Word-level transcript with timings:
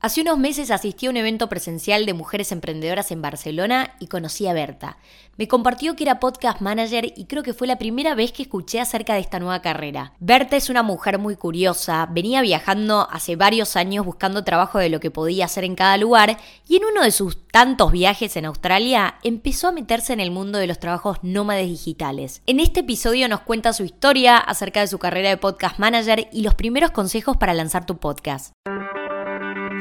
Hace 0.00 0.20
unos 0.20 0.38
meses 0.38 0.70
asistí 0.70 1.06
a 1.06 1.10
un 1.10 1.16
evento 1.16 1.48
presencial 1.48 2.06
de 2.06 2.14
mujeres 2.14 2.52
emprendedoras 2.52 3.10
en 3.10 3.20
Barcelona 3.20 3.96
y 3.98 4.06
conocí 4.06 4.46
a 4.46 4.52
Berta. 4.52 4.96
Me 5.36 5.48
compartió 5.48 5.96
que 5.96 6.04
era 6.04 6.20
podcast 6.20 6.60
manager 6.60 7.12
y 7.16 7.24
creo 7.24 7.42
que 7.42 7.52
fue 7.52 7.66
la 7.66 7.78
primera 7.78 8.14
vez 8.14 8.30
que 8.30 8.42
escuché 8.42 8.80
acerca 8.80 9.14
de 9.14 9.20
esta 9.20 9.40
nueva 9.40 9.60
carrera. 9.60 10.12
Berta 10.20 10.56
es 10.56 10.70
una 10.70 10.84
mujer 10.84 11.18
muy 11.18 11.34
curiosa, 11.34 12.06
venía 12.12 12.42
viajando 12.42 13.08
hace 13.10 13.34
varios 13.34 13.74
años 13.74 14.06
buscando 14.06 14.44
trabajo 14.44 14.78
de 14.78 14.88
lo 14.88 15.00
que 15.00 15.10
podía 15.10 15.46
hacer 15.46 15.64
en 15.64 15.74
cada 15.74 15.96
lugar 15.96 16.38
y 16.68 16.76
en 16.76 16.84
uno 16.84 17.02
de 17.02 17.10
sus 17.10 17.48
tantos 17.48 17.90
viajes 17.90 18.36
en 18.36 18.44
Australia 18.44 19.16
empezó 19.24 19.66
a 19.66 19.72
meterse 19.72 20.12
en 20.12 20.20
el 20.20 20.30
mundo 20.30 20.58
de 20.58 20.68
los 20.68 20.78
trabajos 20.78 21.18
nómades 21.22 21.66
digitales. 21.66 22.42
En 22.46 22.60
este 22.60 22.80
episodio 22.80 23.28
nos 23.28 23.40
cuenta 23.40 23.72
su 23.72 23.82
historia 23.82 24.36
acerca 24.36 24.78
de 24.78 24.86
su 24.86 25.00
carrera 25.00 25.30
de 25.30 25.38
podcast 25.38 25.80
manager 25.80 26.28
y 26.32 26.42
los 26.42 26.54
primeros 26.54 26.92
consejos 26.92 27.36
para 27.36 27.52
lanzar 27.52 27.84
tu 27.84 27.96
podcast. 27.96 28.52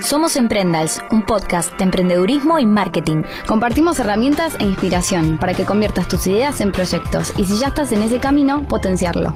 Somos 0.02 0.36
Emprendals, 0.36 1.02
un 1.12 1.24
podcast 1.24 1.76
de 1.78 1.84
emprendedurismo 1.84 2.60
y 2.60 2.66
marketing. 2.66 3.24
Compartimos 3.48 4.00
herramientas 4.00 4.56
e 4.60 4.64
inspiración 4.64 5.38
para 5.40 5.54
que 5.54 5.66
conviertas 5.66 6.08
tus 6.08 6.28
ideas 6.28 6.62
en 6.62 6.72
proyectos 6.72 7.34
y 7.38 7.46
si 7.46 7.58
ya 7.58 7.68
estás 7.68 7.92
en 7.92 8.04
ese 8.04 8.20
camino, 8.20 8.68
potenciarlo. 8.68 9.34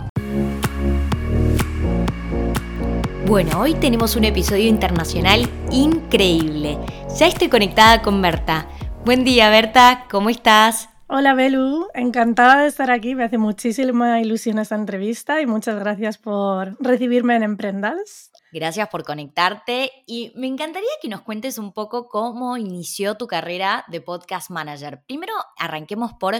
Bueno, 3.26 3.60
hoy 3.60 3.74
tenemos 3.74 4.16
un 4.16 4.26
episodio 4.26 4.68
internacional 4.68 5.50
increíble. 5.72 6.78
Ya 7.18 7.28
estoy 7.28 7.50
conectada 7.50 8.02
con 8.02 8.22
Berta. 8.22 8.68
Buen 9.04 9.24
día, 9.24 9.50
Berta, 9.50 10.06
¿cómo 10.12 10.30
estás? 10.30 10.90
Hola 11.08 11.34
Belu, 11.34 11.88
encantada 11.94 12.62
de 12.62 12.68
estar 12.68 12.92
aquí. 12.92 13.16
Me 13.16 13.24
hace 13.24 13.38
muchísima 13.38 14.22
ilusión 14.22 14.60
esta 14.60 14.76
entrevista 14.76 15.42
y 15.42 15.46
muchas 15.46 15.78
gracias 15.80 16.18
por 16.18 16.78
recibirme 16.80 17.36
en 17.36 17.44
Emprendals. 17.44 18.31
Gracias 18.52 18.90
por 18.90 19.04
conectarte 19.04 19.92
y 20.06 20.34
me 20.36 20.48
encantaría 20.48 20.90
que 21.02 21.08
nos 21.08 21.22
cuentes 21.22 21.58
un 21.58 21.72
poco 21.72 22.10
cómo 22.10 22.58
inició 22.58 23.16
tu 23.16 23.28
carrera 23.28 23.86
de 23.88 24.02
podcast 24.02 24.50
manager. 24.50 25.04
Primero, 25.08 25.34
arranquemos 25.58 26.12
por 26.14 26.36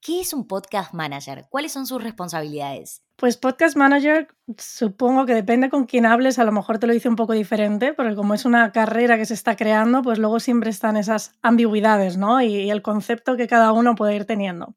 ¿qué 0.00 0.20
es 0.20 0.32
un 0.32 0.46
podcast 0.46 0.94
manager? 0.94 1.46
¿Cuáles 1.50 1.72
son 1.72 1.84
sus 1.84 2.00
responsabilidades? 2.00 3.02
Pues 3.16 3.36
podcast 3.36 3.76
manager, 3.76 4.28
supongo 4.56 5.26
que 5.26 5.34
depende 5.34 5.68
con 5.68 5.86
quién 5.86 6.06
hables, 6.06 6.38
a 6.38 6.44
lo 6.44 6.52
mejor 6.52 6.78
te 6.78 6.86
lo 6.86 6.92
dice 6.92 7.08
un 7.08 7.16
poco 7.16 7.32
diferente, 7.32 7.92
porque 7.94 8.14
como 8.14 8.34
es 8.34 8.44
una 8.44 8.70
carrera 8.70 9.16
que 9.16 9.24
se 9.24 9.34
está 9.34 9.56
creando, 9.56 10.02
pues 10.02 10.20
luego 10.20 10.38
siempre 10.38 10.70
están 10.70 10.96
esas 10.96 11.32
ambigüedades, 11.42 12.16
¿no? 12.16 12.40
Y, 12.40 12.54
y 12.54 12.70
el 12.70 12.82
concepto 12.82 13.36
que 13.36 13.48
cada 13.48 13.72
uno 13.72 13.96
puede 13.96 14.14
ir 14.14 14.26
teniendo. 14.26 14.76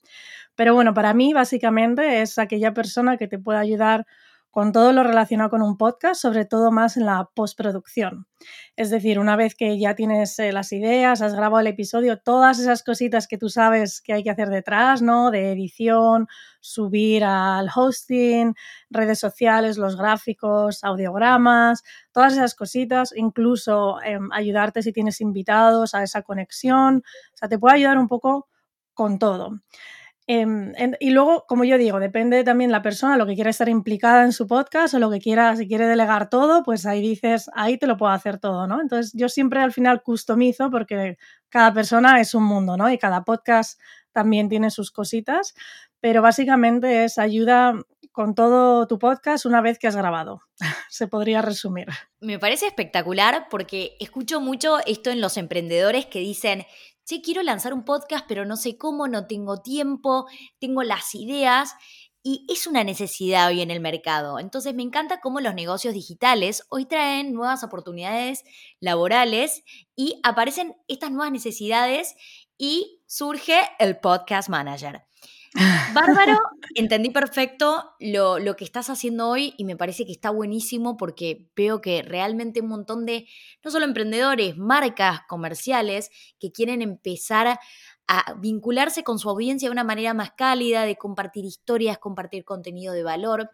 Pero 0.56 0.74
bueno, 0.74 0.94
para 0.96 1.14
mí 1.14 1.34
básicamente 1.34 2.22
es 2.22 2.40
aquella 2.40 2.74
persona 2.74 3.18
que 3.18 3.28
te 3.28 3.38
puede 3.38 3.60
ayudar 3.60 4.08
con 4.52 4.72
todo 4.72 4.94
lo 4.94 5.04
relacionado 5.04 5.50
con 5.50 5.62
un 5.62 5.78
podcast, 5.78 6.20
sobre 6.20 6.46
todo 6.46 6.72
más 6.72 6.98
en 6.98 7.06
la 7.06 7.30
postproducción. 7.36 8.28
Es 8.76 8.90
decir, 8.90 9.20
una 9.20 9.36
vez 9.36 9.54
que 9.56 9.78
ya 9.78 9.96
tienes 9.96 10.40
eh, 10.40 10.52
las 10.52 10.72
ideas, 10.72 11.22
has 11.22 11.36
grabado 11.36 11.60
el 11.60 11.68
episodio, 11.68 12.18
todas 12.18 12.60
esas 12.60 12.84
cositas 12.84 13.28
que 13.28 13.38
tú 13.38 13.50
sabes 13.50 14.02
que 14.02 14.14
hay 14.14 14.24
que 14.24 14.32
hacer 14.32 14.50
detrás, 14.50 15.02
¿no? 15.02 15.30
De 15.30 15.52
edición, 15.52 16.28
subir 16.62 17.24
al 17.24 17.70
hosting, 17.74 18.56
redes 18.90 19.20
sociales, 19.20 19.78
los 19.78 19.96
gráficos, 19.98 20.84
audiogramas, 20.84 21.84
todas 22.12 22.34
esas 22.34 22.56
cositas, 22.56 23.14
incluso 23.16 24.02
em, 24.02 24.32
ayudarte 24.32 24.82
si 24.82 24.92
tienes 24.94 25.22
invitados 25.22 25.94
a 25.94 26.04
esa 26.04 26.24
conexión. 26.24 27.04
O 27.34 27.38
sea, 27.38 27.50
te 27.50 27.60
puede 27.60 27.76
ayudar 27.76 27.98
un 27.98 28.08
poco 28.08 28.48
con 28.94 29.20
todo. 29.20 29.60
Em, 30.32 30.74
y 31.00 31.10
luego, 31.10 31.46
como 31.48 31.64
yo 31.64 31.80
digo, 31.80 32.00
depende 32.00 32.44
también 32.44 32.72
la 32.72 32.84
persona, 32.84 33.18
lo 33.18 33.26
que 33.26 33.34
quiera 33.34 33.50
estar 33.50 33.68
implicada 33.68 34.24
en 34.24 34.32
su 34.32 34.46
podcast 34.46 34.94
o 34.94 35.00
lo 35.00 35.10
que 35.10 35.20
quiera, 35.20 35.56
si 35.56 35.68
quiere 35.68 35.88
delegar 35.88 36.30
todo, 36.30 36.62
pues 36.62 36.86
ahí 36.86 37.02
dices, 37.02 37.50
ahí 37.56 37.80
te 37.80 37.88
lo 37.88 37.98
puedo 37.98 38.12
hacer 38.12 38.38
todo, 38.38 38.68
¿no? 38.68 38.80
Entonces 38.80 39.12
yo 39.16 39.28
siempre 39.28 39.60
al 39.60 39.72
final 39.72 40.04
customizo 40.04 40.70
porque 40.70 41.18
cada 41.50 41.74
persona 41.74 42.22
es 42.22 42.36
un 42.36 42.44
mundo, 42.44 42.78
¿no? 42.78 42.92
Y 42.92 43.00
cada 43.00 43.24
podcast 43.24 43.82
también 44.12 44.50
tiene 44.50 44.70
sus 44.70 44.92
cositas, 44.92 45.56
pero 46.00 46.22
básicamente 46.22 47.06
es 47.06 47.18
ayuda 47.18 47.74
con 48.12 48.36
todo 48.36 48.86
tu 48.86 49.00
podcast 49.00 49.48
una 49.48 49.62
vez 49.62 49.80
que 49.80 49.88
has 49.88 49.96
grabado. 49.96 50.42
Se 50.90 51.08
podría 51.08 51.42
resumir. 51.42 51.88
Me 52.20 52.38
parece 52.38 52.68
espectacular 52.68 53.48
porque 53.50 53.96
escucho 54.00 54.42
mucho 54.42 54.78
esto 54.86 55.10
en 55.10 55.22
los 55.22 55.38
emprendedores 55.38 56.06
que 56.06 56.20
dicen, 56.20 56.68
che, 57.10 57.22
quiero 57.22 57.42
lanzar 57.42 57.74
un 57.74 57.84
podcast, 57.84 58.26
pero 58.28 58.46
no 58.46 58.56
sé 58.56 58.78
cómo, 58.78 59.08
no 59.08 59.26
tengo 59.26 59.62
tiempo, 59.62 60.28
tengo 60.60 60.84
las 60.84 61.16
ideas. 61.16 61.74
Y 62.22 62.46
es 62.50 62.68
una 62.68 62.84
necesidad 62.84 63.48
hoy 63.48 63.62
en 63.62 63.72
el 63.72 63.80
mercado. 63.80 64.40
Entonces 64.40 64.76
me 64.76 64.84
encanta 64.84 65.22
cómo 65.22 65.40
los 65.40 65.56
negocios 65.56 65.94
digitales 65.94 66.64
hoy 66.70 66.86
traen 66.86 67.34
nuevas 67.34 67.64
oportunidades 67.64 68.44
laborales 68.80 69.64
y 69.96 70.20
aparecen 70.24 70.76
estas 70.88 71.12
nuevas 71.12 71.32
necesidades 71.32 72.16
y 72.58 73.02
surge 73.08 73.58
el 73.80 74.00
podcast 74.00 74.50
manager. 74.50 75.09
Bárbaro, 75.94 76.40
entendí 76.76 77.10
perfecto 77.10 77.96
lo, 78.00 78.38
lo, 78.38 78.56
que 78.56 78.64
estás 78.64 78.90
haciendo 78.90 79.28
hoy 79.30 79.54
y 79.58 79.66
me 79.66 79.76
parece 79.76 80.06
que 80.06 80.12
está 80.12 80.30
buenísimo 80.30 80.96
porque 80.96 81.50
veo 81.56 81.82
que 81.82 82.04
realmente 82.04 82.62
un 82.62 82.68
montón 82.68 83.06
de, 83.06 83.28
no 83.64 83.72
solo 83.72 83.86
emprendedores, 83.86 84.58
marcas 84.58 85.22
comerciales 85.28 86.12
que 86.40 86.52
quieren 86.52 86.82
empezar 86.82 87.60
a 88.08 88.34
vincularse 88.34 89.04
con 89.04 89.20
su 89.20 89.30
audiencia 89.30 89.70
de 89.70 89.74
una 89.74 89.84
manera 89.84 90.14
más 90.14 90.32
cálida, 90.32 90.84
de 90.86 90.98
compartir 90.98 91.46
historias, 91.46 91.98
compartir 91.98 92.44
contenido 92.44 92.94
de 92.94 93.04
valor, 93.04 93.50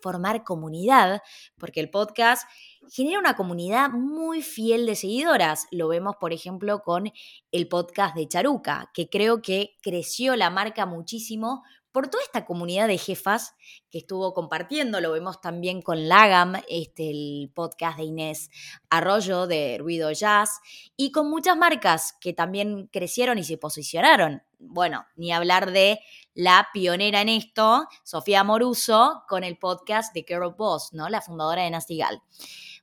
formar 0.00 0.44
comunidad, 0.44 1.22
porque 1.58 1.80
el 1.80 1.90
podcast 1.90 2.48
genera 2.90 3.18
una 3.18 3.36
comunidad 3.36 3.90
muy 3.90 4.42
fiel 4.42 4.86
de 4.86 4.96
seguidoras. 4.96 5.66
Lo 5.70 5.88
vemos, 5.88 6.16
por 6.20 6.32
ejemplo, 6.32 6.82
con 6.82 7.12
el 7.52 7.68
podcast 7.68 8.16
de 8.16 8.28
Charuca, 8.28 8.90
que 8.92 9.08
creo 9.08 9.42
que 9.42 9.76
creció 9.82 10.36
la 10.36 10.50
marca 10.50 10.86
muchísimo 10.86 11.62
por 11.92 12.08
toda 12.08 12.22
esta 12.22 12.44
comunidad 12.44 12.86
de 12.86 12.98
jefas 12.98 13.54
que 13.90 13.98
estuvo 13.98 14.32
compartiendo. 14.32 15.00
Lo 15.00 15.12
vemos 15.12 15.40
también 15.40 15.82
con 15.82 16.08
Lagam, 16.08 16.54
este, 16.68 17.10
el 17.10 17.50
podcast 17.54 17.98
de 17.98 18.04
Inés 18.04 18.50
Arroyo 18.90 19.46
de 19.46 19.78
Ruido 19.78 20.12
Jazz, 20.12 20.60
y 20.96 21.10
con 21.12 21.28
muchas 21.28 21.56
marcas 21.56 22.14
que 22.20 22.32
también 22.32 22.88
crecieron 22.92 23.38
y 23.38 23.44
se 23.44 23.58
posicionaron. 23.58 24.42
Bueno, 24.58 25.06
ni 25.16 25.32
hablar 25.32 25.72
de 25.72 26.00
la 26.34 26.68
pionera 26.72 27.22
en 27.22 27.30
esto, 27.30 27.86
Sofía 28.04 28.44
Moruso, 28.44 29.24
con 29.28 29.42
el 29.42 29.58
podcast 29.58 30.14
de 30.14 30.24
Carol 30.24 30.54
Boss, 30.56 30.90
¿no? 30.92 31.08
La 31.08 31.22
fundadora 31.22 31.62
de 31.62 31.70
Nastigal. 31.70 32.22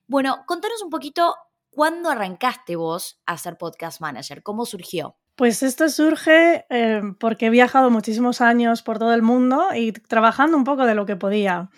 Bueno, 0.07 0.43
contanos 0.45 0.81
un 0.81 0.89
poquito 0.89 1.35
cuándo 1.69 2.09
arrancaste 2.09 2.77
vos 2.77 3.21
a 3.25 3.37
ser 3.37 3.57
podcast 3.57 3.99
manager, 3.99 4.41
cómo 4.41 4.65
surgió. 4.65 5.17
Pues 5.35 5.61
esto 5.61 5.89
surge 5.89 6.65
eh, 6.69 7.01
porque 7.19 7.47
he 7.47 7.49
viajado 7.49 7.91
muchísimos 7.91 8.39
años 8.39 8.81
por 8.81 8.99
todo 8.99 9.13
el 9.13 9.21
mundo 9.21 9.67
y 9.75 9.91
trabajando 9.91 10.55
un 10.55 10.63
poco 10.63 10.85
de 10.85 10.95
lo 10.95 11.05
que 11.05 11.17
podía. 11.17 11.69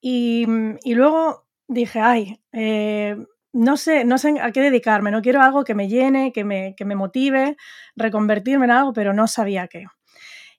Y, 0.00 0.44
luego 0.84 1.46
dije, 1.68 2.00
ay, 2.00 2.42
eh, 2.52 3.16
no 3.52 3.76
sé, 3.76 4.04
no 4.04 4.18
sé 4.18 4.40
a 4.40 4.50
qué 4.50 4.60
dedicarme, 4.60 5.10
no 5.10 5.22
quiero 5.22 5.40
algo 5.40 5.64
que 5.64 5.74
me 5.74 5.88
llene, 5.88 6.32
que 6.32 6.44
me, 6.44 6.74
motive, 6.96 7.56
reconvertirme 7.96 8.66
en 8.66 8.72
algo, 8.72 8.92
pero 8.92 9.14
no 9.14 9.28
sabía 9.28 9.68
qué. 9.68 9.86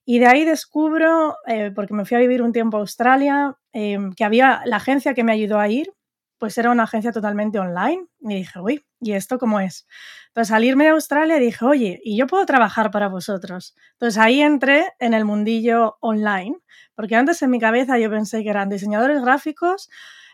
Y 0.06 0.19
de 0.19 0.25
ahí 0.25 0.46
descubro, 0.46 1.35
eh, 1.47 1.72
porque 1.75 1.94
me 1.94 2.06
fui 2.06 2.18
a 2.18 2.22
vivir 2.22 2.41
un 2.41 2.53
tiempo 2.53 2.78
a 2.78 2.79
Australia, 2.79 3.58
que 3.72 4.24
había 4.24 4.62
la 4.66 4.78
agencia 4.78 5.13
que 5.13 5.24
me 5.24 5.34
ayudó 5.34 5.59
a 5.59 5.68
ir, 5.68 5.94
pues 6.39 6.57
era 6.57 6.72
una 6.72 6.83
agencia 6.83 7.11
totalmente 7.11 7.59
online. 7.59 8.05
Y 8.22 8.35
dije, 8.35 8.59
uy, 8.59 8.85
¿y 9.00 9.11
esto 9.13 9.38
cómo 9.38 9.59
es? 9.59 9.85
Entonces, 10.27 10.50
salirme 10.50 10.85
de 10.85 10.91
Australia 10.91 11.38
dije, 11.38 11.66
oye, 11.66 12.01
¿y 12.03 12.17
yo 12.17 12.27
puedo 12.27 12.45
trabajar 12.45 12.91
para 12.91 13.09
vosotros? 13.09 13.75
Entonces, 13.94 14.17
ahí 14.17 14.41
entré 14.41 14.94
en 14.99 15.13
el 15.13 15.25
mundillo 15.25 15.97
online, 15.99 16.55
porque 16.95 17.16
antes 17.16 17.41
en 17.41 17.51
mi 17.51 17.59
cabeza 17.59 17.99
yo 17.99 18.09
pensé 18.09 18.41
que 18.44 18.49
eran 18.49 18.69
diseñadores 18.69 19.22
gráficos, 19.22 19.89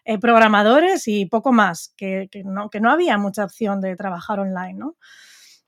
eh, 0.05 0.19
programadores 0.19 1.07
y 1.07 1.25
poco 1.25 1.51
más, 1.51 1.93
que, 1.97 2.29
que, 2.31 2.43
no, 2.43 2.69
que 2.69 2.79
no 2.79 2.91
había 2.91 3.17
mucha 3.17 3.43
opción 3.43 3.81
de 3.81 3.95
trabajar 3.95 4.39
online, 4.39 4.75
¿no? 4.75 4.95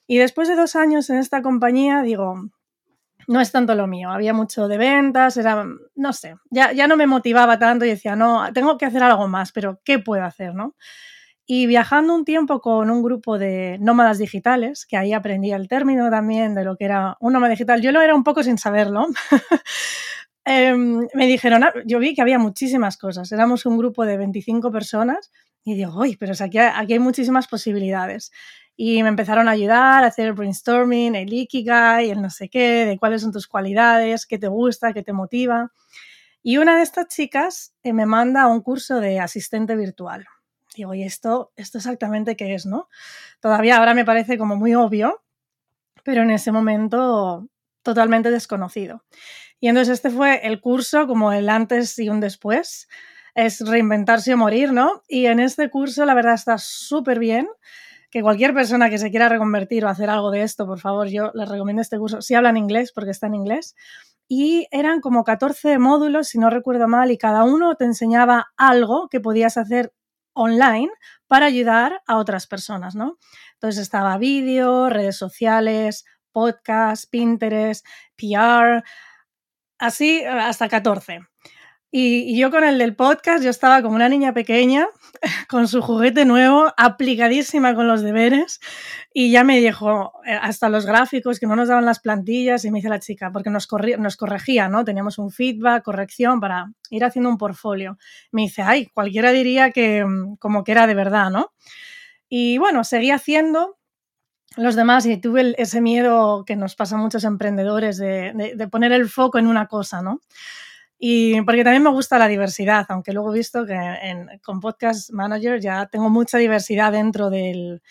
Y 0.06 0.20
después 0.20 0.48
de 0.48 0.56
dos 0.56 0.76
años 0.76 1.10
en 1.10 1.18
esta 1.18 1.42
compañía, 1.42 2.02
digo, 2.02 2.36
no 3.28 3.42
es 3.42 3.52
tanto 3.52 3.76
lo 3.76 3.88
mío. 3.88 4.10
Había 4.10 4.34
mucho 4.34 4.68
de 4.68 4.78
ventas, 4.78 5.38
era, 5.38 5.66
no 5.96 6.14
sé, 6.14 6.36
ya, 6.50 6.72
ya 6.72 6.88
no 6.88 6.96
me 6.98 7.08
motivaba 7.08 7.60
tanto 7.60 7.86
y 7.86 7.90
decía, 7.90 8.16
no, 8.16 8.52
tengo 8.54 8.78
que 8.78 8.86
hacer 8.86 9.04
algo 9.04 9.28
más, 9.28 9.52
pero 9.52 9.80
¿qué 9.84 10.00
puedo 10.00 10.24
hacer, 10.24 10.56
no? 10.56 10.76
Y 11.46 11.68
viajando 11.68 12.14
un 12.16 12.26
tiempo 12.26 12.62
con 12.62 12.90
un 12.90 13.04
grupo 13.04 13.38
de 13.38 13.78
nómadas 13.80 14.18
digitales, 14.18 14.86
que 14.86 14.98
ahí 14.98 15.14
aprendí 15.14 15.52
el 15.52 15.68
término 15.68 16.10
también 16.10 16.56
de 16.56 16.66
lo 16.66 16.78
que 16.78 16.86
era 16.86 17.18
un 17.22 17.34
nómada 17.34 17.52
digital, 17.52 17.82
yo 17.82 17.92
lo 17.92 18.02
era 18.02 18.16
un 18.16 18.24
poco 18.24 18.44
sin 18.44 18.58
saberlo, 18.58 19.08
em, 20.46 21.08
me 21.14 21.28
dijeron, 21.28 21.64
ah, 21.64 21.74
yo 21.86 22.00
vi 22.00 22.16
que 22.16 22.22
había 22.22 22.40
muchísimas 22.40 22.98
cosas, 22.98 23.32
éramos 23.32 23.66
un 23.66 23.78
grupo 23.78 24.06
de 24.06 24.18
25 24.18 24.72
personas 24.72 25.32
y 25.64 25.76
digo, 25.76 26.00
uy, 26.00 26.16
pero 26.18 26.34
aquí, 26.40 26.58
aquí 26.60 26.94
hay 26.94 27.00
muchísimas 27.00 27.48
posibilidades 27.48 28.32
y 28.80 29.02
me 29.02 29.10
empezaron 29.10 29.48
a 29.48 29.52
ayudar 29.52 30.04
a 30.04 30.08
hacer 30.08 30.28
el 30.28 30.34
brainstorming, 30.34 31.16
el 31.16 31.34
ikigai, 31.34 32.12
el 32.12 32.22
no 32.22 32.30
sé 32.30 32.48
qué, 32.48 32.86
de 32.86 33.00
cuáles 33.00 33.24
son 33.24 33.32
tus 33.32 33.48
cualidades, 33.48 34.28
qué 34.28 34.38
te 34.38 34.48
gusta, 34.48 34.94
qué 34.94 35.02
te 35.02 35.14
motiva. 35.14 35.72
Y 36.44 36.58
una 36.58 36.78
de 36.78 36.84
estas 36.84 37.08
chicas 37.08 37.74
eh, 37.82 37.92
me 37.92 38.06
manda 38.06 38.44
a 38.44 38.48
un 38.48 38.62
curso 38.62 39.00
de 39.02 39.20
asistente 39.20 39.76
virtual. 39.76 40.28
digo, 40.76 40.94
¿y 40.94 41.02
esto, 41.04 41.52
esto 41.56 41.80
exactamente 41.80 42.36
qué 42.36 42.54
es, 42.54 42.68
no? 42.68 42.88
Todavía 43.42 43.78
ahora 43.78 43.96
me 43.96 44.06
parece 44.06 44.38
como 44.38 44.56
muy 44.56 44.76
obvio, 44.76 45.24
pero 46.04 46.22
en 46.22 46.30
ese 46.30 46.52
momento 46.52 47.50
totalmente 47.82 48.30
desconocido. 48.30 49.04
Y 49.60 49.70
entonces 49.70 49.96
este 49.96 50.12
fue 50.12 50.46
el 50.46 50.62
curso 50.62 51.08
como 51.08 51.34
el 51.34 51.50
antes 51.50 51.98
y 51.98 52.10
un 52.10 52.20
después. 52.20 52.88
Es 53.34 53.60
reinventarse 53.62 54.36
o 54.36 54.38
morir, 54.38 54.72
¿no? 54.72 55.02
Y 55.08 55.26
en 55.26 55.40
este 55.40 55.70
curso 55.72 56.06
la 56.06 56.14
verdad 56.14 56.36
está 56.36 56.60
súper 56.60 57.18
bien. 57.18 57.48
Que 58.18 58.24
cualquier 58.24 58.52
persona 58.52 58.90
que 58.90 58.98
se 58.98 59.12
quiera 59.12 59.30
reconvertir 59.30 59.86
o 59.86 59.90
hacer 59.90 60.10
algo 60.10 60.32
de 60.32 60.42
esto, 60.42 60.66
por 60.66 60.80
favor, 60.80 61.08
yo 61.08 61.30
les 61.36 61.48
recomiendo 61.48 61.84
este 61.84 62.00
curso. 62.00 62.20
Si 62.20 62.34
hablan 62.34 62.58
inglés, 62.58 62.92
porque 62.92 63.12
está 63.12 63.28
en 63.28 63.36
inglés. 63.36 63.76
Y 64.28 64.68
eran 64.72 65.02
como 65.02 65.24
14 65.24 65.78
módulos, 65.78 66.30
si 66.30 66.40
no 66.40 66.50
recuerdo 66.50 66.88
mal, 66.88 67.12
y 67.12 67.20
cada 67.20 67.44
uno 67.44 67.76
te 67.76 67.86
enseñaba 67.86 68.48
algo 68.58 69.08
que 69.08 69.20
podías 69.20 69.58
hacer 69.58 69.94
online 70.34 70.90
para 71.28 71.46
ayudar 71.46 72.02
a 72.08 72.18
otras 72.18 72.48
personas, 72.48 72.96
¿no? 72.96 73.20
Entonces 73.54 73.84
estaba 73.84 74.18
vídeo, 74.18 74.90
redes 74.90 75.18
sociales, 75.18 76.04
podcast, 76.32 77.08
Pinterest, 77.12 77.86
PR, 78.16 78.84
así 79.78 80.24
hasta 80.26 80.68
14. 80.68 81.20
Y, 82.00 82.38
yo 82.38 82.52
con 82.52 82.64
el 82.64 82.78
del 82.78 82.96
podcast, 82.96 83.44
yo 83.44 83.50
estaba 83.50 83.82
como 83.82 83.96
una 83.96 84.08
niña 84.08 84.32
pequeña, 84.32 84.88
con 85.50 85.68
su 85.68 85.82
juguete 85.82 86.26
nuevo, 86.26 86.72
aplicadísima 86.78 87.74
con 87.74 87.88
los 87.88 88.04
deberes, 88.04 88.60
y 89.16 89.32
ya 89.32 89.44
me 89.44 89.58
dijo 89.58 90.12
eh, 90.28 90.38
hasta 90.40 90.70
los 90.70 90.86
gráficos 90.86 91.40
que 91.40 91.48
no 91.48 91.56
nos 91.56 91.70
daban 91.70 91.86
las 91.86 92.00
plantillas, 92.00 92.66
y 92.66 92.72
me 92.72 92.78
dice 92.78 92.90
la 92.90 93.00
chica, 93.00 93.32
porque 93.32 93.50
nos, 93.50 93.68
nos 93.98 94.16
corregía, 94.16 94.70
¿no? 94.70 94.86
Teníamos 94.86 95.18
un 95.18 95.32
feedback, 95.32 95.84
corrección 95.84 96.40
para 96.40 96.72
ir 96.92 97.04
haciendo 97.04 97.32
un 97.32 97.40
portfolio. 97.40 97.98
Me 98.32 98.44
dice, 98.44 98.62
ay, 98.62 98.86
cualquiera 98.94 99.32
diría 99.32 99.72
que 99.72 100.06
mm, 100.06 100.36
como 100.36 100.64
que 100.64 100.74
era 100.74 100.86
de 100.86 100.94
verdad, 100.94 101.32
¿no? 101.32 101.52
Y 102.30 102.60
bueno, 102.60 102.84
seguí 102.84 103.10
haciendo 103.10 103.80
los 104.56 104.76
demás 104.76 105.08
y 105.08 105.18
tuve 105.18 105.56
ese 105.58 105.82
miedo 105.82 106.46
que 106.46 106.56
nos 106.56 106.76
pasa 106.76 106.94
a 106.94 107.00
muchos 107.00 107.24
emprendedores 107.24 107.98
de, 107.98 108.54
de 108.56 108.68
poner 108.68 108.92
el 108.92 109.10
foco 109.10 109.40
en 109.40 109.48
una 109.48 109.66
cosa, 109.66 110.04
¿no? 110.04 110.22
Y 111.00 111.42
porque 111.42 111.64
también 111.64 111.84
me 111.84 111.92
gusta 111.92 112.18
la 112.18 112.28
diversidad, 112.28 112.86
aunque 112.90 113.14
luego 113.14 113.32
he 113.34 113.38
visto 113.38 113.66
que 113.66 113.78
con 114.44 114.60
Podcast 114.60 115.12
Manager 115.12 115.60
ya 115.60 115.86
tengo 115.88 116.10
mucha 116.10 116.40
diversidad 116.40 116.92
dentro 116.92 117.30
del, 117.30 117.82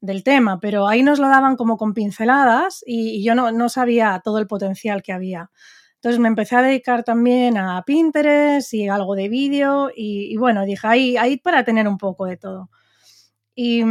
del 0.00 0.22
tema, 0.22 0.60
pero 0.60 0.86
ahí 0.86 1.02
nos 1.02 1.18
lo 1.18 1.28
daban 1.28 1.56
como 1.56 1.76
con 1.76 1.94
pinceladas 1.94 2.84
y, 2.86 3.24
yo 3.24 3.34
no, 3.34 3.50
no, 3.50 3.68
sabía 3.68 4.20
todo 4.22 4.38
el 4.38 4.46
potencial 4.46 5.02
que 5.02 5.12
había. 5.12 5.50
Entonces 5.96 6.20
me 6.20 6.28
empecé 6.28 6.54
a 6.56 6.62
dedicar 6.62 7.02
también 7.02 7.56
a 7.56 7.82
Pinterest 7.84 8.72
y 8.74 8.88
algo 8.88 9.16
de 9.16 9.28
vídeo 9.28 9.90
y, 9.94 10.32
y, 10.32 10.36
bueno, 10.36 10.64
dije, 10.64 10.86
ahí, 10.86 11.16
ahí 11.16 11.38
para 11.38 11.64
tener 11.64 11.88
un 11.88 11.98
poco 11.98 12.26
de 12.26 12.36
todo. 12.36 12.70
Y, 13.54 13.82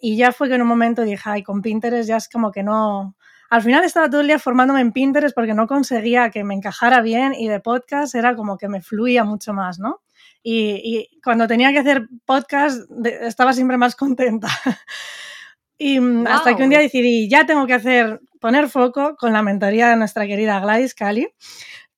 y, 0.00 0.16
ya 0.16 0.32
fue 0.32 0.48
que 0.48 0.56
en 0.56 0.62
un 0.62 0.68
momento 0.68 1.02
dije, 1.02 1.22
ay, 1.24 1.42
con 1.42 1.62
Pinterest 1.62 2.08
ya 2.08 2.16
es 2.16 2.28
como 2.28 2.50
que 2.50 2.62
no, 2.62 3.14
al 3.52 3.60
final 3.60 3.84
estaba 3.84 4.08
todo 4.08 4.22
el 4.22 4.28
día 4.28 4.38
formándome 4.38 4.80
en 4.80 4.92
Pinterest 4.92 5.34
porque 5.34 5.52
no 5.52 5.66
conseguía 5.66 6.30
que 6.30 6.42
me 6.42 6.54
encajara 6.54 7.02
bien 7.02 7.34
y 7.34 7.48
de 7.48 7.60
podcast 7.60 8.14
era 8.14 8.34
como 8.34 8.56
que 8.56 8.66
me 8.66 8.80
fluía 8.80 9.24
mucho 9.24 9.52
más, 9.52 9.78
¿no? 9.78 10.00
Y, 10.42 11.20
cuando 11.22 11.46
tenía 11.46 11.70
que 11.70 11.80
hacer 11.80 12.08
podcast 12.24 12.90
estaba 13.04 13.52
siempre 13.52 13.76
más 13.76 13.94
contenta. 13.94 14.48
y 15.76 16.00
mm, 16.00 16.26
hasta 16.28 16.56
que 16.56 16.62
un 16.62 16.70
día 16.70 16.78
decidí, 16.78 17.28
ya 17.28 17.44
tengo 17.44 17.66
que 17.66 17.74
hacer, 17.74 18.22
poner 18.40 18.70
foco 18.70 19.16
con 19.16 19.34
la 19.34 19.42
mentoría 19.42 19.90
de 19.90 19.96
nuestra 19.96 20.26
querida 20.26 20.58
Gladys 20.58 20.94
Cali, 20.94 21.28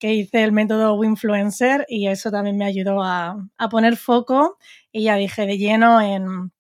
que 0.01 0.13
hice 0.13 0.43
el 0.43 0.51
método 0.51 0.95
Winfluencer 0.95 1.87
y 1.89 2.09
eso 2.09 2.33
también 2.33 2.59
me 2.59 2.65
ayudó 2.65 3.01
a, 3.01 3.37
a 3.59 3.69
poner 3.69 3.97
foco 3.97 4.59
y 4.91 5.05
ya 5.05 5.15
dije 5.15 5.47
de 5.47 5.57
lleno 5.57 6.01
en, 6.01 6.51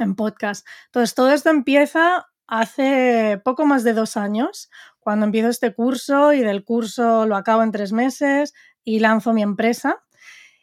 en 0.00 0.16
podcast. 0.16 0.66
Entonces, 0.86 1.14
todo 1.14 1.32
esto 1.32 1.50
empieza 1.50 2.26
hace 2.46 3.40
poco 3.44 3.66
más 3.66 3.84
de 3.84 3.92
dos 3.92 4.16
años, 4.16 4.70
cuando 5.00 5.26
empiezo 5.26 5.48
este 5.48 5.74
curso 5.74 6.32
y 6.32 6.40
del 6.40 6.64
curso 6.64 7.26
lo 7.26 7.36
acabo 7.36 7.62
en 7.62 7.72
tres 7.72 7.92
meses 7.92 8.54
y 8.84 9.00
lanzo 9.00 9.32
mi 9.32 9.42
empresa. 9.42 10.02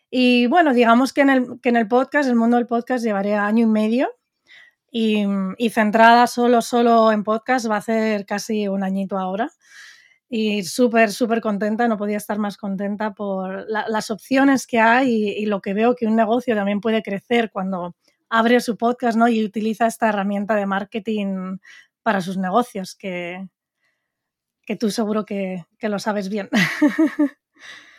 Y 0.09 0.47
bueno, 0.47 0.73
digamos 0.73 1.13
que 1.13 1.21
en 1.21 1.29
el, 1.29 1.59
que 1.61 1.69
en 1.69 1.77
el 1.77 1.87
podcast, 1.87 2.27
el 2.29 2.35
mundo 2.35 2.57
del 2.57 2.67
podcast, 2.67 3.03
llevaré 3.03 3.35
año 3.35 3.63
y 3.63 3.69
medio 3.69 4.09
y, 4.91 5.25
y, 5.57 5.69
centrada 5.69 6.27
solo, 6.27 6.61
solo 6.61 7.11
en 7.11 7.23
podcast 7.23 7.69
va 7.69 7.77
a 7.77 7.81
ser 7.81 8.25
casi 8.25 8.67
un 8.67 8.83
añito 8.83 9.17
ahora. 9.17 9.49
Y 10.33 10.63
súper, 10.63 11.11
súper 11.11 11.41
contenta, 11.41 11.89
no 11.89 11.97
podía 11.97 12.15
estar 12.15 12.39
más 12.39 12.55
contenta 12.55 13.13
por 13.13 13.65
las 13.67 14.09
opciones 14.11 14.65
que 14.65 14.79
hay 14.79 15.35
y, 15.37 15.45
lo 15.45 15.61
que 15.61 15.73
veo 15.73 15.93
que 15.93 16.07
un 16.07 16.15
negocio 16.15 16.55
también 16.55 16.79
puede 16.79 17.03
crecer 17.03 17.51
cuando, 17.51 17.95
abre 18.31 18.61
su 18.61 18.77
podcast 18.77 19.17
¿no? 19.17 19.27
y 19.27 19.43
utiliza 19.43 19.85
esta 19.85 20.07
herramienta 20.09 20.55
de 20.55 20.65
marketing 20.65 21.57
para 22.01 22.21
sus 22.21 22.37
negocios, 22.37 22.95
que, 22.95 23.45
que 24.65 24.75
tú 24.77 24.89
seguro 24.89 25.25
que, 25.25 25.65
que 25.77 25.89
lo 25.89 25.99
sabes 25.99 26.29
bien. 26.29 26.49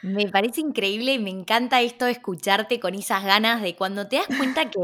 Me 0.03 0.27
parece 0.29 0.63
increíble 0.63 1.13
y 1.13 1.19
me 1.21 1.31
encanta 1.31 1.81
esto 1.81 2.07
de 2.07 2.11
escucharte 2.11 2.81
con 2.81 2.97
esas 2.97 3.23
ganas 3.23 3.63
de 3.63 3.77
cuando 3.77 4.09
te 4.09 4.17
das 4.17 4.27
cuenta 4.37 4.69
que 4.69 4.81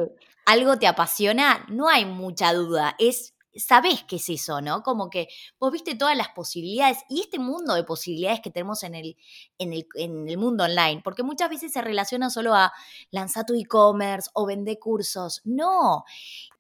algo 0.47 0.79
te 0.79 0.87
apasiona, 0.87 1.67
no 1.69 1.89
hay 1.89 2.05
mucha 2.05 2.53
duda, 2.53 2.95
es 3.01 3.35
sabes 3.59 4.05
qué 4.05 4.17
es 4.17 4.29
eso, 4.29 4.61
¿no? 4.61 4.83
Como 4.83 5.11
que 5.11 5.29
vos 5.59 5.73
viste 5.73 5.95
todas 5.95 6.17
las 6.17 6.29
posibilidades 6.29 6.99
y 7.09 7.21
este 7.21 7.39
mundo 7.39 7.75
de 7.75 7.85
posibilidades 7.85 8.41
que 8.41 8.51
tenemos 8.51 8.83
en 8.83 8.95
el, 8.95 9.17
en 9.59 9.73
el, 9.73 9.87
en 9.95 10.29
el 10.29 10.39
mundo 10.39 10.65
online, 10.65 11.01
porque 11.03 11.23
muchas 11.23 11.51
veces 11.51 11.73
se 11.73 11.83
relaciona 11.83 12.31
solo 12.31 12.55
a 12.55 12.73
lanzar 13.11 13.45
tu 13.47 13.55
e-commerce 13.55 14.31
o 14.35 14.47
vender 14.47 14.79
cursos. 14.79 15.43
No, 15.45 16.05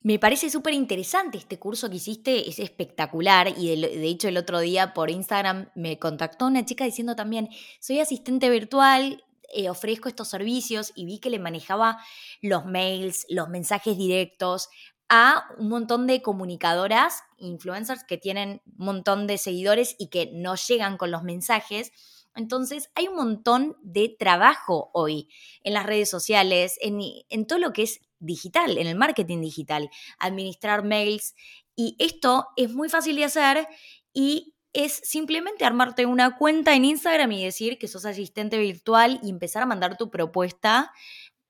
me 0.00 0.18
parece 0.18 0.50
súper 0.50 0.74
interesante 0.74 1.38
este 1.38 1.58
curso 1.58 1.90
que 1.90 1.96
hiciste, 1.96 2.48
es 2.48 2.58
espectacular 2.58 3.52
y 3.56 3.80
de, 3.80 4.08
hecho 4.08 4.28
el 4.28 4.36
otro 4.36 4.60
día 4.60 4.94
por 4.94 5.10
Instagram 5.10 5.70
me 5.74 5.98
contactó 5.98 6.46
una 6.46 6.64
chica 6.64 6.84
diciendo 6.84 7.16
también, 7.16 7.48
soy 7.80 8.00
asistente 8.00 8.48
virtual, 8.48 9.24
eh, 9.52 9.70
ofrezco 9.70 10.08
estos 10.08 10.28
servicios 10.28 10.92
y 10.94 11.06
vi 11.06 11.18
que 11.18 11.30
le 11.30 11.38
manejaba 11.38 11.98
los 12.42 12.66
mails, 12.66 13.26
los 13.28 13.48
mensajes 13.48 13.96
directos, 13.96 14.68
a 15.08 15.48
un 15.58 15.68
montón 15.68 16.06
de 16.06 16.20
comunicadoras, 16.22 17.22
influencers 17.38 18.04
que 18.04 18.18
tienen 18.18 18.62
un 18.78 18.86
montón 18.86 19.26
de 19.26 19.38
seguidores 19.38 19.96
y 19.98 20.08
que 20.08 20.30
no 20.32 20.54
llegan 20.54 20.96
con 20.98 21.10
los 21.10 21.22
mensajes. 21.22 21.92
Entonces, 22.34 22.90
hay 22.94 23.08
un 23.08 23.16
montón 23.16 23.76
de 23.82 24.14
trabajo 24.18 24.90
hoy 24.92 25.28
en 25.62 25.74
las 25.74 25.86
redes 25.86 26.10
sociales, 26.10 26.78
en, 26.80 27.46
todo 27.46 27.58
lo 27.58 27.72
que 27.72 27.82
es 27.82 28.00
digital, 28.18 28.76
en 28.78 28.86
el 28.86 28.96
marketing 28.96 29.40
digital, 29.40 29.90
administrar 30.18 30.84
mails. 30.84 31.34
Y 31.74 31.96
esto 31.98 32.48
es 32.56 32.72
muy 32.72 32.88
fácil 32.88 33.16
de 33.16 33.24
hacer 33.24 33.66
y 34.12 34.54
es 34.74 35.00
simplemente 35.02 35.64
armarte 35.64 36.04
una 36.04 36.36
cuenta 36.36 36.74
en 36.74 36.84
Instagram 36.84 37.32
y 37.32 37.44
decir 37.44 37.78
que 37.78 37.88
sos 37.88 38.04
asistente 38.04 38.58
virtual 38.58 39.18
y 39.22 39.30
empezar 39.30 39.62
a 39.62 39.66
mandar 39.66 39.96
tu 39.96 40.10
propuesta 40.10 40.92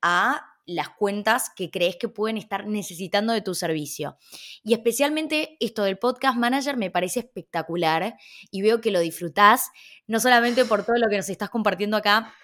a 0.00 0.57
las 0.68 0.90
cuentas 0.90 1.50
que 1.56 1.70
crees 1.70 1.96
que 1.96 2.08
pueden 2.08 2.36
estar 2.36 2.66
necesitando 2.66 3.32
de 3.32 3.40
tu 3.40 3.54
servicio. 3.54 4.18
Y 4.62 4.74
especialmente 4.74 5.56
esto 5.60 5.82
del 5.82 5.98
podcast 5.98 6.36
manager 6.36 6.76
me 6.76 6.90
parece 6.90 7.20
espectacular 7.20 8.16
y 8.50 8.60
veo 8.60 8.82
que 8.82 8.90
lo 8.90 9.00
disfrutás, 9.00 9.70
no 10.06 10.20
solamente 10.20 10.66
por 10.66 10.84
todo 10.84 10.98
lo 10.98 11.08
que 11.08 11.16
nos 11.16 11.30
estás 11.30 11.48
compartiendo 11.48 11.96
acá 11.96 12.34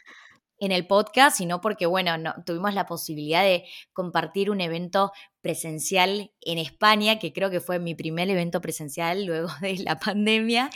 en 0.59 0.73
el 0.73 0.87
podcast, 0.87 1.37
sino 1.37 1.61
porque, 1.61 1.85
bueno, 1.85 2.17
no, 2.17 2.35
tuvimos 2.47 2.73
la 2.73 2.87
posibilidad 2.87 3.43
de 3.43 3.65
compartir 3.93 4.51
un 4.51 4.63
evento 4.63 5.13
presencial 5.43 6.33
en 6.41 6.57
España, 6.57 7.19
que 7.19 7.35
creo 7.35 7.51
que 7.51 7.61
fue 7.61 7.79
mi 7.79 7.95
primer 7.95 8.31
evento 8.31 8.63
presencial 8.63 9.27
luego 9.27 9.49
de 9.61 9.77
la 9.79 9.99
pandemia, 9.99 10.71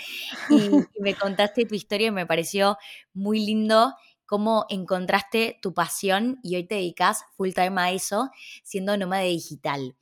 y, 0.51 0.57
y 0.57 1.01
me 1.01 1.15
contaste 1.15 1.65
tu 1.65 1.75
historia 1.75 2.09
y 2.09 2.11
me 2.11 2.27
pareció 2.27 2.77
muy 3.15 3.41
lindo 3.41 3.95
cómo 4.29 4.67
encontraste 4.69 5.59
tu 5.63 5.73
pasión 5.73 6.39
y 6.43 6.55
hoy 6.55 6.65
te 6.65 6.75
dedicas 6.77 7.25
full 7.37 7.51
time 7.53 7.81
a 7.81 7.91
eso, 7.91 8.31
siendo 8.63 8.97
nómada 8.97 9.23
digital. 9.23 9.97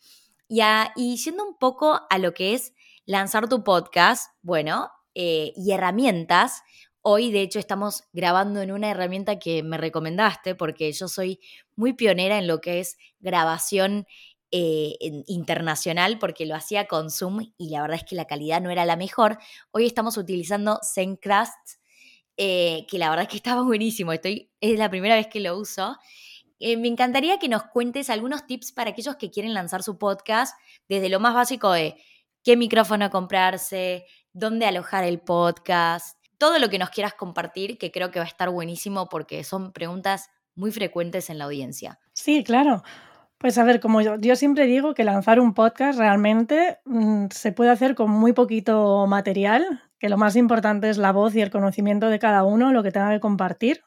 Y, 0.49 0.61
y 0.97 1.19
siendo 1.19 1.47
un 1.47 1.57
poco 1.57 2.01
a 2.11 2.19
lo 2.19 2.35
que 2.35 2.55
es 2.55 2.75
lanzar 3.07 3.49
tu 3.49 3.63
podcast, 3.63 4.33
bueno, 4.43 4.91
eh, 5.15 5.53
y 5.57 5.73
herramientas. 5.73 6.63
Hoy, 7.03 7.31
de 7.31 7.41
hecho, 7.41 7.61
estamos 7.61 8.03
grabando 8.13 8.61
en 8.61 8.73
una 8.73 8.91
herramienta 8.91 9.39
que 9.39 9.63
me 9.63 9.79
recomendaste 9.79 10.57
porque 10.57 10.93
yo 10.93 11.07
soy 11.07 11.41
muy 11.77 11.93
pionera 11.93 12.37
en 12.37 12.49
lo 12.49 12.61
que 12.61 12.81
es 12.81 12.99
grabación 13.21 14.07
eh, 14.51 14.97
internacional 15.27 16.19
porque 16.19 16.47
lo 16.47 16.57
hacía 16.57 16.87
con 16.87 17.11
Zoom 17.11 17.53
y 17.57 17.71
la 17.71 17.83
verdad 17.83 17.99
es 17.99 18.05
que 18.05 18.17
la 18.17 18.27
calidad 18.27 18.61
no 18.61 18.71
era 18.71 18.85
la 18.85 18.97
mejor. 18.97 19.39
Hoy 19.71 19.87
estamos 19.87 20.17
utilizando 20.17 20.81
Zencast 20.83 21.79
eh, 22.37 22.87
que 22.89 22.99
la 22.99 23.11
verdad 23.11 23.25
es 23.25 23.29
que 23.29 23.37
estaba 23.37 23.63
buenísimo. 23.63 24.13
Estoy, 24.13 24.51
es 24.61 24.79
la 24.79 24.91
primera 24.91 25.15
vez 25.15 25.27
que 25.27 25.41
lo 25.41 25.57
uso. 25.57 25.97
Eh, 26.59 26.77
me 26.77 26.89
encantaría 26.89 27.39
que 27.39 27.49
nos 27.49 27.65
cuentes 27.65 28.11
algunos 28.11 28.47
tips 28.47 28.73
para 28.73 28.91
aquellos 28.91 29.17
que 29.17 29.31
quieren 29.31 29.55
lanzar 29.55 29.83
su 29.83 29.99
podcast, 29.99 30.59
desde 30.89 31.09
lo 31.09 31.21
más 31.21 31.35
básico 31.35 31.73
de 31.73 31.97
qué 32.43 32.57
micrófono 32.57 33.11
comprarse, 33.11 34.07
dónde 34.33 34.67
alojar 34.67 35.05
el 35.05 35.21
podcast, 35.21 36.19
todo 36.39 36.59
lo 36.59 36.69
que 36.69 36.79
nos 36.79 36.91
quieras 36.91 37.15
compartir, 37.15 37.79
que 37.79 37.91
creo 37.91 38.11
que 38.11 38.19
va 38.19 38.25
a 38.25 38.29
estar 38.29 38.51
buenísimo 38.51 39.09
porque 39.09 39.45
son 39.45 39.73
preguntas 39.73 40.31
muy 40.55 40.73
frecuentes 40.73 41.29
en 41.31 41.39
la 41.39 41.45
audiencia. 41.45 41.99
Sí, 42.13 42.43
claro. 42.43 42.83
Pues 43.39 43.59
a 43.59 43.65
ver, 43.65 43.81
como 43.81 44.01
yo, 44.01 44.37
siempre 44.37 44.67
digo 44.67 44.95
que 44.95 45.05
lanzar 45.05 45.41
un 45.41 45.53
podcast 45.53 45.99
realmente 45.99 46.79
mm, 46.87 47.27
se 47.31 47.53
puede 47.53 47.71
hacer 47.71 47.95
con 47.95 48.11
muy 48.11 48.33
poquito 48.33 49.07
material, 49.07 49.83
que 49.99 50.09
lo 50.09 50.17
más 50.17 50.37
importante 50.37 50.89
es 50.89 50.97
la 50.97 51.13
voz 51.13 51.35
y 51.35 51.43
el 51.43 51.51
conocimiento 51.51 52.09
de 52.09 52.19
cada 52.19 52.45
uno, 52.45 52.73
lo 52.73 52.83
que 52.83 52.93
tenga 52.93 53.11
que 53.11 53.21
compartir. 53.21 53.83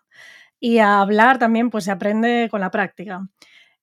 Y 0.60 0.80
a 0.80 1.02
hablar 1.02 1.40
también 1.40 1.70
pues 1.72 1.86
se 1.86 1.92
aprende 1.92 2.48
con 2.52 2.62
la 2.62 2.72
práctica. 2.72 3.28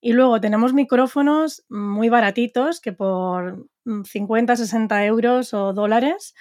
Y 0.01 0.13
luego 0.13 0.41
tenemos 0.41 0.73
micrófonos 0.75 1.65
muy 1.69 2.09
baratitos 2.11 2.81
que 2.81 2.93
por 2.93 3.67
50, 4.05 4.55
mm, 4.55 4.57
60 4.57 5.05
euros 5.07 5.55
o 5.55 5.73
dólares 5.73 6.35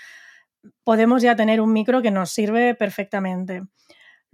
podemos 0.83 1.21
ya 1.23 1.35
tener 1.35 1.61
un 1.61 1.73
micro 1.73 2.01
que 2.01 2.11
nos 2.11 2.31
sirve 2.31 2.75
perfectamente. 2.75 3.63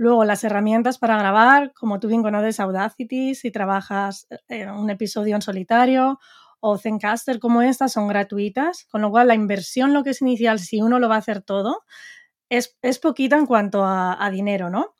Luego, 0.01 0.25
las 0.25 0.43
herramientas 0.43 0.97
para 0.97 1.15
grabar, 1.15 1.73
como 1.73 1.99
tú 1.99 2.07
bien 2.07 2.23
conoces 2.23 2.59
Audacity, 2.59 3.35
si 3.35 3.51
trabajas 3.51 4.25
en 4.47 4.71
un 4.71 4.89
episodio 4.89 5.35
en 5.35 5.43
solitario, 5.43 6.19
o 6.59 6.79
Zencaster 6.79 7.37
como 7.37 7.61
estas, 7.61 7.91
son 7.91 8.07
gratuitas, 8.07 8.87
con 8.89 9.01
lo 9.01 9.11
cual 9.11 9.27
la 9.27 9.35
inversión, 9.35 9.93
lo 9.93 10.03
que 10.03 10.09
es 10.09 10.21
inicial, 10.23 10.57
si 10.57 10.81
uno 10.81 10.97
lo 10.97 11.07
va 11.07 11.17
a 11.17 11.19
hacer 11.19 11.43
todo, 11.43 11.83
es, 12.49 12.75
poquita 12.99 13.37
en 13.37 13.45
cuanto 13.45 13.83
a, 13.83 14.17
a 14.25 14.31
dinero, 14.31 14.71
¿no? 14.71 14.95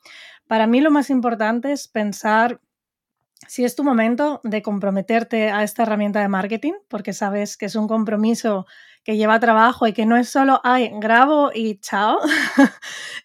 Para 0.46 0.68
mí 0.68 0.80
lo 0.80 0.92
más 0.92 1.10
importante 1.10 1.72
es 1.72 1.88
pensar 1.88 2.60
si 3.48 3.64
es 3.64 3.74
tu 3.74 3.84
momento 3.84 4.40
de 4.44 4.62
comprometerte 4.62 5.50
a 5.50 5.62
esta 5.62 5.82
herramienta 5.82 6.20
de 6.20 6.28
marketing, 6.28 6.74
porque 6.88 7.12
sabes 7.12 7.56
que 7.56 7.66
es 7.66 7.76
un 7.76 7.88
compromiso 7.88 8.66
que 9.04 9.16
lleva 9.16 9.40
trabajo 9.40 9.86
y 9.86 9.92
que 9.92 10.06
no 10.06 10.16
es 10.16 10.28
solo, 10.28 10.60
ay, 10.62 10.90
grabo 10.94 11.50
y 11.52 11.78
chao, 11.80 12.18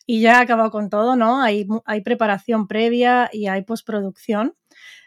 y 0.07 0.21
ya 0.21 0.39
he 0.39 0.43
acabado 0.43 0.71
con 0.71 0.89
todo, 0.89 1.15
¿no? 1.15 1.41
Hay, 1.41 1.67
preparación 2.03 2.67
previa 2.67 3.29
y 3.31 3.47
hay 3.47 3.63
postproducción. 3.63 4.55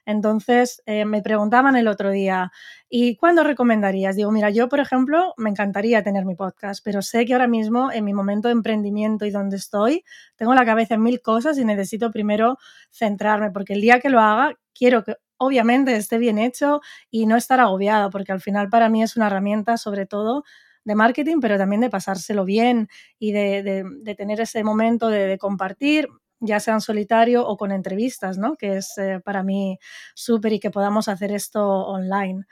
Entonces, 0.06 0.82
eh, 0.86 1.04
me 1.04 1.22
preguntaban 1.22 1.76
el 1.76 1.86
otro 1.86 2.10
día, 2.10 2.50
¿y 2.88 3.16
cuándo 3.16 3.44
recomendarías? 3.44 4.16
Digo, 4.16 4.32
mira, 4.32 4.50
yo, 4.50 4.68
por 4.68 4.80
ejemplo, 4.80 5.34
me 5.36 5.50
encantaría 5.50 6.02
tener 6.02 6.24
mi 6.24 6.34
podcast, 6.34 6.82
pero 6.84 7.02
sé 7.02 7.26
que 7.26 7.34
ahora 7.34 7.46
mismo, 7.46 7.92
en 7.92 8.04
mi 8.04 8.14
momento 8.14 8.48
de 8.48 8.52
emprendimiento 8.52 9.26
y 9.26 9.30
donde 9.30 9.56
estoy, 9.56 10.04
tengo 10.36 10.54
la 10.54 10.64
cabeza 10.64 10.94
en 10.94 11.02
mil 11.02 11.20
cosas 11.20 11.58
y 11.58 11.64
necesito 11.64 12.10
primero 12.10 12.58
centrarme, 12.90 13.50
porque 13.50 13.74
el 13.74 13.80
día 13.82 14.00
que 14.00 14.08
lo 14.08 14.20
haga, 14.20 14.56
quiero 14.74 15.04
que 15.04 15.16
obviamente 15.36 15.96
esté 15.96 16.18
bien 16.18 16.38
hecho 16.38 16.80
y 17.10 17.26
no 17.26 17.36
estar 17.36 17.60
agobiado, 17.60 18.10
porque 18.10 18.32
al 18.32 18.40
final 18.40 18.68
para 18.68 18.88
mí 18.88 19.02
es 19.02 19.16
una 19.16 19.28
herramienta 19.28 19.76
sobre 19.76 20.06
todo 20.06 20.44
de 20.84 20.94
marketing, 20.94 21.40
pero 21.40 21.58
también 21.58 21.80
de 21.80 21.90
pasárselo 21.90 22.44
bien 22.44 22.88
y 23.18 23.32
de, 23.32 23.84
tener 24.16 24.40
ese 24.40 24.64
momento 24.64 25.08
de, 25.08 25.38
compartir, 25.38 26.08
ya 26.40 26.60
sea 26.60 26.74
en 26.74 26.80
solitario 26.80 27.46
o 27.46 27.56
con 27.56 27.72
entrevistas, 27.72 28.38
¿no? 28.38 28.56
Que 28.56 28.78
es 28.78 28.96
eh, 28.98 29.20
para 29.24 29.42
mí 29.42 29.78
súper 30.14 30.54
y 30.54 30.60
que 30.60 30.70
podamos 30.70 31.08
hacer 31.08 31.32
esto 31.32 31.86
online. 31.86 32.44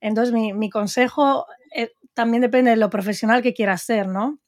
Entonces, 0.00 0.34
mi, 0.34 0.52
mi 0.52 0.70
consejo 0.70 1.46
eh, 1.74 1.92
también 2.14 2.42
depende 2.42 2.70
de 2.72 2.76
lo 2.76 2.90
profesional 2.90 3.42
que 3.42 3.54
quieras 3.54 3.82
ser, 3.82 4.08
¿no? 4.08 4.38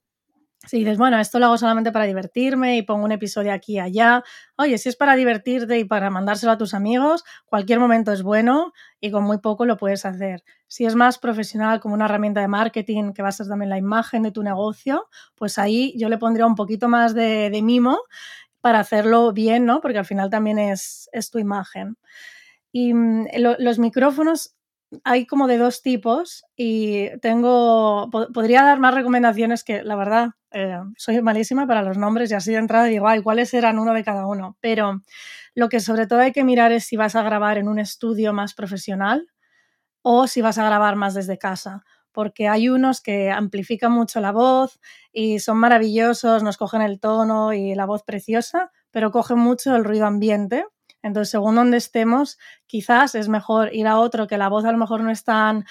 Si 0.66 0.78
dices, 0.78 0.96
bueno, 0.96 1.18
esto 1.18 1.38
lo 1.38 1.46
hago 1.46 1.58
solamente 1.58 1.92
para 1.92 2.06
divertirme 2.06 2.76
y 2.76 2.82
pongo 2.82 3.04
un 3.04 3.12
episodio 3.12 3.52
aquí 3.52 3.74
y 3.74 3.78
allá. 3.80 4.22
Oye, 4.56 4.78
si 4.78 4.88
es 4.88 4.96
para 4.96 5.14
divertirte 5.14 5.78
y 5.78 5.84
para 5.84 6.10
mandárselo 6.10 6.52
a 6.52 6.58
tus 6.58 6.74
amigos, 6.74 7.24
cualquier 7.44 7.80
momento 7.80 8.12
es 8.12 8.22
bueno 8.22 8.72
y 9.00 9.10
con 9.10 9.24
muy 9.24 9.38
poco 9.38 9.66
lo 9.66 9.76
puedes 9.76 10.04
hacer. 10.06 10.42
Si 10.66 10.86
es 10.86 10.94
más 10.94 11.18
profesional, 11.18 11.80
como 11.80 11.94
una 11.94 12.06
herramienta 12.06 12.40
de 12.40 12.48
marketing 12.48 13.12
que 13.12 13.22
va 13.22 13.28
a 13.28 13.32
ser 13.32 13.46
también 13.46 13.68
la 13.68 13.78
imagen 13.78 14.22
de 14.22 14.30
tu 14.30 14.42
negocio, 14.42 15.06
pues 15.34 15.58
ahí 15.58 15.94
yo 15.98 16.08
le 16.08 16.18
pondría 16.18 16.46
un 16.46 16.54
poquito 16.54 16.88
más 16.88 17.14
de, 17.14 17.50
mimo 17.62 18.00
para 18.60 18.80
hacerlo 18.80 19.32
bien, 19.32 19.66
¿no? 19.66 19.80
Porque 19.80 19.98
al 19.98 20.06
final 20.06 20.30
también 20.30 20.58
es, 20.58 21.08
es 21.12 21.30
tu 21.30 21.38
imagen. 21.38 21.96
Y 22.72 22.94
mm, 22.94 23.26
los 23.58 23.78
micrófonos 23.78 24.54
hay 25.04 25.26
como 25.26 25.46
de 25.46 25.58
dos 25.58 25.82
tipos 25.82 26.44
y 26.56 27.08
tengo, 27.20 28.08
podría 28.32 28.62
dar 28.62 28.78
más 28.80 28.94
recomendaciones 28.94 29.64
que 29.64 29.82
la 29.82 29.96
verdad 29.96 30.30
eh, 30.52 30.78
soy 30.96 31.20
malísima 31.22 31.66
para 31.66 31.82
los 31.82 31.98
nombres 31.98 32.30
y 32.30 32.34
así 32.34 32.52
de 32.52 32.58
entrada 32.58 32.84
digo, 32.84 33.08
ay, 33.08 33.22
¿cuáles 33.22 33.52
eran 33.54 33.78
uno 33.78 33.94
de 33.94 34.04
cada 34.04 34.26
uno? 34.26 34.56
Pero 34.60 35.00
lo 35.54 35.68
que 35.68 35.80
sobre 35.80 36.06
todo 36.06 36.20
hay 36.20 36.32
que 36.32 36.44
mirar 36.44 36.72
es 36.72 36.84
si 36.84 36.96
vas 36.96 37.16
a 37.16 37.22
grabar 37.22 37.58
en 37.58 37.68
un 37.68 37.78
estudio 37.78 38.32
más 38.32 38.54
profesional 38.54 39.28
o 40.02 40.26
si 40.26 40.42
vas 40.42 40.58
a 40.58 40.66
grabar 40.66 40.96
más 40.96 41.14
desde 41.14 41.38
casa, 41.38 41.84
porque 42.12 42.48
hay 42.48 42.68
unos 42.68 43.00
que 43.00 43.30
amplifican 43.30 43.92
mucho 43.92 44.20
la 44.20 44.32
voz 44.32 44.80
y 45.12 45.40
son 45.40 45.58
maravillosos, 45.58 46.42
nos 46.42 46.56
cogen 46.56 46.82
el 46.82 47.00
tono 47.00 47.52
y 47.52 47.74
la 47.74 47.86
voz 47.86 48.02
preciosa, 48.04 48.70
pero 48.90 49.10
cogen 49.10 49.38
mucho 49.38 49.74
el 49.76 49.84
ruido 49.84 50.06
ambiente 50.06 50.66
entonces, 51.04 51.30
según 51.30 51.54
donde 51.56 51.76
estemos, 51.76 52.38
quizás 52.66 53.14
es 53.14 53.28
mejor 53.28 53.74
ir 53.74 53.86
a 53.86 53.98
otro 53.98 54.26
que 54.26 54.38
la 54.38 54.48
voz 54.48 54.64
a 54.64 54.72
lo 54.72 54.78
mejor 54.78 55.02
no 55.02 55.10
es 55.10 55.22
tan 55.22 55.66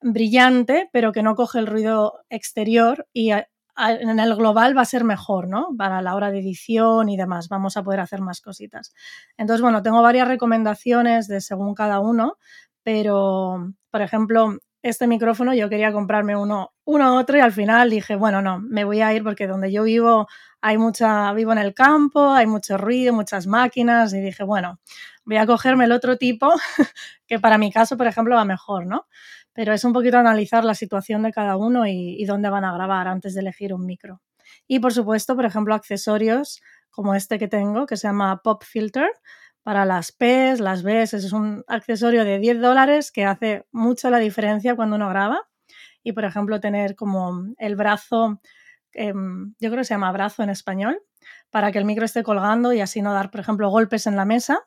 brillante, 0.00 0.88
pero 0.92 1.12
que 1.12 1.24
no 1.24 1.34
coge 1.34 1.58
el 1.58 1.66
ruido 1.66 2.20
exterior 2.30 3.08
y 3.12 3.32
en 3.32 4.20
el 4.20 4.36
global 4.36 4.76
va 4.76 4.82
a 4.82 4.84
ser 4.84 5.04
mejor, 5.04 5.48
¿no? 5.48 5.68
Para 5.76 6.00
la 6.00 6.14
hora 6.14 6.30
de 6.30 6.38
edición 6.38 7.08
y 7.08 7.16
demás, 7.16 7.48
vamos 7.48 7.76
a 7.76 7.82
poder 7.82 8.00
hacer 8.00 8.20
más 8.20 8.40
cositas. 8.40 8.92
Entonces, 9.36 9.62
bueno, 9.62 9.82
tengo 9.82 10.00
varias 10.00 10.28
recomendaciones 10.28 11.26
de 11.28 11.40
según 11.40 11.74
cada 11.74 11.98
uno, 12.00 12.38
pero, 12.84 13.72
por 13.90 14.02
ejemplo, 14.02 14.58
este 14.82 15.06
micrófono 15.06 15.54
yo 15.54 15.68
quería 15.68 15.92
comprarme 15.92 16.36
uno, 16.36 16.72
uno 16.84 17.18
otro 17.18 17.36
y 17.36 17.40
al 17.40 17.52
final 17.52 17.90
dije, 17.90 18.16
bueno, 18.16 18.42
no, 18.42 18.60
me 18.60 18.84
voy 18.84 19.00
a 19.00 19.12
ir 19.12 19.24
porque 19.24 19.46
donde 19.46 19.72
yo 19.72 19.82
vivo 19.82 20.28
hay 20.60 20.78
mucha, 20.78 21.32
vivo 21.32 21.52
en 21.52 21.58
el 21.58 21.74
campo, 21.74 22.30
hay 22.30 22.46
mucho 22.46 22.76
ruido, 22.78 23.12
muchas 23.12 23.46
máquinas 23.46 24.12
y 24.12 24.20
dije, 24.20 24.44
bueno, 24.44 24.80
voy 25.24 25.36
a 25.36 25.46
cogerme 25.46 25.84
el 25.84 25.92
otro 25.92 26.16
tipo 26.16 26.52
que 27.26 27.38
para 27.38 27.58
mi 27.58 27.72
caso, 27.72 27.96
por 27.96 28.06
ejemplo, 28.06 28.36
va 28.36 28.44
mejor, 28.44 28.86
¿no? 28.86 29.06
Pero 29.52 29.72
es 29.72 29.84
un 29.84 29.92
poquito 29.92 30.18
analizar 30.18 30.64
la 30.64 30.74
situación 30.74 31.22
de 31.22 31.32
cada 31.32 31.56
uno 31.56 31.86
y, 31.86 32.24
dónde 32.26 32.48
van 32.48 32.64
a 32.64 32.72
grabar 32.72 33.08
antes 33.08 33.34
de 33.34 33.40
elegir 33.40 33.74
un 33.74 33.84
micro. 33.84 34.20
Y 34.68 34.78
por 34.78 34.92
supuesto, 34.92 35.34
por 35.34 35.44
ejemplo, 35.44 35.74
accesorios 35.74 36.60
como 36.90 37.14
este 37.14 37.38
que 37.38 37.48
tengo, 37.48 37.86
que 37.86 37.96
se 37.96 38.06
llama 38.06 38.40
Pop 38.42 38.62
Filter, 38.64 39.10
para 39.68 39.84
las 39.84 40.12
P's, 40.12 40.60
las 40.60 40.82
B's. 40.82 41.12
Es 41.12 41.32
un 41.34 41.62
accesorio 41.68 42.24
de 42.24 42.38
10 42.38 42.62
dólares 42.62 43.12
que 43.12 43.26
hace 43.26 43.66
mucho 43.70 44.08
la 44.08 44.18
diferencia 44.18 44.74
cuando 44.74 44.96
uno 44.96 45.10
graba. 45.10 45.46
Y, 46.02 46.12
por 46.12 46.24
ejemplo, 46.24 46.58
tener 46.58 46.96
como 46.96 47.44
el 47.58 47.76
brazo 47.76 48.40
Em, 48.92 49.54
yo 49.60 49.70
creo 49.70 49.82
que 49.82 49.84
se 49.84 49.94
llama 49.94 50.12
brazo 50.12 50.42
en 50.42 50.50
español, 50.50 51.00
para 51.50 51.70
que 51.72 51.78
el 51.78 51.84
micro 51.84 52.04
esté 52.04 52.22
colgando 52.22 52.72
y 52.72 52.80
así 52.80 53.02
no 53.02 53.12
dar, 53.12 53.30
por 53.30 53.40
ejemplo, 53.40 53.70
golpes 53.70 54.06
en 54.06 54.16
la 54.16 54.24
mesa, 54.24 54.66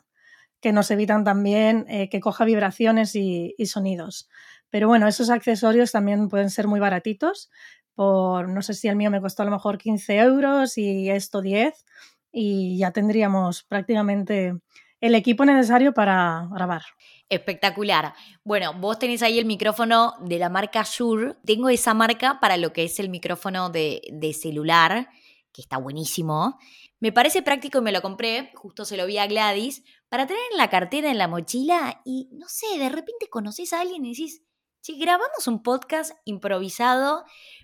que 0.61 0.71
nos 0.71 0.91
evitan 0.91 1.23
también 1.23 1.85
eh, 1.89 2.09
que 2.09 2.19
coja 2.21 2.45
vibraciones 2.45 3.15
y, 3.15 3.53
sonidos. 3.65 4.29
Pero 4.69 4.87
bueno, 4.87 5.07
esos 5.07 5.29
accesorios 5.29 5.91
también 5.91 6.29
pueden 6.29 6.49
ser 6.49 6.67
muy 6.67 6.79
baratitos. 6.79 7.49
Por, 7.95 8.47
no 8.47 8.61
sé 8.61 8.73
si 8.73 8.87
el 8.87 8.95
mío 8.95 9.11
me 9.11 9.21
costó 9.21 9.41
a 9.43 9.45
lo 9.45 9.51
mejor 9.51 9.77
15 9.77 10.17
euros 10.19 10.77
y 10.77 11.09
esto 11.09 11.41
10 11.41 11.85
y 12.31 12.77
ya 12.77 12.91
tendríamos 12.91 13.63
prácticamente 13.63 14.53
el 15.01 15.15
equipo 15.15 15.43
necesario 15.43 15.93
para 15.93 16.47
grabar. 16.51 16.83
Espectacular. 17.27 18.13
Bueno, 18.43 18.73
vos 18.75 18.99
tenés 18.99 19.23
ahí 19.23 19.39
el 19.39 19.45
micrófono 19.45 20.13
de 20.21 20.37
la 20.37 20.49
marca 20.49 20.83
Shure. 20.83 21.37
Tengo 21.43 21.69
esa 21.69 21.93
marca 21.95 22.39
para 22.39 22.55
lo 22.57 22.71
que 22.71 22.83
es 22.83 22.99
el 22.99 23.09
micrófono 23.09 23.69
de, 23.69 24.35
celular, 24.39 25.09
que 25.51 25.61
está 25.61 25.77
buenísimo. 25.77 26.59
Me 26.99 27.11
parece 27.11 27.41
práctico 27.41 27.79
y 27.79 27.81
me 27.81 27.91
lo 27.91 28.03
compré, 28.03 28.51
justo 28.53 28.85
se 28.85 28.95
lo 28.95 29.07
vi 29.07 29.17
a 29.17 29.25
Gladys, 29.25 29.83
para 30.07 30.27
tener 30.27 30.43
en 30.51 30.57
la 30.57 30.69
cartera, 30.69 31.09
en 31.09 31.17
la 31.17 31.27
mochila 31.27 32.01
y 32.05 32.29
no 32.33 32.47
sé, 32.47 32.77
de 32.77 32.89
repente 32.89 33.27
conoces 33.27 33.73
a 33.73 33.81
alguien 33.81 34.05
y 34.05 34.09
decís, 34.09 34.43
si 34.81 34.99
grabamos 34.99 35.47
un 35.47 35.63
podcast 35.63 36.11
improvisado, 36.25 37.23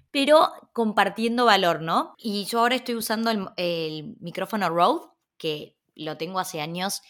pero 0.10 0.50
compartiendo 0.74 1.46
valor, 1.46 1.82
¿no? 1.82 2.16
Y 2.18 2.46
yo 2.46 2.60
ahora 2.60 2.76
estoy 2.76 2.96
usando 2.96 3.30
el, 3.30 3.48
el 3.58 4.16
micrófono 4.20 4.70
Rode, 4.70 5.08
que 5.38 5.77
lo 5.98 6.18
tengo 6.18 6.40
hace 6.40 6.62
años 6.62 7.02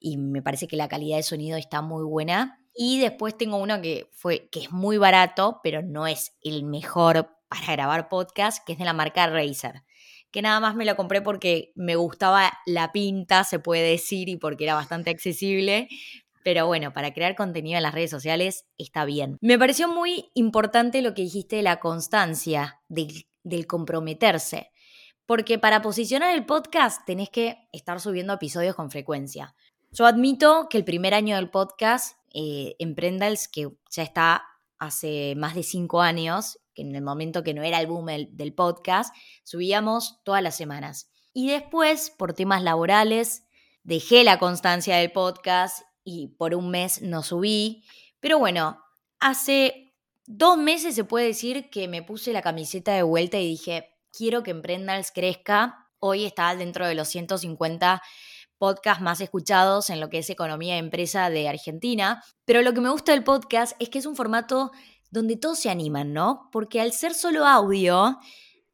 y 0.00 0.16
me 0.16 0.42
parece 0.42 0.66
que 0.66 0.76
la 0.76 0.88
calidad 0.88 1.18
de 1.18 1.22
sonido 1.22 1.58
está 1.58 1.82
muy 1.82 2.04
buena. 2.04 2.58
Y 2.74 2.98
después 3.00 3.36
tengo 3.36 3.58
uno 3.58 3.80
que, 3.82 4.08
fue, 4.12 4.48
que 4.50 4.60
es 4.60 4.72
muy 4.72 4.96
barato, 4.96 5.60
pero 5.62 5.82
no 5.82 6.06
es 6.06 6.36
el 6.42 6.64
mejor 6.64 7.36
para 7.48 7.72
grabar 7.72 8.08
podcast, 8.08 8.64
que 8.64 8.72
es 8.72 8.78
de 8.78 8.84
la 8.84 8.92
marca 8.92 9.26
Razer. 9.26 9.82
Que 10.30 10.42
nada 10.42 10.60
más 10.60 10.76
me 10.76 10.84
lo 10.84 10.96
compré 10.96 11.20
porque 11.20 11.72
me 11.74 11.96
gustaba 11.96 12.52
la 12.64 12.92
pinta, 12.92 13.44
se 13.44 13.58
puede 13.58 13.82
decir, 13.82 14.28
y 14.28 14.36
porque 14.36 14.64
era 14.64 14.74
bastante 14.74 15.10
accesible. 15.10 15.88
Pero 16.42 16.66
bueno, 16.66 16.92
para 16.92 17.12
crear 17.12 17.34
contenido 17.34 17.76
en 17.76 17.82
las 17.82 17.92
redes 17.92 18.10
sociales 18.10 18.64
está 18.78 19.04
bien. 19.04 19.36
Me 19.40 19.58
pareció 19.58 19.88
muy 19.88 20.30
importante 20.34 21.02
lo 21.02 21.12
que 21.12 21.22
dijiste 21.22 21.56
de 21.56 21.62
la 21.62 21.80
constancia, 21.80 22.80
del, 22.88 23.26
del 23.42 23.66
comprometerse. 23.66 24.70
Porque 25.30 25.60
para 25.60 25.80
posicionar 25.80 26.34
el 26.34 26.44
podcast 26.44 27.06
tenés 27.06 27.30
que 27.30 27.68
estar 27.70 28.00
subiendo 28.00 28.32
episodios 28.32 28.74
con 28.74 28.90
frecuencia. 28.90 29.54
Yo 29.92 30.06
admito 30.06 30.66
que 30.68 30.76
el 30.76 30.84
primer 30.84 31.14
año 31.14 31.36
del 31.36 31.50
podcast, 31.50 32.16
eh, 32.34 32.74
Emprendals, 32.80 33.46
que 33.46 33.70
ya 33.92 34.02
está 34.02 34.42
hace 34.80 35.34
más 35.36 35.54
de 35.54 35.62
cinco 35.62 36.02
años, 36.02 36.58
que 36.74 36.82
en 36.82 36.96
el 36.96 37.02
momento 37.02 37.44
que 37.44 37.54
no 37.54 37.62
era 37.62 37.78
el 37.78 37.86
boom 37.86 38.06
del 38.06 38.54
podcast, 38.54 39.14
subíamos 39.44 40.20
todas 40.24 40.42
las 40.42 40.56
semanas. 40.56 41.12
Y 41.32 41.48
después, 41.48 42.10
por 42.10 42.32
temas 42.32 42.64
laborales, 42.64 43.44
dejé 43.84 44.24
la 44.24 44.40
constancia 44.40 44.96
del 44.96 45.12
podcast 45.12 45.84
y 46.02 46.34
por 46.38 46.56
un 46.56 46.72
mes 46.72 47.02
no 47.02 47.22
subí. 47.22 47.84
Pero 48.18 48.40
bueno, 48.40 48.82
hace 49.20 49.94
dos 50.26 50.58
meses 50.58 50.96
se 50.96 51.04
puede 51.04 51.26
decir 51.26 51.70
que 51.70 51.86
me 51.86 52.02
puse 52.02 52.32
la 52.32 52.42
camiseta 52.42 52.94
de 52.94 53.04
vuelta 53.04 53.38
y 53.38 53.46
dije, 53.46 53.89
quiero 54.12 54.42
que 54.42 54.50
Emprendals 54.50 55.12
crezca. 55.12 55.88
Hoy 55.98 56.24
está 56.24 56.54
dentro 56.56 56.86
de 56.86 56.94
los 56.94 57.08
150 57.08 58.02
podcasts 58.58 59.02
más 59.02 59.20
escuchados 59.20 59.90
en 59.90 60.00
lo 60.00 60.10
que 60.10 60.18
es 60.18 60.30
economía 60.30 60.74
de 60.74 60.80
empresa 60.80 61.30
de 61.30 61.48
Argentina. 61.48 62.22
Pero 62.44 62.62
lo 62.62 62.74
que 62.74 62.80
me 62.80 62.90
gusta 62.90 63.12
del 63.12 63.24
podcast 63.24 63.74
es 63.78 63.88
que 63.88 63.98
es 63.98 64.06
un 64.06 64.16
formato 64.16 64.70
donde 65.10 65.36
todos 65.36 65.58
se 65.58 65.70
animan, 65.70 66.12
¿no? 66.12 66.48
Porque 66.52 66.80
al 66.80 66.92
ser 66.92 67.14
solo 67.14 67.46
audio, 67.46 68.18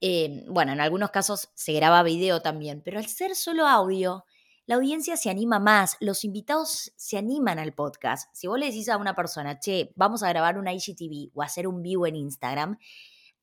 eh, 0.00 0.44
bueno, 0.48 0.72
en 0.72 0.80
algunos 0.80 1.10
casos 1.10 1.50
se 1.54 1.72
graba 1.72 2.02
video 2.02 2.42
también, 2.42 2.82
pero 2.84 2.98
al 2.98 3.06
ser 3.06 3.34
solo 3.34 3.66
audio, 3.66 4.24
la 4.66 4.74
audiencia 4.74 5.16
se 5.16 5.30
anima 5.30 5.60
más, 5.60 5.96
los 6.00 6.24
invitados 6.24 6.92
se 6.96 7.16
animan 7.16 7.60
al 7.60 7.72
podcast. 7.72 8.28
Si 8.34 8.48
vos 8.48 8.58
le 8.58 8.66
decís 8.66 8.88
a 8.88 8.96
una 8.96 9.14
persona, 9.14 9.60
che, 9.60 9.92
vamos 9.94 10.24
a 10.24 10.28
grabar 10.28 10.58
una 10.58 10.74
IGTV 10.74 11.30
o 11.34 11.42
hacer 11.42 11.68
un 11.68 11.82
vivo 11.82 12.06
en 12.06 12.16
Instagram, 12.16 12.76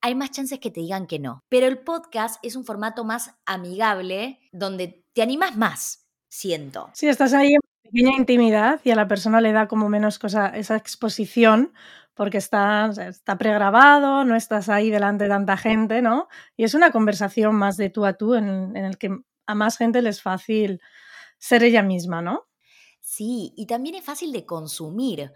hay 0.04 0.16
más 0.16 0.32
chances 0.32 0.60
que 0.60 0.70
te 0.70 0.82
digan 0.82 1.08
que 1.08 1.18
no. 1.18 1.44
Pero 1.50 1.66
el 1.66 1.80
podcast 1.80 2.38
es 2.44 2.58
un 2.58 2.66
formato 2.66 3.06
más 3.06 3.32
amigable 3.46 4.40
donde 4.52 5.06
te 5.14 5.22
animas 5.22 5.56
más 5.56 6.10
siento. 6.28 6.90
Sí, 6.94 7.08
estás 7.08 7.34
ahí 7.34 7.54
en 7.54 7.62
pequeña 7.84 8.18
intimidad 8.18 8.82
y 8.84 8.92
a 8.92 8.96
la 8.96 9.08
persona 9.08 9.40
le 9.40 9.54
da 9.54 9.68
como 9.68 9.88
menos 9.88 10.20
cosa 10.20 10.50
esa 10.50 10.76
exposición 10.76 11.74
porque 12.16 12.38
está, 12.38 12.92
está 13.08 13.38
pregrabado, 13.38 14.26
no 14.26 14.36
estás 14.36 14.68
ahí 14.68 14.90
delante 14.90 15.24
de 15.24 15.30
tanta 15.30 15.56
gente, 15.56 16.02
¿no? 16.02 16.28
Y 16.58 16.66
es 16.66 16.74
una 16.74 16.92
conversación 16.92 17.56
más 17.56 17.78
de 17.78 17.90
tú 17.90 18.06
a 18.06 18.14
tú 18.14 18.36
en, 18.36 18.76
en 18.76 18.86
el 18.86 18.98
que 18.98 19.18
a 19.46 19.56
más 19.56 19.78
gente 19.78 20.02
les 20.02 20.18
es 20.18 20.22
fácil 20.22 20.82
ser 21.38 21.64
ella 21.64 21.82
misma, 21.82 22.22
¿no? 22.22 22.48
Sí, 23.00 23.54
y 23.56 23.68
también 23.68 23.96
es 23.96 24.04
fácil 24.04 24.32
de 24.34 24.46
consumir. 24.46 25.32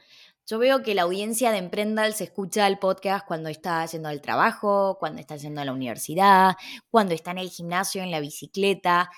Yo 0.50 0.60
veo 0.60 0.82
que 0.82 0.96
la 0.96 1.02
audiencia 1.02 1.52
de 1.52 1.58
Emprendal 1.58 2.14
se 2.14 2.24
escucha 2.24 2.68
el 2.68 2.80
podcast 2.80 3.28
cuando 3.28 3.50
está 3.50 3.82
haciendo 3.82 4.08
el 4.08 4.22
trabajo, 4.22 4.96
cuando 4.98 5.20
está 5.20 5.34
haciendo 5.34 5.62
la 5.66 5.74
universidad, 5.74 6.56
cuando 6.90 7.14
está 7.14 7.32
en 7.32 7.40
el 7.40 7.50
gimnasio, 7.50 8.02
en 8.02 8.12
la 8.12 8.22
bicicleta. 8.22 9.12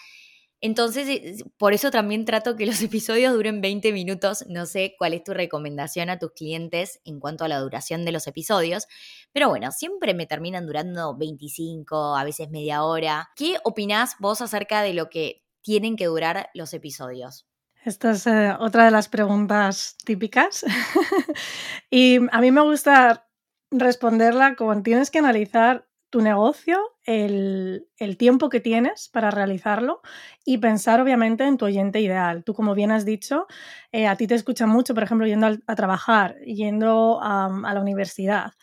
Entonces, 0.59 1.07
eh, 1.07 1.38
por 1.57 1.74
eso 1.74 1.91
también 1.91 2.25
trato 2.25 2.55
que 2.55 2.65
los 2.65 2.81
episodios 2.81 3.31
duren 3.31 3.62
20 3.62 3.93
minutos. 3.93 4.43
No 4.48 4.65
sé 4.65 4.95
cuál 4.98 5.13
es 5.13 5.24
tu 5.24 5.36
recomendación 5.36 6.09
a 6.09 6.17
tus 6.17 6.31
clientes 6.31 7.00
en 7.05 7.19
cuanto 7.19 7.43
a 7.43 7.48
la 7.48 7.59
duración 7.59 8.05
de 8.05 8.12
los 8.12 8.25
episodios, 8.25 8.88
pero 9.31 9.50
bueno, 9.50 9.71
siempre 9.71 10.15
me 10.15 10.25
terminan 10.25 10.65
durando 10.65 11.15
25, 11.15 12.15
a 12.15 12.24
veces 12.24 12.50
media 12.50 12.83
hora. 12.83 13.29
¿Qué 13.36 13.57
opinás 13.63 14.15
vos 14.19 14.41
acerca 14.41 14.81
de 14.81 14.95
lo 14.95 15.12
que 15.12 15.43
tienen 15.62 15.95
que 15.95 16.05
durar 16.05 16.50
los 16.55 16.74
episodios? 16.74 17.45
Esta 17.86 18.12
es 18.12 18.27
eh, 18.27 18.53
otra 18.59 18.86
de 18.86 18.91
las 18.91 19.07
preguntas 19.07 19.95
típicas. 20.03 20.65
y 21.89 22.17
a 22.31 22.41
mí 22.41 22.51
me 22.51 22.62
gusta 22.62 23.27
responderla 23.71 24.55
como 24.55 24.81
tienes 24.81 25.12
que 25.12 25.19
analizar 25.19 25.88
tu 26.09 26.21
negocio, 26.21 26.79
el, 27.05 27.86
tiempo 28.17 28.50
que 28.50 28.59
tienes 28.59 29.09
para 29.09 29.29
realizarlo 29.29 30.01
y 30.43 30.57
pensar 30.57 31.00
obviamente 31.00 31.45
en 31.45 31.57
tu 31.57 31.65
oyente 31.65 32.01
ideal. 32.01 32.43
Tú, 32.43 32.53
como 32.53 32.74
bien 32.74 32.91
has 32.91 33.05
dicho, 33.05 33.45
eh, 33.91 34.07
a 34.07 34.15
ti 34.15 34.25
te 34.27 34.36
escuchan 34.36 34.69
mucho, 34.69 34.93
por 34.93 35.03
ejemplo, 35.03 35.27
yendo 35.27 35.48
a, 35.67 35.75
trabajar, 35.75 36.36
yendo 36.39 37.19
a, 37.21 37.50
la 37.74 37.79
universidad. 37.79 38.53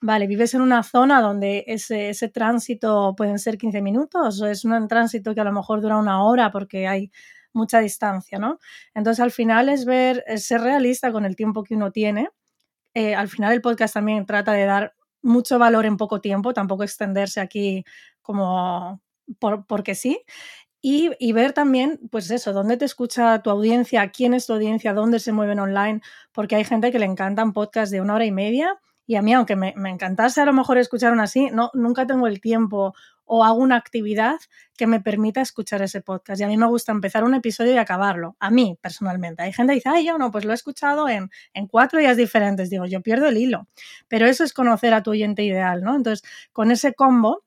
Vale, 0.00 0.26
vives 0.26 0.54
en 0.54 0.62
una 0.62 0.82
zona 0.82 1.20
donde 1.20 1.64
ese, 1.66 2.08
ese, 2.10 2.28
tránsito 2.28 3.14
pueden 3.16 3.38
ser 3.38 3.58
15 3.58 3.82
minutos 3.82 4.40
o 4.40 4.46
es 4.46 4.64
un 4.64 4.88
tránsito 4.88 5.34
que 5.34 5.40
a 5.40 5.44
lo 5.44 5.52
mejor 5.52 5.80
dura 5.80 5.98
una 5.98 6.24
hora 6.24 6.50
porque 6.50 6.88
hay 6.88 7.10
mucha 7.54 7.80
distancia, 7.80 8.38
¿no? 8.38 8.58
Entonces, 8.94 9.20
al 9.22 9.32
final 9.32 9.68
es 9.68 9.84
ver, 9.84 10.24
ser 10.38 10.60
realista 10.60 11.12
con 11.12 11.24
el 11.24 11.36
tiempo 11.36 11.64
que 11.64 11.74
uno 11.74 11.92
tiene. 11.92 12.28
Eh, 12.94 13.14
al 13.14 13.28
final 13.28 13.52
el 13.52 13.62
podcast 13.62 13.94
también 13.94 14.26
trata 14.26 14.52
de 14.52 14.64
dar 14.66 14.94
mucho 15.22 15.58
valor 15.58 15.86
en 15.86 15.96
poco 15.96 16.20
tiempo, 16.20 16.52
tampoco 16.54 16.84
extenderse 16.84 17.40
aquí 17.40 17.84
como 18.22 19.02
por, 19.38 19.66
porque 19.66 19.94
sí. 19.94 20.20
Y, 20.82 21.12
y, 21.18 21.32
ver 21.32 21.54
también, 21.54 21.98
pues 22.10 22.30
eso, 22.30 22.52
dónde 22.52 22.76
te 22.76 22.84
escucha 22.84 23.40
tu 23.42 23.50
audiencia, 23.50 24.10
quién 24.10 24.34
es 24.34 24.46
tu 24.46 24.52
audiencia, 24.52 24.92
dónde 24.92 25.18
se 25.18 25.32
mueven 25.32 25.58
online, 25.58 26.02
porque 26.32 26.56
hay 26.56 26.64
gente 26.64 26.92
que 26.92 26.98
le 26.98 27.06
encantan 27.06 27.54
podcasts 27.54 27.90
de 27.90 28.02
una 28.02 28.16
hora 28.16 28.26
y 28.26 28.32
media 28.32 28.78
y 29.06 29.16
a 29.16 29.22
mí, 29.22 29.34
aunque 29.34 29.56
me, 29.56 29.74
encantase 29.88 30.40
a 30.40 30.46
lo 30.46 30.52
mejor 30.52 30.78
escuchar 30.78 31.18
así, 31.20 31.50
no, 31.52 31.70
nunca 31.74 32.06
tengo 32.06 32.26
el 32.26 32.40
tiempo 32.40 32.94
o 33.26 33.44
hago 33.44 33.58
una 33.58 33.76
actividad 33.76 34.36
que 34.76 34.86
me 34.86 35.00
permita 35.00 35.40
escuchar 35.40 35.82
ese 35.82 36.00
podcast. 36.00 36.40
Y 36.40 36.44
a 36.44 36.48
mí 36.48 36.56
me 36.56 36.66
gusta 36.66 36.92
empezar 36.92 37.24
un 37.24 37.34
episodio 37.34 37.72
y 37.72 37.78
acabarlo. 37.78 38.36
A 38.38 38.50
mí, 38.50 38.78
personalmente. 38.80 39.42
Hay 39.42 39.52
gente 39.52 39.72
que 39.72 39.76
dice, 39.76 39.88
ay, 39.88 40.06
yo 40.06 40.18
no, 40.18 40.30
pues 40.30 40.44
lo 40.44 40.52
he 40.52 40.54
escuchado 40.54 41.08
en, 41.08 41.30
en 41.54 41.66
cuatro 41.66 41.98
días 41.98 42.16
diferentes. 42.16 42.70
Digo, 42.70 42.84
yo 42.86 43.02
pierdo 43.02 43.26
el 43.28 43.38
hilo. 43.38 43.66
Pero 44.08 44.26
eso 44.26 44.44
es 44.44 44.52
conocer 44.52 44.92
a 44.94 45.02
tu 45.02 45.10
oyente 45.10 45.42
ideal, 45.42 45.82
¿no? 45.82 45.96
Entonces, 45.96 46.26
con 46.52 46.70
ese 46.70 46.94
combo 46.94 47.44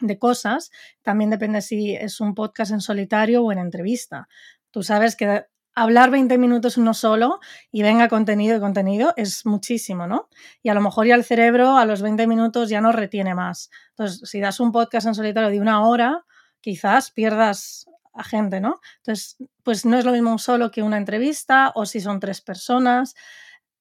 de 0.00 0.18
cosas, 0.18 0.70
también 1.02 1.30
depende 1.30 1.62
si 1.62 1.94
es 1.94 2.20
un 2.20 2.34
podcast 2.34 2.72
en 2.72 2.80
solitario 2.80 3.42
o 3.42 3.52
en 3.52 3.58
entrevista. 3.58 4.28
Tú 4.70 4.82
sabes 4.82 5.16
que 5.16 5.44
hablar 5.74 6.10
20 6.10 6.38
minutos 6.38 6.76
uno 6.76 6.94
solo 6.94 7.40
y 7.70 7.82
venga 7.82 8.08
contenido 8.08 8.56
y 8.56 8.60
contenido 8.60 9.12
es 9.16 9.44
muchísimo, 9.46 10.06
¿no? 10.06 10.28
Y 10.62 10.68
a 10.68 10.74
lo 10.74 10.80
mejor 10.80 11.06
ya 11.06 11.14
el 11.14 11.24
cerebro 11.24 11.76
a 11.76 11.84
los 11.84 12.02
20 12.02 12.26
minutos 12.26 12.68
ya 12.68 12.80
no 12.80 12.92
retiene 12.92 13.34
más. 13.34 13.70
Entonces, 13.90 14.28
si 14.28 14.40
das 14.40 14.60
un 14.60 14.72
podcast 14.72 15.06
en 15.06 15.14
solitario 15.14 15.50
de 15.50 15.60
una 15.60 15.86
hora, 15.86 16.24
quizás 16.60 17.10
pierdas 17.10 17.86
a 18.12 18.24
gente, 18.24 18.60
¿no? 18.60 18.80
Entonces, 18.98 19.36
pues 19.62 19.84
no 19.84 19.98
es 19.98 20.04
lo 20.04 20.12
mismo 20.12 20.30
un 20.30 20.38
solo 20.38 20.70
que 20.70 20.82
una 20.82 20.96
entrevista 20.96 21.72
o 21.74 21.86
si 21.86 22.00
son 22.00 22.20
tres 22.20 22.40
personas. 22.40 23.14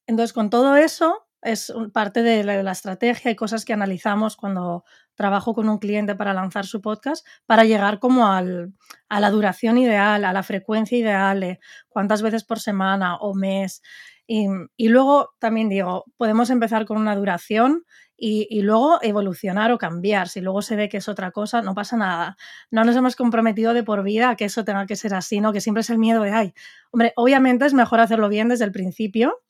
Entonces, 0.08 0.34
con 0.34 0.49
todo 0.49 0.75
eso, 0.75 1.27
es 1.43 1.73
parte 1.91 2.23
de 2.23 2.43
la, 2.43 2.71
estrategia 2.71 3.32
y 3.32 3.36
cosas 3.36 3.65
que 3.65 3.73
analizamos 3.73 4.36
cuando 4.36 4.86
trabajo 5.15 5.54
con 5.54 5.69
un 5.69 5.78
cliente 5.78 6.15
para 6.15 6.34
lanzar 6.34 6.65
su 6.65 6.82
podcast, 6.82 7.26
para 7.45 7.63
llegar 7.63 7.99
como 7.99 8.28
a 8.28 8.41
la 8.41 9.30
duración 9.30 9.78
ideal, 9.78 10.26
a 10.26 10.34
la 10.34 10.43
frecuencia 10.43 10.97
ideal, 10.97 11.60
cuántas 11.89 12.21
veces 12.21 12.43
por 12.43 12.60
semana 12.60 13.17
o 13.17 13.34
mes. 13.34 13.82
Y, 14.26 14.88
luego 14.88 15.34
también 15.39 15.69
digo, 15.69 16.06
podemos 16.17 16.49
empezar 16.49 16.86
con 16.86 16.97
una 16.97 17.15
duración 17.15 17.84
y, 18.15 18.47
y, 18.49 18.62
luego 18.62 18.99
evolucionar 19.02 19.71
o 19.71 19.78
cambiar. 19.78 20.30
Si 20.30 20.39
luego 20.39 20.62
se 20.62 20.76
ve 20.76 20.88
que 20.88 20.97
es 20.97 21.10
otra 21.10 21.32
cosa, 21.32 21.62
no 21.62 21.76
pasa 21.76 21.97
nada. 21.97 22.38
No 22.71 22.86
nos 22.86 22.95
hemos 22.95 23.15
comprometido 23.15 23.73
de 23.73 23.84
por 23.84 24.02
vida 24.04 24.30
a 24.30 24.36
que 24.36 24.45
eso 24.45 24.63
tenga 24.63 24.86
que 24.86 24.95
ser 24.95 25.13
así, 25.13 25.41
¿no? 25.41 25.52
Que 25.52 25.62
siempre 25.62 25.82
es 25.82 25.89
el 25.89 25.97
miedo 25.97 26.23
de, 26.23 26.32
ay, 26.32 26.54
hombre, 26.91 27.12
obviamente 27.17 27.65
es 27.65 27.73
mejor 27.73 27.99
hacerlo 27.99 28.30
bien 28.30 28.47
desde 28.47 28.65
el 28.65 28.71
principio 28.71 29.41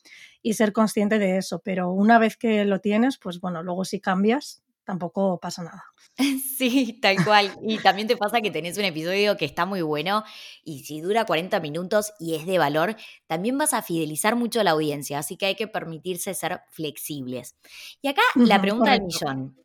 y 0.41 0.54
ser 0.54 0.73
consciente 0.73 1.19
de 1.19 1.38
eso. 1.38 1.62
Pero 1.63 1.91
una 1.91 2.17
vez 2.17 2.36
que 2.36 2.65
lo 2.65 2.80
tienes, 2.80 3.17
pues 3.19 3.39
bueno, 3.39 3.62
luego 3.62 3.86
si 3.86 3.99
cambias, 4.02 4.63
tampoco 4.84 5.39
pasa 5.39 5.63
nada. 5.63 5.84
Sí, 6.58 7.00
tal 7.02 7.24
cual. 7.26 7.52
Y 7.67 7.80
también 7.80 8.08
te 8.08 8.15
pasa 8.15 8.39
que 8.39 8.52
tenés 8.52 8.78
un 8.78 8.86
episodio 8.86 9.36
que 9.36 9.46
está 9.46 9.65
muy 9.65 9.82
bueno 9.82 10.24
y 10.63 10.84
si 10.84 11.02
dura 11.02 11.26
40 11.26 11.60
minutos 11.60 12.13
y 12.19 12.36
es 12.36 12.46
de 12.46 12.60
valor, 12.60 12.96
también 13.26 13.58
vas 13.58 13.74
a 13.74 13.82
fidelizar 13.82 14.36
mucho 14.36 14.60
a 14.62 14.63
la 14.63 14.72
audiencia, 14.72 15.17
así 15.17 15.36
que 15.36 15.48
hay 15.48 15.56
que 15.56 15.67
permitirse 15.67 16.34
ser 16.36 16.62
flexibles. 16.69 17.56
Y 18.02 18.08
acá 18.08 18.22
la 18.36 18.62
pregunta 18.62 18.91
del 18.91 19.02
millón, 19.02 19.58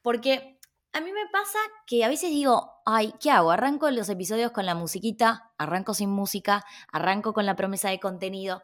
porque 0.00 0.58
a 0.92 1.00
mí 1.00 1.12
me 1.12 1.26
pasa 1.32 1.58
que 1.86 2.04
a 2.04 2.08
veces 2.08 2.30
digo, 2.30 2.70
ay, 2.86 3.12
¿qué 3.20 3.30
hago? 3.30 3.50
Arranco 3.50 3.90
los 3.90 4.08
episodios 4.08 4.52
con 4.52 4.66
la 4.66 4.76
musiquita, 4.76 5.50
arranco 5.58 5.94
sin 5.94 6.10
música, 6.10 6.64
arranco 6.92 7.32
con 7.32 7.44
la 7.44 7.56
promesa 7.56 7.90
de 7.90 7.98
contenido 7.98 8.62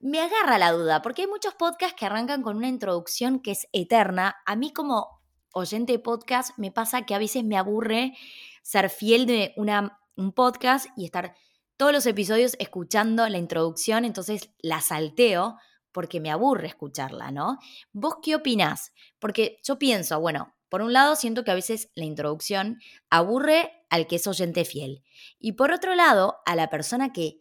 me 0.00 0.20
agarra 0.20 0.58
la 0.58 0.72
duda, 0.72 1.02
porque 1.02 1.22
hay 1.22 1.28
muchos 1.28 1.54
podcasts 1.54 1.94
que 1.94 2.06
arrancan 2.06 2.42
con 2.42 2.56
una 2.56 2.68
introducción 2.68 3.40
que 3.40 3.52
es 3.52 3.68
eterna. 3.72 4.36
A 4.46 4.56
mí 4.56 4.72
como 4.72 5.19
oyente 5.52 5.92
de 5.92 5.98
podcast 5.98 6.56
me 6.58 6.70
pasa 6.70 7.02
que 7.02 7.14
a 7.14 7.18
veces 7.18 7.44
me 7.44 7.56
aburre 7.56 8.16
ser 8.62 8.90
fiel 8.90 9.26
de 9.26 9.52
una, 9.56 10.00
un 10.16 10.32
podcast 10.32 10.86
y 10.96 11.04
estar 11.04 11.34
todos 11.76 11.92
los 11.92 12.06
episodios 12.06 12.56
escuchando 12.58 13.26
la 13.28 13.38
introducción, 13.38 14.04
entonces 14.04 14.50
la 14.60 14.80
salteo 14.80 15.56
porque 15.92 16.20
me 16.20 16.30
aburre 16.30 16.68
escucharla, 16.68 17.30
¿no? 17.30 17.58
¿Vos 17.92 18.16
qué 18.22 18.36
opinás? 18.36 18.92
Porque 19.18 19.58
yo 19.64 19.78
pienso, 19.78 20.20
bueno, 20.20 20.54
por 20.68 20.82
un 20.82 20.92
lado 20.92 21.16
siento 21.16 21.42
que 21.42 21.50
a 21.50 21.54
veces 21.54 21.90
la 21.94 22.04
introducción 22.04 22.80
aburre 23.08 23.72
al 23.90 24.06
que 24.06 24.16
es 24.16 24.26
oyente 24.26 24.64
fiel 24.64 25.02
y 25.38 25.52
por 25.52 25.72
otro 25.72 25.94
lado 25.94 26.36
a 26.46 26.54
la 26.54 26.70
persona 26.70 27.12
que 27.12 27.40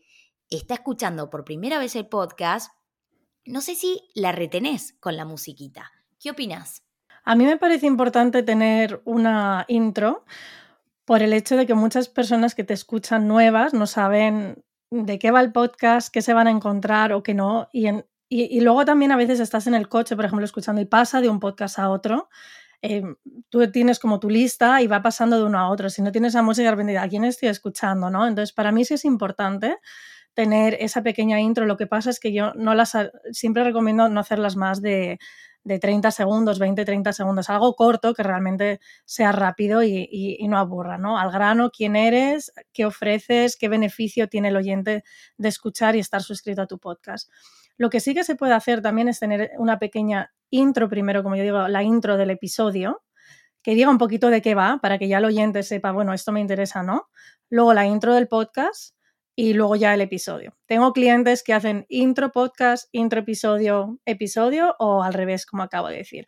está 0.50 0.74
escuchando 0.74 1.30
por 1.30 1.46
primera 1.46 1.78
vez 1.78 1.96
el 1.96 2.08
podcast, 2.08 2.72
no 3.46 3.62
sé 3.62 3.76
si 3.76 4.10
la 4.16 4.32
retenés 4.32 4.94
con 5.00 5.16
la 5.16 5.26
musiquita. 5.26 5.92
¿Qué 6.20 6.32
opinas? 6.32 6.84
A 7.30 7.36
mí 7.36 7.46
me 7.46 7.58
parece 7.58 7.86
importante 7.86 8.42
tener 8.42 9.04
una 9.06 9.64
intro 9.68 10.26
por 11.06 11.22
el 11.22 11.32
hecho 11.32 11.58
de 11.58 11.68
que 11.68 11.76
muchas 11.76 12.10
personas 12.10 12.56
que 12.56 12.64
te 12.64 12.74
escuchan 12.74 13.28
nuevas 13.28 13.72
no 13.72 13.86
saben 13.86 14.64
de 14.90 15.20
qué 15.20 15.30
va 15.30 15.40
el 15.42 15.52
podcast, 15.52 16.12
qué 16.12 16.24
se 16.24 16.34
van 16.34 16.48
a 16.48 16.50
encontrar 16.50 17.14
o 17.14 17.22
qué 17.22 17.36
no. 17.36 17.70
Y, 17.72 17.88
y, 18.30 18.62
luego 18.62 18.84
también 18.84 19.12
a 19.12 19.16
veces 19.16 19.40
estás 19.40 19.68
en 19.68 19.76
el 19.76 19.88
coche, 19.88 20.16
por 20.16 20.26
ejemplo, 20.26 20.44
escuchando 20.44 20.82
y 20.82 20.86
pasa 20.86 21.22
de 21.22 21.30
un 21.30 21.40
podcast 21.40 21.78
a 21.78 21.92
otro. 21.92 22.30
Em, 22.82 23.16
tú 23.50 23.70
tienes 23.70 24.00
como 24.00 24.20
tu 24.20 24.28
lista 24.28 24.82
y 24.82 24.88
va 24.88 25.04
pasando 25.04 25.38
de 25.38 25.44
uno 25.44 25.60
a 25.60 25.70
otro. 25.70 25.92
Si 25.92 26.02
no 26.02 26.12
tienes 26.12 26.34
la 26.34 26.42
música, 26.42 26.72
¿a 26.72 27.08
quién 27.10 27.26
estoy 27.26 27.50
escuchando? 27.50 28.10
¿no? 28.10 28.26
Entonces, 28.26 28.54
para 28.54 28.72
mí 28.72 28.86
sí 28.86 28.96
es 28.96 29.06
importante 29.06 29.78
tener 30.34 30.78
esa 30.80 31.04
pequeña 31.04 31.40
intro. 31.40 31.68
Lo 31.68 31.78
que 31.78 31.86
pasa 31.86 32.10
es 32.10 32.20
que 32.20 32.34
yo 32.34 32.54
no 32.56 32.74
las 32.74 32.98
siempre 33.34 33.64
recomiendo 33.64 34.10
no 34.10 34.20
hacerlas 34.20 34.56
más 34.56 34.82
de, 34.82 35.20
de 35.64 35.80
30 35.80 36.12
segundos, 36.12 36.60
20, 36.60 36.86
30 36.86 37.14
segundos, 37.14 37.50
algo 37.50 37.76
corto 37.76 38.14
que 38.14 38.24
realmente 38.24 38.80
sea 39.06 39.32
rápido 39.32 39.84
y, 39.84 40.38
no 40.48 40.58
aburra, 40.58 40.98
¿no? 40.98 41.18
Al 41.18 41.32
grano, 41.32 41.70
quién 41.70 41.96
eres, 41.96 42.52
qué 42.74 42.86
ofreces, 42.86 43.58
qué 43.58 43.70
beneficio 43.70 44.28
tiene 44.28 44.50
el 44.50 44.56
oyente 44.56 45.04
de 45.38 45.50
escuchar 45.50 45.96
y 45.96 46.00
estar 46.00 46.22
suscrito 46.24 46.62
a 46.62 46.68
tu 46.68 46.80
podcast. 46.80 47.30
Lo 47.78 47.90
que 47.90 48.00
sí 48.00 48.14
que 48.14 48.24
se 48.24 48.36
puede 48.36 48.54
hacer 48.54 48.82
también 48.82 49.08
es 49.08 49.20
tener 49.20 49.52
una 49.58 49.80
pequeña 49.80 50.34
intro 50.50 50.90
primero, 50.90 51.24
como 51.24 51.36
yo 51.36 51.44
digo, 51.44 51.68
la 51.68 51.84
intro 51.84 52.18
del 52.18 52.32
episodio, 52.32 53.04
que 53.62 53.76
diga 53.76 53.90
un 53.90 53.98
poquito 53.98 54.30
de 54.30 54.42
qué 54.42 54.56
va, 54.56 54.80
para 54.82 54.98
que 54.98 55.08
ya 55.08 55.18
el 55.18 55.26
oyente 55.26 55.64
sepa, 55.64 55.92
bueno, 55.92 56.14
esto 56.14 56.32
me 56.32 56.40
interesa, 56.40 56.84
¿no? 56.84 57.10
Luego 57.50 57.74
la 57.74 57.86
intro 57.86 58.14
del 58.14 58.28
podcast 58.28 58.96
y 59.42 59.54
luego 59.54 59.78
ya 59.78 59.94
el 59.94 60.02
episodio. 60.02 60.58
Tengo 60.66 60.92
clientes 60.92 61.44
que 61.44 61.54
hacen 61.54 61.86
intro 61.88 62.34
podcast, 62.34 62.90
intro 62.92 63.22
episodio, 63.22 63.98
episodio 64.04 64.76
o 64.80 65.02
al 65.02 65.14
revés, 65.14 65.46
como 65.46 65.64
acabo 65.64 65.88
de 65.88 65.96
decir. 65.96 66.28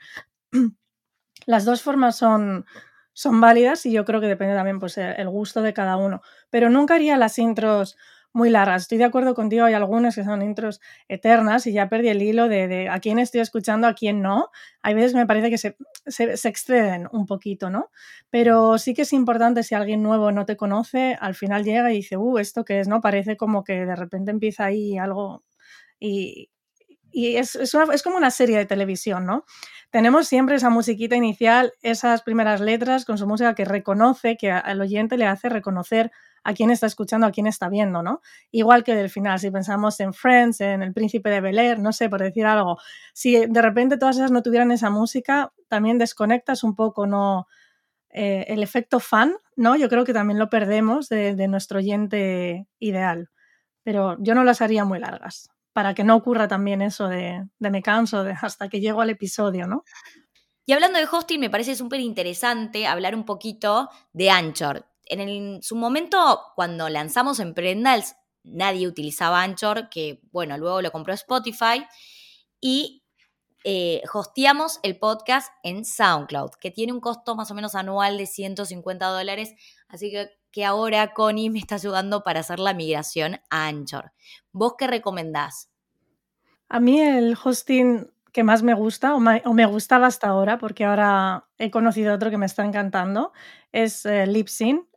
Las 1.45 1.65
dos 1.65 1.81
formas 1.81 2.15
son, 2.15 2.65
son 3.11 3.41
válidas 3.41 3.85
y 3.85 3.91
yo 3.91 4.05
creo 4.05 4.21
que 4.21 4.27
depende 4.27 4.55
también 4.55 4.79
pues, 4.79 4.97
el 4.97 5.27
gusto 5.27 5.61
de 5.61 5.73
cada 5.73 5.97
uno. 5.97 6.21
Pero 6.49 6.69
nunca 6.69 6.93
haría 6.95 7.17
las 7.17 7.37
intros 7.37 7.97
muy 8.33 8.49
largas. 8.49 8.83
Estoy 8.83 8.97
de 8.97 9.03
acuerdo 9.03 9.35
contigo, 9.35 9.65
hay 9.65 9.73
algunas 9.73 10.15
que 10.15 10.23
son 10.23 10.41
intros 10.41 10.79
eternas 11.07 11.67
y 11.67 11.73
ya 11.73 11.89
perdí 11.89 12.09
el 12.09 12.21
hilo 12.21 12.47
de, 12.47 12.89
a 12.89 12.99
quién 12.99 13.19
estoy 13.19 13.41
escuchando, 13.41 13.87
a 13.87 13.93
quién 13.93 14.21
no. 14.21 14.49
Hay 14.81 14.93
veces 14.93 15.13
me 15.13 15.25
parece 15.25 15.49
que 15.49 15.57
se, 15.57 15.77
se, 16.07 16.47
exceden 16.47 17.07
un 17.11 17.25
poquito, 17.25 17.69
¿no? 17.69 17.89
Pero 18.29 18.77
sí 18.77 18.93
que 18.93 19.03
es 19.03 19.13
importante 19.13 19.63
si 19.63 19.75
alguien 19.75 20.03
nuevo 20.03 20.31
no 20.31 20.45
te 20.45 20.57
conoce, 20.57 21.17
al 21.19 21.35
final 21.35 21.63
llega 21.63 21.91
y 21.91 21.97
dice, 21.97 22.17
uh, 22.17 22.37
¿esto 22.37 22.63
qué 22.63 22.79
es? 22.79 22.87
¿No? 22.87 23.01
Parece 23.01 23.37
como 23.37 23.63
que 23.63 23.85
de 23.85 23.95
repente 23.95 24.31
empieza 24.31 24.65
ahí 24.65 24.97
algo 24.97 25.43
y, 25.99 26.49
es, 27.13 27.55
es, 27.55 28.03
como 28.03 28.17
una 28.17 28.31
serie 28.31 28.57
de 28.57 28.65
televisión, 28.65 29.25
¿no? 29.25 29.45
Tenemos 29.89 30.27
siempre 30.27 30.55
esa 30.55 30.69
musiquita 30.69 31.17
inicial, 31.17 31.73
esas 31.81 32.21
primeras 32.23 32.61
letras 32.61 33.03
con 33.03 33.17
su 33.17 33.27
música 33.27 33.53
que 33.53 33.65
reconoce, 33.65 34.37
que 34.37 34.49
al 34.51 34.79
oyente 34.79 35.17
le 35.17 35.25
hace 35.25 35.49
reconocer 35.49 36.11
a 36.43 36.53
quién 36.53 36.71
está 36.71 36.87
escuchando, 36.87 37.27
a 37.27 37.31
quién 37.31 37.47
está 37.47 37.69
viendo, 37.69 38.01
¿no? 38.01 38.21
Igual 38.51 38.83
que 38.83 38.95
del 38.95 39.09
final, 39.09 39.39
si 39.39 39.51
pensamos 39.51 39.99
en 39.99 40.13
Friends, 40.13 40.61
en 40.61 40.81
El 40.81 40.93
Príncipe 40.93 41.29
de 41.29 41.41
Bel 41.41 41.59
Air, 41.59 41.79
no 41.79 41.93
sé, 41.93 42.09
por 42.09 42.21
decir 42.21 42.45
algo, 42.45 42.77
si 43.13 43.45
de 43.45 43.61
repente 43.61 43.97
todas 43.97 44.17
esas 44.17 44.31
no 44.31 44.41
tuvieran 44.41 44.71
esa 44.71 44.89
música, 44.89 45.53
también 45.67 45.97
desconectas 45.97 46.63
un 46.63 46.75
poco, 46.75 47.05
¿no? 47.05 47.47
Eh, 48.09 48.45
el 48.47 48.61
efecto 48.63 48.99
fan, 48.99 49.35
¿no? 49.55 49.75
Yo 49.75 49.87
creo 49.87 50.03
que 50.03 50.13
también 50.13 50.39
lo 50.39 50.49
perdemos 50.49 51.07
de, 51.09 51.47
nuestro 51.47 51.79
oyente 51.79 52.67
ideal, 52.79 53.29
pero 53.83 54.17
yo 54.19 54.35
no 54.35 54.43
las 54.43 54.61
haría 54.61 54.83
muy 54.83 54.99
largas, 54.99 55.49
para 55.73 55.93
que 55.93 56.03
no 56.03 56.15
ocurra 56.15 56.47
también 56.47 56.81
eso 56.81 57.07
de, 57.07 57.47
de 57.59 57.69
me 57.69 57.81
canso 57.81 58.23
de 58.23 58.35
hasta 58.41 58.67
que 58.67 58.81
llego 58.81 59.01
al 59.01 59.11
episodio, 59.11 59.67
¿no? 59.67 59.83
Y 60.65 60.73
hablando 60.73 60.99
de 60.99 61.07
hosting, 61.11 61.39
me 61.39 61.49
parece 61.49 61.75
súper 61.75 61.99
interesante 61.99 62.85
hablar 62.85 63.15
un 63.15 63.25
poquito 63.25 63.89
de 64.13 64.29
Anchor 64.29 64.90
en 65.19 65.61
su 65.61 65.75
momento, 65.75 66.41
cuando 66.55 66.87
lanzamos 66.89 67.39
Emprendals, 67.39 68.15
nadie 68.43 68.87
utilizaba 68.87 69.43
Anchor, 69.43 69.89
que 69.89 70.21
bueno, 70.31 70.57
luego 70.57 70.81
lo 70.81 70.91
compró 70.91 71.13
Spotify, 71.13 71.85
y 72.59 73.03
eh, 73.63 74.01
hosteamos 74.13 74.79
el 74.83 74.97
podcast 74.97 75.51
en 75.63 75.85
SoundCloud, 75.85 76.51
que 76.59 76.71
tiene 76.71 76.93
un 76.93 77.01
costo 77.01 77.35
más 77.35 77.51
o 77.51 77.53
menos 77.53 77.75
anual 77.75 78.17
de 78.17 78.25
150 78.25 79.05
dólares, 79.07 79.53
así 79.87 80.09
que, 80.09 80.29
que 80.51 80.65
ahora 80.65 81.13
Connie 81.13 81.49
me 81.49 81.59
está 81.59 81.75
ayudando 81.75 82.23
para 82.23 82.39
hacer 82.39 82.59
la 82.59 82.73
migración 82.73 83.39
a 83.49 83.67
Anchor. 83.67 84.13
¿Vos 84.51 84.75
qué 84.77 84.87
recomendás? 84.87 85.69
A 86.69 86.79
mí 86.79 87.01
el 87.01 87.37
hosting 87.43 88.09
que 88.31 88.43
más 88.43 88.63
me 88.63 88.73
gusta 88.73 89.15
o 89.15 89.19
me, 89.19 89.65
gustaba 89.65 90.07
hasta 90.07 90.27
ahora, 90.27 90.57
porque 90.57 90.85
ahora 90.85 91.47
he 91.57 91.69
conocido 91.69 92.13
otro 92.13 92.29
que 92.29 92.37
me 92.37 92.45
está 92.45 92.63
encantando, 92.63 93.33
es 93.71 94.05
eh. 94.05 94.25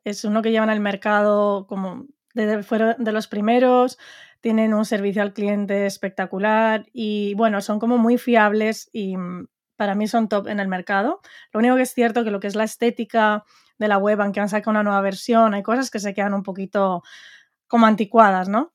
Es 0.05 0.25
uno 0.25 0.43
que 0.43 0.51
lleva 0.51 0.65
en 0.65 0.71
el 0.71 0.81
mercado 0.81 1.67
como 1.67 2.07
de 2.35 3.13
los 3.13 3.29
primeros, 3.29 3.99
tienen 4.41 4.75
un 4.75 4.85
servicio 4.85 5.23
al 5.23 5.33
cliente 5.33 5.87
espectacular 5.87 6.87
y 6.93 7.35
bueno, 7.35 7.61
son 7.61 7.79
como 7.79 7.97
muy 7.97 8.19
fiables 8.19 8.91
y 8.93 9.17
mm, 9.17 9.47
para 9.77 9.95
mí 9.95 10.07
son 10.09 10.29
top 10.29 10.49
en 10.49 10.61
el 10.61 10.69
mercado. 10.69 11.21
Lo 11.53 11.61
único 11.61 11.77
que 11.77 11.83
es 11.83 11.95
cierto 11.95 12.25
que 12.25 12.31
lo 12.31 12.41
que 12.41 12.49
es 12.49 12.57
la 12.57 12.65
estética 12.65 13.45
de 13.79 13.89
la 13.89 13.99
web, 13.99 14.21
aunque 14.21 14.41
han 14.41 14.49
sacado 14.49 14.73
una 14.73 14.83
nueva 14.83 15.01
versión, 15.01 15.55
hay 15.55 15.63
cosas 15.63 15.91
que 15.91 16.01
se 16.01 16.13
quedan 16.15 16.35
un 16.35 16.43
poquito 16.43 17.03
como 17.69 17.87
anticuadas, 17.87 18.49
¿no? 18.49 18.73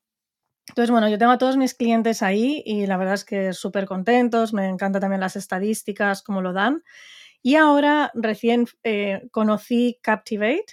Entonces, 0.68 0.90
bueno, 0.90 1.08
yo 1.08 1.18
tengo 1.18 1.32
a 1.32 1.38
todos 1.38 1.56
mis 1.56 1.74
clientes 1.74 2.22
ahí 2.22 2.62
y 2.64 2.86
la 2.86 2.96
verdad 2.96 3.14
es 3.14 3.24
que 3.24 3.52
súper 3.52 3.86
contentos, 3.86 4.52
me 4.52 4.68
encantan 4.68 5.00
también 5.00 5.20
las 5.20 5.36
estadísticas, 5.36 6.22
cómo 6.22 6.42
lo 6.42 6.52
dan. 6.52 6.84
Y 7.42 7.56
ahora 7.56 8.12
recién 8.14 8.66
eh, 8.84 9.28
conocí 9.32 9.98
Captivate, 10.02 10.66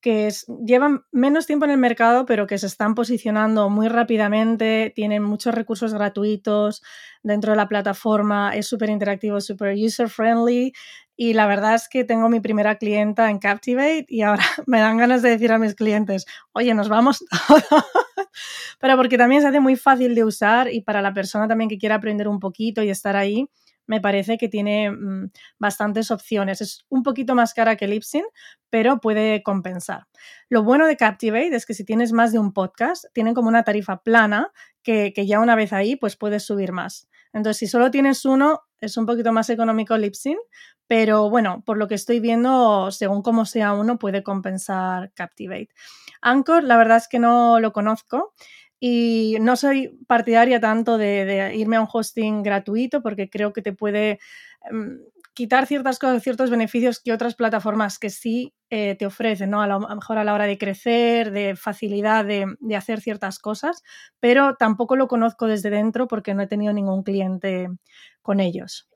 que 0.00 0.32
llevan 0.64 1.04
menos 1.12 1.46
tiempo 1.46 1.66
en 1.66 1.72
el 1.72 1.78
mercado, 1.78 2.26
pero 2.26 2.46
que 2.46 2.58
se 2.58 2.66
están 2.66 2.94
posicionando 2.94 3.68
muy 3.68 3.88
rápidamente, 3.88 4.92
tienen 4.94 5.22
muchos 5.22 5.54
recursos 5.54 5.92
gratuitos 5.92 6.82
dentro 7.22 7.52
de 7.52 7.56
la 7.56 7.68
plataforma, 7.68 8.54
es 8.54 8.66
súper 8.66 8.90
interactivo, 8.90 9.40
súper 9.40 9.74
user-friendly 9.76 10.72
y 11.16 11.34
la 11.34 11.46
verdad 11.46 11.74
es 11.74 11.86
que 11.88 12.04
tengo 12.04 12.30
mi 12.30 12.40
primera 12.40 12.76
clienta 12.76 13.28
en 13.28 13.38
Captivate 13.38 14.06
y 14.08 14.22
ahora 14.22 14.42
me 14.66 14.80
dan 14.80 14.96
ganas 14.96 15.20
de 15.20 15.28
decir 15.28 15.52
a 15.52 15.58
mis 15.58 15.74
clientes, 15.74 16.24
oye, 16.52 16.72
nos 16.72 16.88
vamos 16.88 17.22
pero 18.80 18.96
porque 18.96 19.18
también 19.18 19.42
se 19.42 19.48
hace 19.48 19.60
muy 19.60 19.76
fácil 19.76 20.14
de 20.14 20.24
usar 20.24 20.72
y 20.72 20.80
para 20.80 21.02
la 21.02 21.12
persona 21.12 21.46
también 21.46 21.68
que 21.68 21.78
quiera 21.78 21.96
aprender 21.96 22.26
un 22.26 22.40
poquito 22.40 22.82
y 22.82 22.90
estar 22.90 23.16
ahí, 23.16 23.48
me 23.90 24.00
parece 24.00 24.38
que 24.38 24.48
tiene 24.48 24.88
mm, 24.92 25.32
bastantes 25.58 26.12
opciones. 26.12 26.60
Es 26.60 26.86
un 26.90 27.02
poquito 27.02 27.34
más 27.34 27.54
cara 27.54 27.74
que 27.74 27.88
Lipsyn, 27.88 28.22
pero 28.70 29.00
puede 29.00 29.42
compensar. 29.42 30.06
Lo 30.48 30.62
bueno 30.62 30.86
de 30.86 30.96
Captivate 30.96 31.56
es 31.56 31.66
que 31.66 31.74
si 31.74 31.84
tienes 31.84 32.12
más 32.12 32.30
de 32.30 32.38
un 32.38 32.52
podcast, 32.52 33.06
tienen 33.14 33.34
como 33.34 33.48
una 33.48 33.64
tarifa 33.64 34.00
plana 34.00 34.52
que, 34.84 35.12
ya 35.26 35.40
una 35.40 35.56
vez 35.56 35.72
ahí, 35.72 35.96
pues 35.96 36.16
puedes 36.16 36.44
subir 36.44 36.70
más. 36.70 37.08
Entonces, 37.32 37.58
si 37.58 37.66
solo 37.66 37.90
tienes 37.90 38.24
uno, 38.24 38.60
es 38.80 38.96
un 38.96 39.06
poquito 39.06 39.32
más 39.32 39.50
económico 39.50 39.98
Lipsyn, 39.98 40.38
pero 40.86 41.28
bueno, 41.28 41.64
por 41.66 41.76
lo 41.76 41.88
que 41.88 41.96
estoy 41.96 42.20
viendo, 42.20 42.92
según 42.92 43.22
cómo 43.22 43.44
sea 43.44 43.72
uno, 43.72 43.98
puede 43.98 44.22
compensar 44.22 45.12
Captivate. 45.14 45.70
Anchor, 46.22 46.62
la 46.62 46.76
verdad 46.76 46.98
es 46.98 47.08
que 47.08 47.18
no 47.18 47.58
lo 47.58 47.72
conozco. 47.72 48.34
Y 48.80 49.36
no 49.40 49.56
soy 49.56 49.98
partidaria 50.06 50.58
tanto 50.58 50.98
de, 50.98 51.52
irme 51.54 51.76
a 51.76 51.82
un 51.82 51.88
hosting 51.92 52.42
gratuito 52.42 53.02
porque 53.02 53.28
creo 53.28 53.52
que 53.52 53.62
te 53.62 53.74
puede 53.74 54.18
em, 54.70 54.98
quitar 55.34 55.66
ciertas 55.66 55.98
cosas, 55.98 56.22
ciertos 56.22 56.50
beneficios 56.50 57.00
que 57.00 57.12
otras 57.12 57.34
plataformas 57.34 57.98
que 57.98 58.10
sí 58.10 58.52
eh, 58.68 58.96
te 58.98 59.06
ofrecen, 59.06 59.50
¿no? 59.50 59.62
A 59.62 59.66
lo 59.66 59.80
mejor 59.80 60.18
a 60.18 60.24
la 60.24 60.34
hora 60.34 60.46
de 60.46 60.58
crecer, 60.58 61.30
de 61.30 61.56
facilidad 61.56 62.24
de, 62.24 62.46
hacer 62.76 63.00
ciertas 63.00 63.38
cosas, 63.38 63.82
pero 64.20 64.56
tampoco 64.56 64.96
lo 64.96 65.08
conozco 65.08 65.46
desde 65.46 65.70
dentro 65.70 66.08
porque 66.08 66.34
no 66.34 66.42
he 66.42 66.46
tenido 66.46 66.72
ningún 66.72 67.02
cliente 67.02 67.68
con 68.22 68.40
ellos. 68.40 68.89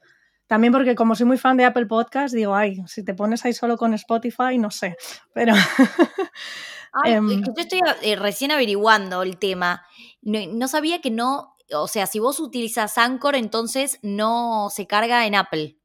También 0.46 0.72
porque 0.72 0.94
como 0.94 1.14
soy 1.14 1.26
muy 1.26 1.38
fan 1.38 1.56
de 1.56 1.64
Apple 1.64 1.86
Podcast, 1.86 2.34
digo, 2.34 2.54
ay, 2.54 2.82
si 2.86 3.04
te 3.04 3.14
pones 3.14 3.44
ahí 3.44 3.52
solo 3.52 3.76
con 3.76 3.94
Spotify, 3.94 4.58
no 4.58 4.70
sé, 4.70 4.96
pero 5.32 5.54
Em, 7.04 7.42
yo 7.42 7.52
estoy 7.56 7.80
eh, 8.02 8.16
recién 8.16 8.52
averiguando 8.52 9.22
el 9.22 9.36
tema. 9.38 9.84
No, 10.22 10.68
sabía 10.68 11.00
que 11.00 11.10
no, 11.10 11.56
o 11.72 11.88
sea, 11.88 12.06
si 12.06 12.18
vos 12.18 12.38
utilizas 12.40 12.98
Anchor, 12.98 13.34
entonces 13.34 13.98
no 14.02 14.68
se 14.70 14.86
carga 14.86 15.26
en 15.26 15.34
Apple. 15.34 15.76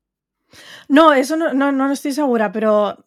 No, 0.88 1.14
eso 1.14 1.36
no, 1.36 1.54
no, 1.54 1.72
no 1.72 1.92
estoy 1.92 2.12
segura, 2.12 2.52
pero 2.52 3.04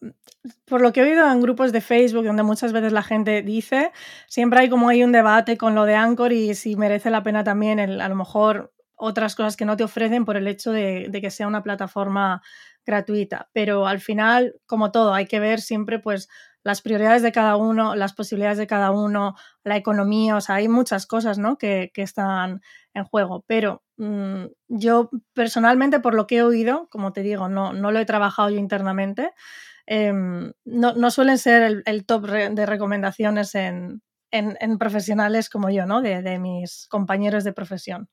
por 0.65 0.81
lo 0.81 0.91
que 0.91 1.01
he 1.01 1.03
oído 1.03 1.29
en 1.29 1.41
grupos 1.41 1.71
de 1.71 1.81
Facebook, 1.81 2.25
donde 2.25 2.43
muchas 2.43 2.73
veces 2.73 2.91
la 2.91 3.03
gente 3.03 3.41
dice, 3.41 3.91
siempre 4.27 4.61
hay 4.61 4.69
como 4.69 4.89
hay 4.89 5.03
un 5.03 5.11
debate 5.11 5.57
con 5.57 5.75
lo 5.75 5.85
de 5.85 5.95
Anchor 5.95 6.33
y 6.33 6.55
si 6.55 6.75
merece 6.75 7.09
la 7.09 7.23
pena 7.23 7.43
también 7.43 7.79
a 7.79 8.09
lo 8.09 8.15
mejor 8.15 8.73
otras 9.03 9.35
cosas 9.35 9.57
que 9.57 9.65
no 9.65 9.75
te 9.75 9.83
ofrecen 9.83 10.23
por 10.23 10.37
el 10.37 10.47
hecho 10.47 10.71
de, 10.71 11.09
que 11.11 11.29
sea 11.29 11.45
una 11.45 11.61
plataforma 11.61 12.41
gratuita. 12.85 13.49
Pero 13.51 13.85
al 13.85 13.99
final, 13.99 14.55
como 14.65 14.91
todo, 14.91 15.13
hay 15.13 15.25
que 15.25 15.41
ver 15.41 15.59
siempre 15.59 15.99
pues 15.99 16.29
las 16.63 16.81
prioridades 16.81 17.21
de 17.21 17.33
cada 17.33 17.57
uno, 17.57 17.95
las 17.95 18.13
posibilidades 18.13 18.57
de 18.57 18.67
cada 18.67 18.91
uno, 18.91 19.35
la 19.65 19.75
economía, 19.75 20.37
o 20.37 20.41
sea, 20.41 20.55
hay 20.55 20.69
muchas 20.69 21.05
cosas 21.05 21.37
¿no? 21.37 21.57
que, 21.57 21.91
están 21.95 22.61
en 22.93 23.03
juego. 23.03 23.43
Pero 23.45 23.83
mm, 23.97 24.45
yo 24.69 25.09
personalmente, 25.33 25.99
por 25.99 26.13
lo 26.15 26.25
que 26.25 26.37
he 26.37 26.43
oído, 26.43 26.87
como 26.89 27.11
te 27.11 27.23
digo, 27.23 27.49
no, 27.49 27.73
no 27.73 27.91
lo 27.91 27.99
he 27.99 28.05
trabajado 28.05 28.51
yo 28.51 28.57
internamente, 28.57 29.31
em, 29.85 30.53
no, 30.63 31.11
suelen 31.11 31.37
ser 31.39 31.83
el, 31.85 32.05
top 32.05 32.25
de 32.27 32.65
recomendaciones 32.65 33.53
en, 33.55 34.01
profesionales 34.79 35.49
como 35.49 35.69
yo, 35.69 35.85
¿no? 35.85 36.01
De, 36.01 36.21
de 36.21 36.39
mis 36.39 36.87
compañeros 36.87 37.43
de 37.43 37.51
profesión. 37.51 38.07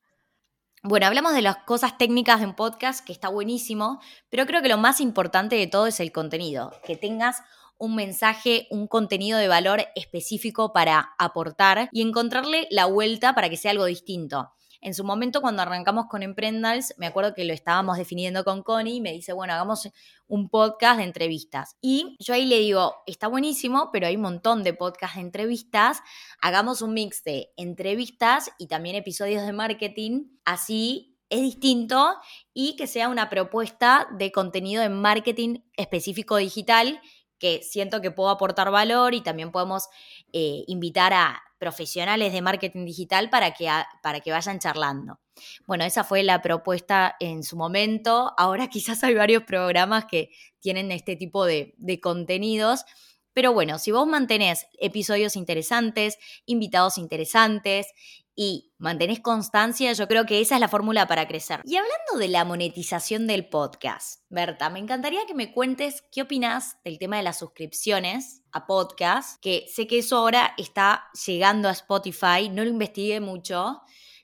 Bueno, 0.83 1.05
hablamos 1.05 1.33
de 1.35 1.43
las 1.43 1.57
cosas 1.57 1.99
técnicas 1.99 2.39
de 2.39 2.47
un 2.47 2.55
podcast, 2.55 3.05
que 3.05 3.13
está 3.13 3.29
buenísimo, 3.29 3.99
pero 4.31 4.47
creo 4.47 4.63
que 4.63 4.67
lo 4.67 4.79
más 4.79 4.99
importante 4.99 5.55
de 5.55 5.67
todo 5.67 5.85
es 5.85 5.99
el 5.99 6.11
contenido, 6.11 6.71
que 6.83 6.95
tengas 6.95 7.43
un 7.77 7.95
mensaje, 7.95 8.65
un 8.71 8.87
contenido 8.87 9.37
de 9.37 9.47
valor 9.47 9.83
específico 9.95 10.73
para 10.73 11.13
aportar 11.19 11.87
y 11.91 12.01
encontrarle 12.01 12.67
la 12.71 12.87
vuelta 12.87 13.35
para 13.35 13.47
que 13.47 13.57
sea 13.57 13.69
algo 13.69 13.85
distinto. 13.85 14.53
En 14.81 14.95
su 14.95 15.03
momento, 15.03 15.41
cuando 15.41 15.61
arrancamos 15.61 16.07
con 16.07 16.23
Emprendals, 16.23 16.95
me 16.97 17.05
acuerdo 17.05 17.35
que 17.35 17.45
lo 17.45 17.53
estábamos 17.53 17.97
definiendo 17.97 18.43
con 18.43 18.63
Connie 18.63 18.95
y 18.95 19.01
me 19.01 19.13
dice, 19.13 19.31
bueno, 19.31 19.53
hagamos 19.53 19.87
un 20.27 20.49
podcast 20.49 20.97
de 20.97 21.03
entrevistas. 21.03 21.77
Y 21.81 22.17
yo 22.19 22.33
ahí 22.33 22.45
le 22.45 22.57
digo, 22.57 22.95
está 23.05 23.27
buenísimo, 23.27 23.89
pero 23.93 24.07
hay 24.07 24.15
un 24.15 24.23
montón 24.23 24.63
de 24.63 24.73
podcasts 24.73 25.17
de 25.17 25.21
entrevistas. 25.21 26.01
Hagamos 26.41 26.81
un 26.81 26.95
mix 26.95 27.23
de 27.23 27.53
entrevistas 27.57 28.49
y 28.57 28.67
también 28.67 28.95
episodios 28.95 29.45
de 29.45 29.53
marketing. 29.53 30.23
Así 30.45 31.19
es 31.29 31.41
distinto 31.41 32.15
y 32.53 32.75
que 32.75 32.87
sea 32.87 33.07
una 33.07 33.29
propuesta 33.29 34.07
de 34.17 34.31
contenido 34.31 34.81
de 34.81 34.89
marketing 34.89 35.59
específico 35.77 36.37
digital 36.37 36.99
que 37.41 37.63
siento 37.63 38.01
que 38.01 38.11
puedo 38.11 38.29
aportar 38.29 38.69
valor 38.69 39.15
y 39.15 39.21
también 39.21 39.51
podemos 39.51 39.89
eh, 40.33 40.63
invitar 40.67 41.13
a 41.13 41.41
profesionales 41.57 42.33
de 42.33 42.41
marketing 42.41 42.85
digital 42.85 43.29
para 43.29 43.51
que, 43.51 43.69
para 44.01 44.19
que 44.19 44.31
vayan 44.31 44.59
charlando. 44.59 45.19
Bueno, 45.67 45.83
esa 45.83 46.03
fue 46.03 46.23
la 46.23 46.41
propuesta 46.41 47.15
en 47.19 47.43
su 47.43 47.55
momento. 47.55 48.33
Ahora 48.37 48.67
quizás 48.69 49.03
hay 49.03 49.13
varios 49.13 49.43
programas 49.43 50.05
que 50.05 50.31
tienen 50.59 50.91
este 50.91 51.15
tipo 51.15 51.45
de, 51.45 51.75
de 51.77 51.99
contenidos. 51.99 52.85
Pero 53.33 53.53
bueno, 53.53 53.79
si 53.79 53.91
vos 53.91 54.07
mantenés 54.07 54.67
episodios 54.79 55.35
interesantes, 55.35 56.17
invitados 56.45 56.97
interesantes 56.97 57.87
y 58.35 58.73
mantenés 58.77 59.19
constancia, 59.19 59.93
yo 59.93 60.07
creo 60.07 60.25
que 60.25 60.41
esa 60.41 60.55
es 60.55 60.61
la 60.61 60.67
fórmula 60.67 61.07
para 61.07 61.27
crecer. 61.27 61.61
Y 61.65 61.75
hablando 61.75 62.17
de 62.17 62.27
la 62.27 62.45
monetización 62.45 63.27
del 63.27 63.47
podcast, 63.47 64.21
Berta, 64.29 64.69
me 64.69 64.79
encantaría 64.79 65.25
que 65.25 65.33
me 65.33 65.51
cuentes 65.53 66.03
qué 66.11 66.21
opinas 66.21 66.77
del 66.83 66.97
tema 66.97 67.17
de 67.17 67.23
las 67.23 67.39
suscripciones 67.39 68.43
a 68.51 68.65
podcast, 68.65 69.41
que 69.41 69.65
sé 69.73 69.87
que 69.87 69.99
eso 69.99 70.17
ahora 70.17 70.53
está 70.57 71.05
llegando 71.25 71.69
a 71.69 71.71
Spotify, 71.71 72.49
no 72.49 72.63
lo 72.63 72.69
investigué 72.69 73.19
mucho. 73.19 73.81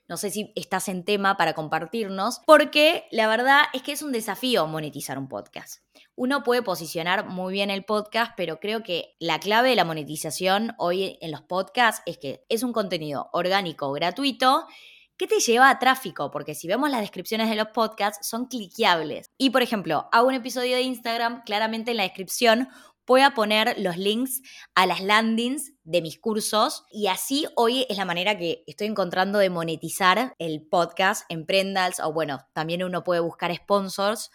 No 0.08 0.16
sé 0.16 0.30
si 0.30 0.52
estás 0.56 0.88
en 0.88 1.04
tema 1.04 1.36
para 1.36 1.54
compartirnos, 1.54 2.40
porque 2.46 3.04
la 3.10 3.28
verdad 3.28 3.62
es 3.72 3.82
que 3.82 3.92
es 3.92 4.02
un 4.02 4.12
desafío 4.12 4.66
monetizar 4.66 5.18
un 5.18 5.28
podcast 5.28 5.82
uno 6.18 6.42
puede 6.42 6.62
posicionar 6.62 7.28
muy 7.28 7.52
bien 7.52 7.70
el 7.70 7.84
podcast, 7.84 8.32
pero 8.36 8.58
creo 8.58 8.82
que 8.82 9.14
la 9.20 9.38
clave 9.38 9.70
de 9.70 9.76
la 9.76 9.84
monetización 9.84 10.74
hoy 10.76 11.16
en 11.20 11.30
los 11.30 11.42
podcasts 11.42 12.02
es 12.06 12.18
que 12.18 12.44
es 12.48 12.64
un 12.64 12.72
contenido 12.72 13.30
orgánico, 13.32 13.92
gratuito, 13.92 14.66
que 15.16 15.28
te 15.28 15.38
lleva 15.38 15.70
a 15.70 15.78
tráfico, 15.78 16.32
porque 16.32 16.56
si 16.56 16.66
vemos 16.66 16.90
las 16.90 17.02
descripciones 17.02 17.48
de 17.48 17.54
los 17.54 17.68
podcasts 17.68 18.26
son 18.28 18.46
cliqueables. 18.46 19.30
Y 19.38 19.50
por 19.50 19.62
ejemplo, 19.62 20.08
hago 20.10 20.26
un 20.26 20.34
episodio 20.34 20.74
de 20.74 20.82
Instagram, 20.82 21.42
claramente 21.44 21.92
en 21.92 21.98
la 21.98 22.02
descripción 22.02 22.68
voy 23.08 23.22
a 23.22 23.32
poner 23.32 23.74
los 23.78 23.96
links 23.96 24.42
a 24.76 24.86
las 24.86 25.00
landings 25.00 25.72
de 25.82 26.02
mis 26.02 26.20
cursos 26.20 26.84
y 26.92 27.08
así 27.08 27.46
hoy 27.56 27.86
es 27.88 27.96
la 27.96 28.04
manera 28.04 28.38
que 28.38 28.62
estoy 28.66 28.86
encontrando 28.86 29.40
de 29.40 29.50
monetizar 29.50 30.34
el 30.38 30.62
podcast 30.62 31.24
en 31.28 31.46
Prendals 31.46 31.98
o 31.98 32.12
bueno, 32.12 32.46
también 32.52 32.84
uno 32.84 33.02
puede 33.02 33.20
buscar 33.20 33.52
sponsors 33.56 34.30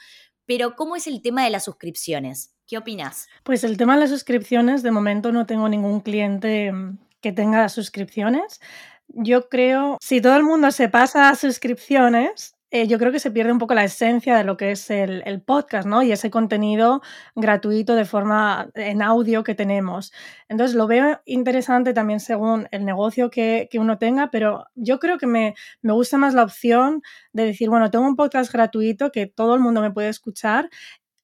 pero 0.45 0.75
¿cómo 0.75 0.95
es 0.95 1.07
el 1.07 1.21
tema 1.21 1.43
de 1.43 1.49
las 1.49 1.65
suscripciones? 1.65 2.53
¿Qué 2.67 2.77
opinas? 2.77 3.27
Pues 3.43 3.63
el 3.63 3.77
tema 3.77 3.93
de 3.93 4.01
las 4.01 4.09
suscripciones, 4.09 4.83
de 4.83 4.91
momento 4.91 5.31
no 5.31 5.45
tengo 5.45 5.69
ningún 5.69 6.01
cliente 6.01 6.71
mm, 6.71 6.97
que 7.21 7.31
tenga 7.31 7.69
suscripciones. 7.69 8.59
Yo 9.07 9.49
creo, 9.49 9.97
si 10.01 10.21
todo 10.21 10.35
el 10.35 10.43
mundo 10.43 10.71
se 10.71 10.89
pasa 10.89 11.29
a 11.29 11.35
suscripciones, 11.35 12.55
eh, 12.75 12.87
yo 12.87 12.97
creo 12.97 13.11
que 13.11 13.19
se 13.19 13.29
pierde 13.29 13.51
un 13.51 13.59
poco 13.59 13.75
la 13.75 13.83
esencia 13.83 14.35
de 14.35 14.43
lo 14.43 14.57
que 14.57 14.71
es 14.71 14.89
el, 14.89 15.43
podcast, 15.45 15.87
¿no? 15.87 16.01
Y 16.01 16.11
ese 16.11 16.31
contenido 16.31 17.03
gratuito 17.35 17.93
de 17.93 18.03
forma 18.03 18.67
en 18.73 19.03
audio 19.03 19.43
que 19.43 19.53
tenemos. 19.53 20.11
Entonces 20.49 20.75
lo 20.75 20.87
veo 20.87 21.21
interesante 21.25 21.93
también 21.93 22.19
según 22.19 22.67
el 22.71 22.83
negocio 22.83 23.29
que, 23.29 23.69
uno 23.75 23.99
tenga, 23.99 24.31
pero 24.31 24.65
yo 24.73 24.99
creo 24.99 25.19
que 25.19 25.27
me, 25.27 25.53
me, 25.83 25.93
gusta 25.93 26.17
más 26.17 26.33
la 26.33 26.41
opción 26.41 27.03
de 27.31 27.45
decir, 27.45 27.69
bueno, 27.69 27.91
tengo 27.91 28.07
un 28.07 28.15
podcast 28.15 28.51
gratuito 28.51 29.11
que 29.11 29.27
todo 29.27 29.53
el 29.53 29.61
mundo 29.61 29.79
me 29.81 29.91
puede 29.91 30.09
escuchar 30.09 30.67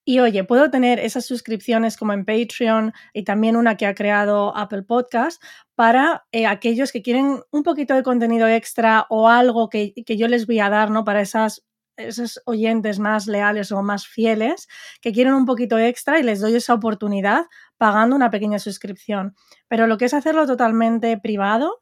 y 0.09 0.19
oye, 0.19 0.43
puedo 0.43 0.71
tener 0.71 0.97
esas 0.97 1.27
suscripciones 1.27 1.95
como 1.95 2.13
en 2.13 2.25
Patreon 2.25 2.93
y 3.13 3.25
también 3.25 3.55
una 3.55 3.77
que 3.77 3.85
ha 3.85 3.93
creado 3.93 4.57
Apple 4.57 4.81
Podcast 4.81 5.39
para 5.75 6.25
eh, 6.31 6.47
aquellos 6.47 6.91
que 6.91 7.03
quieren 7.03 7.41
un 7.51 7.61
poquito 7.61 7.93
de 7.93 8.01
contenido 8.01 8.47
extra 8.47 9.05
o 9.11 9.29
algo 9.29 9.69
que, 9.69 9.93
yo 10.07 10.27
les 10.27 10.47
voy 10.47 10.61
a 10.61 10.69
dar, 10.71 10.89
¿no? 10.89 11.03
Para 11.03 11.21
esas 11.21 11.63
esos 11.95 12.41
oyentes 12.45 12.97
más 12.97 13.27
leales 13.27 13.71
o 13.71 13.83
más 13.83 14.07
fieles 14.07 14.67
que 14.99 15.13
quieren 15.13 15.35
un 15.35 15.45
poquito 15.45 15.77
extra 15.77 16.19
y 16.19 16.23
les 16.23 16.39
doy 16.41 16.55
esa 16.55 16.73
oportunidad 16.73 17.45
pagando 17.77 18.15
una 18.15 18.31
pequeña 18.31 18.57
suscripción. 18.57 19.35
Pero 19.67 19.85
lo 19.85 19.99
que 19.99 20.05
es 20.05 20.15
hacerlo 20.15 20.47
totalmente 20.47 21.19
privado, 21.19 21.81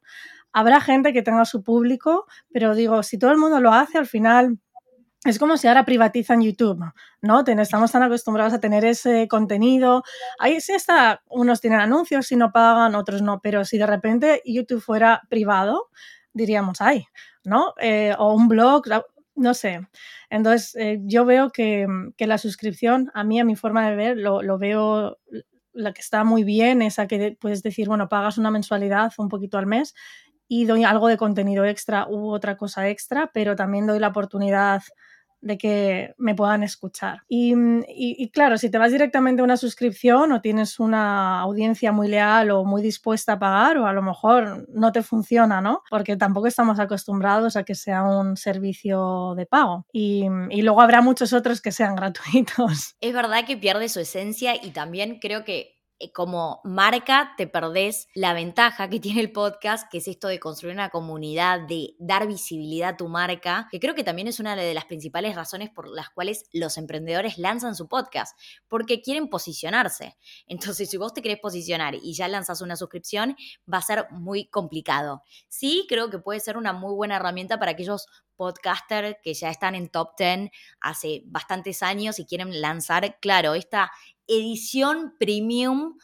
habrá 0.51 0.81
gente 0.81 1.13
que 1.13 1.21
tenga 1.21 1.45
su 1.45 1.63
público, 1.63 2.25
pero 2.51 2.75
digo, 2.75 3.03
si 3.03 3.17
todo 3.17 3.31
el 3.31 3.37
mundo 3.37 3.61
lo 3.61 3.71
hace, 3.71 3.97
al 3.97 4.07
final 4.07 4.59
es 5.29 5.39
como 5.39 5.57
si 5.57 5.67
ahora 5.67 5.85
privatizan 5.85 6.41
YouTube, 6.41 6.83
¿no? 7.21 7.43
Estamos 7.45 7.91
tan 7.91 8.03
acostumbrados 8.03 8.53
a 8.53 8.59
tener 8.59 8.85
ese 8.85 9.27
contenido. 9.27 10.03
Ahí 10.39 10.61
sí 10.61 10.73
está, 10.73 11.21
unos 11.29 11.61
tienen 11.61 11.79
anuncios 11.79 12.27
si 12.27 12.35
no 12.35 12.51
pagan, 12.51 12.95
otros 12.95 13.21
no, 13.21 13.39
pero 13.41 13.65
si 13.65 13.77
de 13.77 13.85
repente 13.85 14.41
YouTube 14.45 14.81
fuera 14.81 15.21
privado, 15.29 15.89
diríamos, 16.33 16.81
ay, 16.81 17.05
¿no? 17.43 17.73
Eh, 17.81 18.13
o 18.17 18.33
un 18.33 18.47
blog, 18.47 18.83
no 19.35 19.53
sé. 19.53 19.87
Entonces, 20.29 20.75
eh, 20.75 20.99
yo 21.03 21.25
veo 21.25 21.51
que, 21.51 21.87
la 22.19 22.37
suscripción, 22.37 23.11
a 23.13 23.23
mí, 23.23 23.39
a 23.39 23.45
mi 23.45 23.55
forma 23.55 23.89
de 23.89 23.95
ver, 23.95 24.17
lo, 24.17 24.41
lo 24.41 24.57
veo, 24.57 25.17
la 25.73 25.93
que 25.93 26.01
está 26.01 26.23
muy 26.23 26.43
bien, 26.43 26.81
esa 26.81 27.07
que 27.07 27.37
puedes 27.39 27.63
decir, 27.63 27.87
bueno, 27.87 28.09
pagas 28.09 28.37
una 28.37 28.51
mensualidad 28.51 29.11
un 29.17 29.29
poquito 29.29 29.57
al 29.57 29.67
mes 29.67 29.93
y 30.47 30.65
doy 30.65 30.83
algo 30.83 31.07
de 31.07 31.17
contenido 31.17 31.65
extra 31.65 32.07
u 32.07 32.29
otra 32.31 32.57
cosa 32.57 32.89
extra, 32.89 33.31
pero 33.33 33.55
también 33.55 33.85
doy 33.85 33.99
la 33.99 34.07
oportunidad 34.09 34.81
de 35.41 35.58
que 35.58 36.13
me 36.17 36.36
puedan 36.36 36.63
escuchar. 36.63 37.23
Mm, 37.30 37.82
y, 37.88 38.30
claro, 38.30 38.58
si 38.58 38.69
te 38.69 38.78
vas 38.78 38.91
directamente 38.91 39.41
a 39.41 39.45
una 39.45 39.58
suscripción 39.58 40.32
o 40.32 40.41
tienes 40.41 40.80
una 40.80 41.39
audiencia 41.41 41.91
muy 41.91 42.08
leal 42.08 42.52
o 42.52 42.65
muy 42.65 42.82
dispuesta 42.82 43.34
a 43.34 43.39
pagar, 43.39 43.78
o 43.78 43.88
a 43.88 43.93
lo 43.93 44.02
mejor 44.02 44.67
no 44.69 44.91
te 44.91 45.04
funciona, 45.04 45.62
¿no? 45.62 45.84
Porque 45.89 46.17
tampoco 46.17 46.47
estamos 46.47 46.80
acostumbrados 46.80 47.56
a 47.56 47.63
que 47.63 47.76
sea 47.76 48.04
un 48.04 48.38
servicio 48.38 49.34
de 49.36 49.45
pago. 49.45 49.86
Y, 49.91 50.26
y 50.50 50.62
luego 50.62 50.82
habrá 50.82 51.02
muchos 51.02 51.34
otros 51.34 51.62
que 51.62 51.71
sean 51.71 51.95
gratuitos. 51.95 52.95
Es 53.02 53.13
verdad 53.13 53.45
que 53.45 53.58
pierde 53.58 53.89
su 53.89 54.00
esencia 54.00 54.56
y 54.56 54.71
también 54.71 55.19
creo 55.19 55.43
que 55.43 55.76
como 56.13 56.62
marca 56.63 57.33
te 57.38 57.47
perdés 57.47 58.07
la 58.13 58.33
ventaja 58.33 58.89
que 58.89 58.99
tiene 58.99 59.21
el 59.21 59.31
podcast, 59.31 59.89
que 59.91 59.97
es 59.97 60.07
esto 60.07 60.27
de 60.27 60.39
construir 60.39 60.73
una 60.73 60.89
comunidad, 60.89 61.62
de 61.62 61.95
dar 61.99 62.27
visibilidad 62.27 62.89
a 62.89 62.97
tu 62.97 63.07
marca, 63.07 63.67
que 63.71 63.79
creo 63.79 63.95
que 63.95 64.03
también 64.03 64.27
es 64.27 64.39
una 64.39 64.55
de 64.55 64.73
las 64.73 64.86
principales 64.86 65.36
razones 65.36 65.69
por 65.69 65.88
las 65.88 66.10
cuales 66.10 66.45
los 66.53 66.77
emprendedores 66.77 67.38
lanzan 67.38 67.75
su 67.75 67.88
podcast, 67.88 68.38
porque 68.67 69.01
quieren 69.01 69.27
posicionarse. 69.29 70.17
Entonces, 70.47 70.89
si 70.89 70.97
vos 70.97 71.13
te 71.13 71.21
querés 71.21 71.39
posicionar 71.39 71.95
y 71.95 72.13
ya 72.13 72.27
lanzas 72.27 72.62
una 72.62 72.75
suscripción, 72.75 73.36
va 73.71 73.79
a 73.79 73.81
ser 73.81 74.07
muy 74.12 74.47
complicado. 74.49 75.23
Sí, 75.47 75.86
creo 75.89 76.10
que 76.10 76.19
puede 76.19 76.39
ser 76.39 76.57
una 76.57 76.73
muy 76.73 76.93
buena 76.93 77.15
herramienta 77.15 77.57
para 77.60 77.71
aquellos 77.71 78.07
podcasters 78.36 79.17
que 79.23 79.33
ya 79.33 79.49
están 79.49 79.75
en 79.75 79.89
top 79.89 80.12
10 80.17 80.51
hace 80.79 81.23
bastantes 81.25 81.81
años 81.81 82.19
y 82.19 82.25
quieren 82.25 82.62
lanzar, 82.62 83.17
claro, 83.19 83.55
esta 83.55 83.91
edición 84.27 85.13
premium 85.19 85.97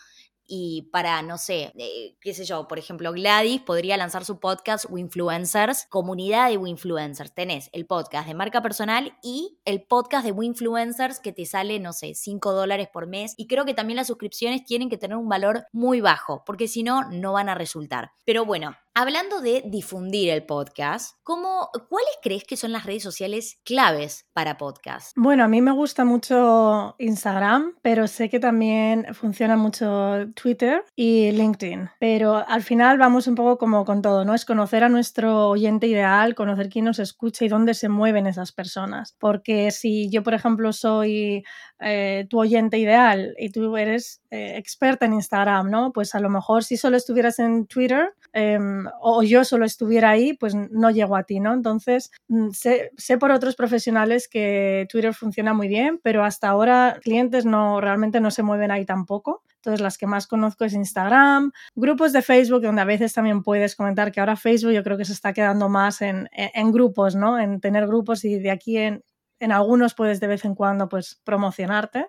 y 0.46 0.90
para, 0.92 1.22
no 1.22 1.38
sé, 1.38 1.72
eh, 1.78 2.18
qué 2.20 2.34
sé 2.34 2.46
yo, 2.46 2.68
por 2.68 2.78
ejemplo, 2.78 3.12
Gladys 3.14 3.62
podría 3.62 3.98
lanzar 3.98 4.26
su 4.26 4.40
podcast 4.40 4.86
Winfluencers, 4.90 5.88
comunidad 5.90 6.50
de 6.50 6.58
Winfluencers. 6.58 7.34
Tenés 7.34 7.70
el 7.72 7.86
podcast 7.86 8.28
de 8.28 8.34
marca 8.34 8.62
personal 8.62 9.18
y 9.24 9.58
el 9.66 9.84
podcast 9.84 10.26
de 10.26 10.32
Winfluencers 10.32 11.20
que 11.20 11.32
te 11.32 11.46
sale, 11.46 11.80
no 11.80 11.94
sé, 11.94 12.14
5 12.14 12.52
dólares 12.52 12.90
por 12.92 13.08
mes. 13.08 13.34
Y 13.38 13.48
creo 13.48 13.66
que 13.66 13.74
también 13.74 13.96
las 13.98 14.08
suscripciones 14.08 14.66
tienen 14.66 14.90
que 14.90 14.98
tener 14.98 15.18
un 15.18 15.30
valor 15.30 15.66
muy 15.72 16.02
bajo, 16.02 16.44
porque 16.46 16.68
si 16.68 16.84
no, 16.84 17.10
no 17.10 17.34
van 17.34 17.50
a 17.50 17.56
resultar. 17.56 18.12
Pero 18.26 18.46
bueno, 18.46 18.76
Hablando 18.96 19.42
de 19.42 19.64
difundir 19.66 20.30
el 20.30 20.44
podcast, 20.44 21.18
¿cómo, 21.24 21.72
¿cuáles 21.90 22.12
crees 22.22 22.44
que 22.44 22.56
son 22.56 22.72
las 22.72 22.86
redes 22.86 23.02
sociales 23.02 23.60
claves 23.66 24.28
para 24.34 24.60
podcast? 24.60 25.14
Bueno, 25.16 25.44
a 25.44 25.48
mí 25.48 25.62
me 25.62 25.72
gusta 25.72 26.06
mucho 26.06 26.94
Instagram, 27.00 27.74
pero 27.82 28.06
sé 28.06 28.30
que 28.30 28.40
también 28.40 29.08
funciona 29.16 29.58
mucho 29.58 30.28
Twitter 30.36 30.86
y 30.96 31.32
LinkedIn. 31.32 31.90
Pero 32.00 32.48
al 32.48 32.62
final 32.62 33.00
vamos 33.00 33.26
un 33.26 33.34
poco 33.34 33.58
como 33.58 33.84
con 33.84 34.04
todo, 34.04 34.26
¿no? 34.26 34.36
Es 34.36 34.46
conocer 34.46 34.84
a 34.84 34.90
nuestro 34.90 35.50
oyente 35.50 35.88
ideal, 35.88 36.36
conocer 36.36 36.70
quién 36.70 36.86
nos 36.86 37.00
escucha 37.00 37.46
y 37.46 37.50
dónde 37.50 37.74
se 37.74 37.90
mueven 37.90 38.28
esas 38.28 38.52
personas. 38.52 39.16
Porque 39.18 39.72
si 39.72 40.12
yo, 40.12 40.22
por 40.22 40.36
ejemplo, 40.36 40.72
soy 40.72 41.44
eh, 41.80 42.28
tu 42.30 42.40
oyente 42.40 42.78
ideal 42.78 43.34
y 43.40 43.50
tú 43.50 43.76
eres 43.76 44.22
eh, 44.30 44.56
experta 44.56 45.08
en 45.08 45.14
Instagram, 45.14 45.72
¿no? 45.72 45.92
Pues 45.92 46.14
a 46.14 46.20
lo 46.20 46.30
mejor 46.30 46.64
si 46.64 46.78
solo 46.78 46.96
estuvieras 46.96 47.40
en 47.40 47.66
Twitter 47.66 48.14
em, 48.34 48.86
o 49.00 49.24
yo 49.24 49.46
solo 49.46 49.66
estuviera 49.66 50.10
ahí, 50.10 50.34
pues 50.34 50.56
no 50.56 50.92
llego 50.92 51.16
a 51.16 51.24
ti, 51.24 51.40
¿no? 51.40 51.54
Entonces, 51.54 52.12
mm, 52.28 52.50
sé, 52.52 52.92
por 53.20 53.32
otros 53.32 53.56
profesionales 53.56 54.28
que 54.28 54.88
Twitter 54.90 55.14
funciona 55.14 55.54
muy 55.54 55.68
bien, 55.68 56.00
pero 56.04 56.24
hasta 56.24 56.50
ahora 56.50 57.00
clientes 57.02 57.46
no 57.46 57.80
realmente 57.80 58.20
no 58.20 58.32
se 58.32 58.44
mueven 58.44 58.72
ahí 58.72 58.86
tampoco. 58.86 59.44
Entonces, 59.58 59.82
las 59.82 59.98
que 59.98 60.08
más 60.08 60.28
conozco 60.28 60.66
es 60.66 60.74
Instagram, 60.74 61.52
grupos 61.76 62.12
de 62.12 62.22
Facebook, 62.22 62.62
donde 62.64 62.82
a 62.82 62.86
veces 62.86 63.14
también 63.14 63.44
puedes 63.44 63.76
comentar 63.76 64.12
que 64.12 64.20
ahora 64.20 64.36
Facebook 64.36 64.74
yo 64.74 64.84
creo 64.84 64.98
que 64.98 65.06
se 65.06 65.14
está 65.14 65.32
quedando 65.34 65.70
más 65.70 66.02
en, 66.02 66.30
en 66.34 66.72
grupos, 66.72 67.16
¿no? 67.16 67.40
En 67.40 67.62
tener 67.62 67.88
grupos 67.88 68.26
y 68.26 68.40
de 68.40 68.52
aquí 68.52 68.78
en, 68.78 69.04
en 69.40 69.52
algunos 69.52 69.94
puedes 69.94 70.20
de 70.20 70.28
vez 70.28 70.46
en 70.46 70.56
cuando 70.56 70.90
pues 70.90 71.22
promocionarte. 71.24 72.08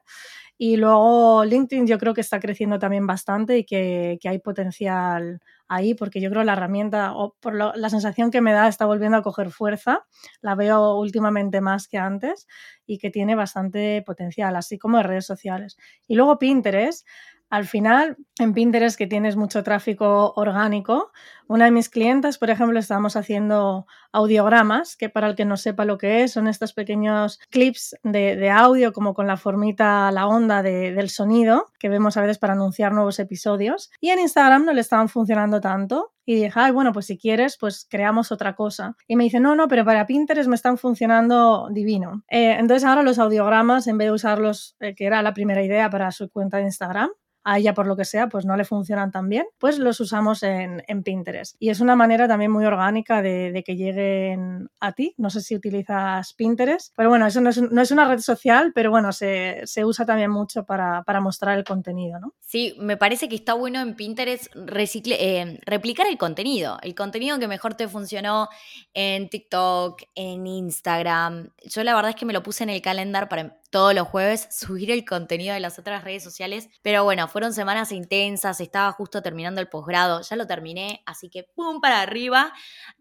Y 0.57 0.77
luego 0.77 1.45
LinkedIn 1.45 1.87
yo 1.87 1.99
creo 1.99 2.15
que 2.15 2.21
está 2.21 2.39
creciendo 2.41 2.79
también 2.79 3.07
bastante 3.07 3.59
y 3.59 3.65
que, 3.65 4.19
que 4.21 4.29
hay 4.29 4.39
potencial 4.39 5.41
ahí, 5.68 5.94
porque 5.94 6.20
yo 6.20 6.31
creo 6.31 6.44
la 6.44 6.53
herramienta, 6.55 7.14
o 7.14 7.37
por 7.40 7.55
lo, 7.55 7.72
la 7.74 7.90
sensación 7.90 8.31
que 8.31 8.40
me 8.40 8.53
da, 8.53 8.68
está 8.68 8.87
volviendo 8.87 9.16
a 9.18 9.22
coger 9.22 9.50
fuerza. 9.50 10.05
La 10.40 10.55
veo 10.55 10.96
últimamente 10.98 11.61
más 11.61 11.88
que 11.88 11.98
antes 11.98 12.46
y 12.87 12.98
que 12.98 13.11
tiene 13.11 13.35
bastante 13.35 14.03
potencial, 14.07 14.57
así 14.57 14.79
como 14.79 14.98
en 14.98 15.05
redes 15.05 15.27
sociales. 15.27 15.77
Y 16.07 16.14
luego 16.16 16.38
Pinterest. 16.38 17.07
Al 17.55 17.67
final, 17.67 18.17
en 18.40 18.53
Pinterest, 18.53 18.99
que 18.99 19.07
tienes 19.07 19.37
mucho 19.37 19.62
tráfico 19.62 20.33
orgánico, 20.35 21.12
una 21.47 21.67
de 21.67 21.71
mis 21.71 21.88
clientes, 21.88 22.37
por 22.37 22.51
ejemplo, 22.51 22.81
estábamos 22.81 23.14
haciendo 23.14 23.87
audiogramas, 24.11 24.97
que 24.97 25.09
para 25.09 25.29
el 25.29 25.37
que 25.37 25.45
no 25.45 25.57
sepa 25.57 25.85
lo 25.85 25.97
que 25.97 26.25
es, 26.25 26.33
son 26.33 26.49
estos 26.49 26.73
pequeños 26.73 27.38
clips 27.51 27.95
de, 28.03 28.51
audio, 28.51 28.93
como 28.93 29.14
con 29.14 29.29
la 29.29 29.37
formita, 29.37 30.11
la 30.11 30.27
onda 30.27 30.64
de, 30.64 30.93
del 30.93 31.11
sonido, 31.11 31.71
que 31.79 31.88
vemos 31.88 32.17
a 32.17 32.23
veces 32.23 32.38
para 32.38 32.55
anunciar 32.55 32.93
nuevos 32.93 33.21
episodios. 33.21 33.93
Y 34.01 34.09
en 34.09 34.19
Instagram 34.19 34.64
no 34.64 34.73
le 34.73 34.81
estaban 34.81 35.09
funcionando 35.09 35.61
tanto. 35.61 36.11
Y 36.27 36.35
dije, 36.35 36.51
ay, 36.55 36.73
bueno, 36.73 36.93
pues 36.93 37.07
si 37.07 37.19
quieres, 37.19 37.57
pues 37.57 37.87
creamos 37.88 38.33
otra 38.33 38.57
cosa. 38.57 38.97
Y 39.07 39.14
me 39.14 39.23
dice, 39.23 39.38
no, 39.38 39.55
no, 39.55 39.69
pero 39.69 39.85
para 39.85 40.07
Pinterest 40.07 40.49
me 40.49 40.57
están 40.57 40.77
funcionando 40.77 41.69
divino. 41.71 42.25
Eh, 42.29 42.57
entonces 42.59 42.85
ahora 42.85 43.05
los 43.05 43.21
audiogramas, 43.21 43.87
en 43.87 43.99
vez 43.99 44.09
de 44.09 44.12
usarlos, 44.12 44.75
eh, 44.81 44.97
que 44.97 45.05
era 45.05 45.23
la 45.23 45.35
primera 45.35 45.62
idea 45.62 45.88
para 45.88 46.11
su 46.11 46.31
cuenta 46.31 46.57
de 46.57 46.64
Instagram, 46.64 47.11
a 47.45 47.59
ella 47.59 47.75
por 47.75 47.87
lo 47.87 47.97
que 47.97 48.05
sea, 48.05 48.29
pues 48.29 48.47
no 48.47 48.57
le 48.57 48.65
funcionan 48.65 49.13
tan 49.13 49.29
bien, 49.29 49.47
pues 49.59 49.79
los 49.79 50.01
usamos 50.01 50.43
en, 50.43 50.83
en 50.89 51.03
Pinterest. 51.03 51.57
Y 51.59 51.69
es 51.69 51.81
una 51.81 51.95
manera 51.95 52.27
también 52.27 52.51
muy 52.51 52.65
orgánica 52.65 53.23
de, 53.23 53.53
de, 53.53 53.63
que 53.63 53.77
lleguen 53.77 54.71
a 54.81 54.93
ti. 54.93 55.15
No 55.19 55.31
sé 55.31 55.43
si 55.43 55.55
utilizas 55.55 56.33
Pinterest, 56.33 56.93
pero 56.97 57.11
bueno, 57.11 57.27
eso 57.27 57.41
no 57.41 57.51
es, 57.51 57.61
no 57.61 57.83
es 57.83 57.91
una 57.91 58.07
red 58.07 58.21
social, 58.21 58.73
pero 58.75 58.91
bueno, 58.91 59.13
se, 59.13 59.61
se 59.65 59.85
usa 59.85 60.07
también 60.07 60.31
mucho 60.31 60.65
para, 60.65 61.03
para, 61.03 61.21
mostrar 61.21 61.57
el 61.57 61.65
contenido, 61.65 62.19
¿no? 62.19 62.35
Sí, 62.41 62.75
me 62.79 62.97
parece 62.97 63.29
que 63.29 63.37
está 63.37 63.55
bueno 63.55 63.81
en 63.81 63.95
Pinterest 63.95 64.47
eh, 64.55 65.61
replicar 65.67 66.07
el 66.07 66.19
contenido, 66.19 66.79
el 66.83 66.95
contenido 66.95 67.39
que 67.39 67.49
mejor 67.49 67.75
te 67.75 67.89
funcionó 67.89 68.49
en 68.95 69.29
TikTok, 69.29 70.03
en 70.15 70.47
Instagram. 70.47 71.51
Yo 71.65 71.85
la 71.85 71.95
verdad 71.95 72.11
es 72.11 72.17
que 72.17 72.27
me 72.27 72.33
lo 72.33 72.43
puse 72.43 72.65
en 72.65 72.71
el 72.71 72.83
calendar 72.83 73.29
para 73.29 73.59
todos 73.75 73.93
los 73.93 74.07
jueves 74.07 74.47
subir 74.53 74.93
el 74.93 75.05
contenido 75.05 75.53
de 75.53 75.59
las 75.59 75.81
otras 75.81 76.05
redes 76.05 76.23
sociales. 76.23 76.69
Pero 76.83 77.03
bueno, 77.03 77.27
fueron 77.27 77.53
semanas 77.53 77.91
intensas, 77.91 78.61
estaba 78.61 78.93
justo 78.93 79.21
terminando 79.21 79.61
el 79.61 79.69
posgrado, 79.69 80.21
ya 80.21 80.37
lo 80.37 80.47
terminé, 80.47 81.03
así 81.07 81.29
que 81.29 81.43
¡pum! 81.43 81.81
para 81.81 82.01
arriba. 82.01 82.53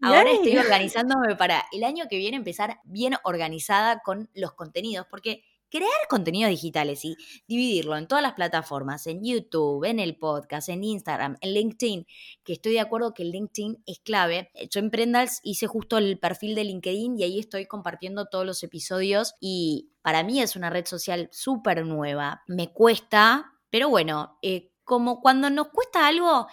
Ahora 0.02 0.24
Yay. 0.32 0.34
estoy 0.34 0.56
organizándome 0.58 1.36
para 1.36 1.64
el 1.70 1.84
año 1.84 2.06
que 2.10 2.16
viene 2.16 2.36
empezar 2.36 2.80
bien 2.82 3.14
organizada 3.22 4.00
con 4.00 4.28
los 4.34 4.54
contenidos, 4.54 5.06
porque 5.08 5.44
crear 5.74 5.90
contenidos 6.08 6.50
digitales 6.50 7.04
y 7.04 7.16
dividirlo 7.48 7.96
en 7.96 8.06
todas 8.06 8.22
las 8.22 8.34
plataformas, 8.34 9.08
en 9.08 9.24
YouTube, 9.24 9.84
en 9.84 9.98
el 9.98 10.16
podcast, 10.16 10.68
en 10.68 10.84
Instagram, 10.84 11.36
en 11.40 11.52
LinkedIn, 11.52 12.06
que 12.44 12.52
estoy 12.52 12.74
de 12.74 12.80
acuerdo 12.80 13.12
que 13.12 13.24
LinkedIn 13.24 13.82
es 13.84 13.98
clave. 13.98 14.52
Yo 14.70 14.78
en 14.78 14.92
Prendals 14.92 15.40
hice 15.42 15.66
justo 15.66 15.98
el 15.98 16.20
perfil 16.20 16.54
de 16.54 16.62
LinkedIn 16.62 17.18
y 17.18 17.24
ahí 17.24 17.40
estoy 17.40 17.66
compartiendo 17.66 18.26
todos 18.26 18.46
los 18.46 18.62
episodios 18.62 19.34
y 19.40 19.90
para 20.00 20.22
mí 20.22 20.40
es 20.40 20.54
una 20.54 20.70
red 20.70 20.86
social 20.86 21.28
súper 21.32 21.84
nueva. 21.84 22.44
Me 22.46 22.72
cuesta, 22.72 23.54
pero 23.68 23.88
bueno, 23.88 24.38
eh, 24.42 24.70
como 24.84 25.20
cuando 25.20 25.50
nos 25.50 25.70
cuesta 25.70 26.06
algo, 26.06 26.46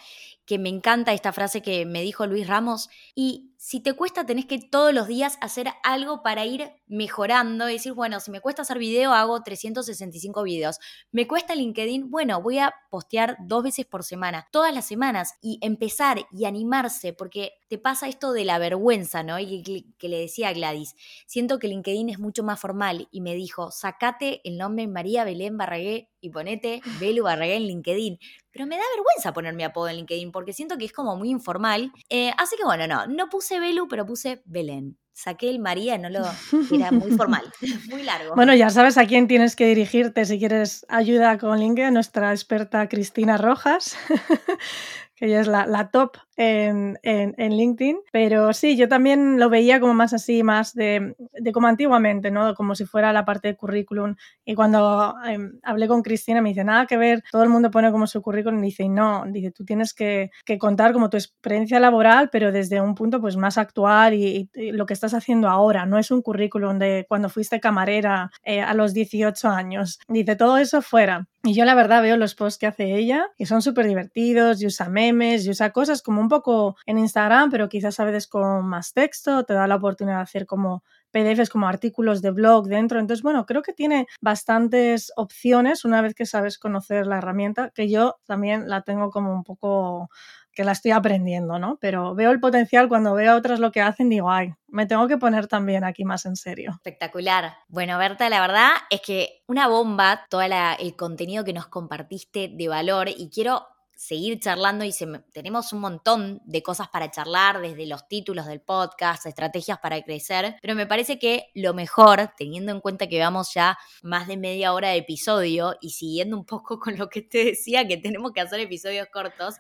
que 0.51 0.59
me 0.59 0.67
encanta 0.67 1.13
esta 1.13 1.31
frase 1.31 1.61
que 1.61 1.85
me 1.85 2.01
dijo 2.01 2.27
Luis 2.27 2.45
Ramos, 2.45 2.89
y 3.15 3.53
si 3.55 3.79
te 3.79 3.93
cuesta, 3.93 4.25
tenés 4.25 4.47
que 4.47 4.59
todos 4.59 4.93
los 4.93 5.07
días 5.07 5.37
hacer 5.39 5.69
algo 5.81 6.23
para 6.23 6.45
ir 6.45 6.71
mejorando 6.87 7.69
y 7.69 7.73
decir, 7.73 7.93
bueno, 7.93 8.19
si 8.19 8.31
me 8.31 8.41
cuesta 8.41 8.63
hacer 8.63 8.77
video, 8.77 9.13
hago 9.13 9.41
365 9.43 10.43
videos. 10.43 10.79
Me 11.11 11.25
cuesta 11.25 11.55
LinkedIn, 11.55 12.11
bueno, 12.11 12.41
voy 12.41 12.57
a 12.57 12.73
postear 12.89 13.37
dos 13.39 13.63
veces 13.63 13.85
por 13.85 14.03
semana, 14.03 14.47
todas 14.51 14.73
las 14.73 14.87
semanas, 14.87 15.35
y 15.41 15.57
empezar 15.61 16.25
y 16.33 16.43
animarse, 16.43 17.13
porque 17.13 17.53
te 17.69 17.77
pasa 17.77 18.09
esto 18.09 18.33
de 18.33 18.43
la 18.43 18.57
vergüenza, 18.57 19.23
¿no? 19.23 19.39
Y 19.39 19.63
que, 19.97 20.09
le 20.09 20.19
decía 20.19 20.49
a 20.49 20.53
Gladys, 20.53 20.95
siento 21.27 21.59
que 21.59 21.69
LinkedIn 21.69 22.09
es 22.09 22.19
mucho 22.19 22.43
más 22.43 22.59
formal, 22.59 23.07
y 23.09 23.21
me 23.21 23.35
dijo, 23.35 23.71
sacate 23.71 24.41
el 24.43 24.57
nombre 24.57 24.87
María 24.87 25.23
Belén 25.23 25.57
Barragué 25.57 26.09
y 26.19 26.29
ponete 26.29 26.81
Belu 26.99 27.23
Barragué 27.23 27.55
en 27.55 27.67
LinkedIn. 27.67 28.19
Pero 28.51 28.67
me 28.67 28.77
da 28.77 28.83
vergüenza 28.95 29.33
poner 29.33 29.53
mi 29.53 29.63
apodo 29.63 29.87
en 29.89 29.97
LinkedIn 29.97 30.31
porque 30.31 30.53
siento 30.53 30.77
que 30.77 30.85
es 30.85 30.93
como 30.93 31.15
muy 31.15 31.29
informal. 31.29 31.91
Eh, 32.09 32.31
así 32.37 32.57
que 32.57 32.63
bueno, 32.63 32.87
no, 32.87 33.07
no 33.07 33.29
puse 33.29 33.59
Belu, 33.59 33.87
pero 33.87 34.05
puse 34.05 34.41
Belén. 34.45 34.97
Saqué 35.13 35.49
el 35.49 35.59
María, 35.59 35.97
no 35.97 36.09
lo. 36.09 36.25
Era 36.73 36.91
muy 36.91 37.11
formal, 37.11 37.43
muy 37.89 38.03
largo. 38.03 38.35
Bueno, 38.35 38.55
ya 38.55 38.69
sabes 38.69 38.97
a 38.97 39.05
quién 39.05 39.27
tienes 39.27 39.55
que 39.55 39.67
dirigirte 39.67 40.25
si 40.25 40.39
quieres 40.39 40.85
ayuda 40.89 41.37
con 41.37 41.59
LinkedIn, 41.59 41.93
nuestra 41.93 42.31
experta 42.31 42.87
Cristina 42.89 43.37
Rojas, 43.37 43.97
que 45.15 45.25
ella 45.27 45.41
es 45.41 45.47
la, 45.47 45.65
la 45.65 45.89
top 45.89 46.17
en, 46.41 46.99
en, 47.03 47.35
en, 47.37 47.55
LinkedIn. 47.55 47.99
Pero 48.11 48.51
sí, 48.53 48.75
yo 48.75 48.87
también 48.87 49.39
lo 49.39 49.49
veía 49.49 49.79
como 49.79 49.93
más 49.93 50.11
así, 50.13 50.41
más 50.41 50.73
de, 50.73 51.15
de, 51.33 51.51
como 51.51 51.67
antiguamente, 51.67 52.31
¿no? 52.31 52.55
Como 52.55 52.73
si 52.73 52.85
fuera 52.85 53.13
la 53.13 53.25
parte 53.25 53.49
de 53.49 53.55
currículum. 53.55 54.15
Y 54.43 54.55
cuando 54.55 55.15
eh, 55.27 55.37
hablé 55.61 55.87
con 55.87 56.01
Cristina 56.01 56.41
me 56.41 56.49
dice, 56.49 56.63
nada 56.63 56.87
que 56.87 56.97
ver, 56.97 57.23
todo 57.31 57.43
el 57.43 57.49
mundo 57.49 57.69
pone 57.69 57.91
como 57.91 58.07
su 58.07 58.23
currículum 58.23 58.59
y 58.63 58.67
dice, 58.67 58.89
no, 58.89 59.23
dice, 59.27 59.51
tú 59.51 59.65
tienes 59.65 59.93
que, 59.93 60.31
que, 60.43 60.57
contar 60.57 60.93
como 60.93 61.11
tu 61.11 61.17
experiencia 61.17 61.79
laboral, 61.79 62.29
pero 62.31 62.51
desde 62.51 62.81
un 62.81 62.95
punto 62.95 63.21
pues 63.21 63.37
más 63.37 63.59
actual 63.59 64.15
y, 64.15 64.49
y, 64.55 64.71
lo 64.71 64.87
que 64.87 64.93
estás 64.93 65.13
haciendo 65.13 65.47
ahora. 65.47 65.85
No 65.85 65.99
es 65.99 66.09
un 66.09 66.23
currículum 66.23 66.79
de 66.79 67.05
cuando 67.07 67.29
fuiste 67.29 67.59
camarera 67.59 68.31
eh, 68.43 68.61
a 68.61 68.73
los 68.73 68.93
18 68.95 69.47
años. 69.47 69.99
Dice, 70.07 70.35
todo 70.35 70.57
eso 70.57 70.81
fuera. 70.81 71.27
Y 71.43 71.55
yo 71.55 71.65
la 71.65 71.73
verdad 71.73 72.03
veo 72.03 72.17
los 72.17 72.35
posts 72.35 72.59
que 72.59 72.67
hace 72.67 72.95
ella 72.95 73.25
y 73.35 73.47
son 73.47 73.63
súper 73.63 73.87
divertidos 73.87 74.61
y 74.61 74.67
usa 74.67 74.89
memes 74.89 75.43
y 75.45 75.49
usa 75.49 75.71
cosas 75.71 76.03
como 76.03 76.21
un 76.21 76.29
poco 76.31 76.77
en 76.85 76.97
Instagram, 76.97 77.51
pero 77.51 77.67
quizás 77.67 77.99
a 77.99 78.05
veces 78.05 78.27
con 78.27 78.65
más 78.65 78.93
texto, 78.93 79.43
te 79.43 79.53
da 79.53 79.67
la 79.67 79.75
oportunidad 79.75 80.17
de 80.17 80.23
hacer 80.23 80.45
como 80.45 80.83
PDFs, 81.11 81.49
como 81.49 81.67
artículos 81.67 82.21
de 82.21 82.31
blog 82.31 82.67
dentro. 82.67 82.99
Entonces, 82.99 83.21
bueno, 83.21 83.45
creo 83.45 83.61
que 83.61 83.73
tiene 83.73 84.07
bastantes 84.21 85.11
opciones 85.17 85.83
una 85.83 86.01
vez 86.01 86.15
que 86.15 86.25
sabes 86.25 86.57
conocer 86.57 87.05
la 87.05 87.17
herramienta, 87.17 87.71
que 87.75 87.89
yo 87.89 88.15
también 88.25 88.69
la 88.69 88.83
tengo 88.83 89.11
como 89.11 89.33
un 89.33 89.43
poco 89.43 90.09
que 90.53 90.63
la 90.63 90.71
estoy 90.71 90.91
aprendiendo, 90.91 91.59
¿no? 91.59 91.77
Pero 91.79 92.15
veo 92.15 92.31
el 92.31 92.39
potencial 92.39 92.87
cuando 92.87 93.13
veo 93.13 93.33
a 93.33 93.35
otras 93.35 93.59
lo 93.59 93.71
que 93.71 93.81
hacen, 93.81 94.09
digo, 94.09 94.31
ay, 94.31 94.53
me 94.67 94.85
tengo 94.85 95.07
que 95.07 95.17
poner 95.17 95.47
también 95.47 95.83
aquí 95.83 96.05
más 96.05 96.25
en 96.25 96.35
serio. 96.35 96.71
Espectacular. 96.71 97.55
Bueno, 97.67 97.97
Berta, 97.97 98.29
la 98.29 98.41
verdad 98.41 98.69
es 98.89 99.01
que 99.01 99.43
una 99.47 99.67
bomba 99.67 100.25
todo 100.29 100.41
el 100.41 100.95
contenido 100.95 101.43
que 101.43 101.53
nos 101.53 101.67
compartiste 101.67 102.49
de 102.53 102.67
valor 102.67 103.09
y 103.09 103.29
quiero 103.29 103.65
seguir 104.01 104.39
charlando 104.39 104.83
y 104.83 104.91
se, 104.91 105.05
tenemos 105.31 105.73
un 105.73 105.79
montón 105.79 106.41
de 106.43 106.63
cosas 106.63 106.89
para 106.89 107.11
charlar, 107.11 107.61
desde 107.61 107.85
los 107.85 108.07
títulos 108.07 108.47
del 108.47 108.59
podcast, 108.59 109.27
estrategias 109.27 109.77
para 109.77 110.01
crecer, 110.01 110.55
pero 110.59 110.73
me 110.73 110.87
parece 110.87 111.19
que 111.19 111.51
lo 111.53 111.75
mejor, 111.75 112.31
teniendo 112.35 112.71
en 112.71 112.81
cuenta 112.81 113.07
que 113.07 113.19
vamos 113.19 113.53
ya 113.53 113.77
más 114.01 114.27
de 114.27 114.37
media 114.37 114.73
hora 114.73 114.89
de 114.89 114.97
episodio 114.97 115.75
y 115.81 115.91
siguiendo 115.91 116.35
un 116.35 116.45
poco 116.45 116.79
con 116.79 116.97
lo 116.97 117.09
que 117.09 117.21
te 117.21 117.45
decía, 117.45 117.87
que 117.87 117.97
tenemos 117.97 118.31
que 118.31 118.41
hacer 118.41 118.59
episodios 118.59 119.07
cortos, 119.13 119.55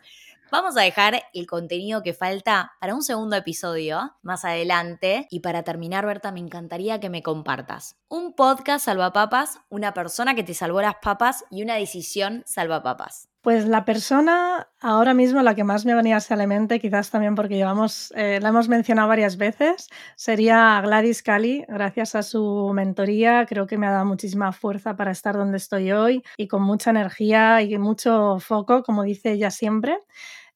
Vamos 0.51 0.75
a 0.75 0.81
dejar 0.81 1.23
el 1.33 1.47
contenido 1.47 2.03
que 2.03 2.13
falta 2.13 2.73
para 2.81 2.93
un 2.93 3.03
segundo 3.03 3.37
episodio 3.37 4.17
más 4.21 4.43
adelante. 4.43 5.25
Y 5.29 5.39
para 5.39 5.63
terminar, 5.63 6.05
Berta, 6.05 6.33
me 6.33 6.41
encantaría 6.41 6.99
que 6.99 7.09
me 7.09 7.23
compartas 7.23 7.95
un 8.09 8.35
podcast 8.35 8.83
salvapapas, 8.83 9.61
una 9.69 9.93
persona 9.93 10.35
que 10.35 10.43
te 10.43 10.53
salvó 10.53 10.81
las 10.81 10.95
papas 11.01 11.45
y 11.51 11.63
una 11.63 11.75
decisión 11.75 12.43
salvapapas. 12.45 13.30
Pues 13.41 13.65
la 13.65 13.85
persona 13.85 14.67
ahora 14.81 15.15
mismo 15.15 15.41
la 15.41 15.55
que 15.55 15.63
más 15.63 15.83
me 15.83 15.95
venía 15.95 16.17
a 16.17 16.35
la 16.35 16.45
mente, 16.45 16.79
quizás 16.79 17.09
también 17.09 17.33
porque 17.33 17.55
llevamos, 17.55 18.13
eh, 18.15 18.39
la 18.39 18.49
hemos 18.49 18.69
mencionado 18.69 19.07
varias 19.07 19.37
veces, 19.37 19.89
sería 20.15 20.79
Gladys 20.81 21.23
Cali. 21.23 21.65
Gracias 21.67 22.13
a 22.13 22.21
su 22.21 22.71
mentoría 22.75 23.47
creo 23.47 23.65
que 23.65 23.79
me 23.79 23.87
ha 23.87 23.91
dado 23.91 24.05
muchísima 24.05 24.51
fuerza 24.51 24.95
para 24.95 25.09
estar 25.09 25.35
donde 25.35 25.57
estoy 25.57 25.91
hoy 25.91 26.23
y 26.37 26.47
con 26.47 26.61
mucha 26.61 26.91
energía 26.91 27.63
y 27.63 27.75
mucho 27.79 28.37
foco, 28.39 28.83
como 28.83 29.01
dice 29.01 29.31
ella 29.31 29.49
siempre 29.49 29.97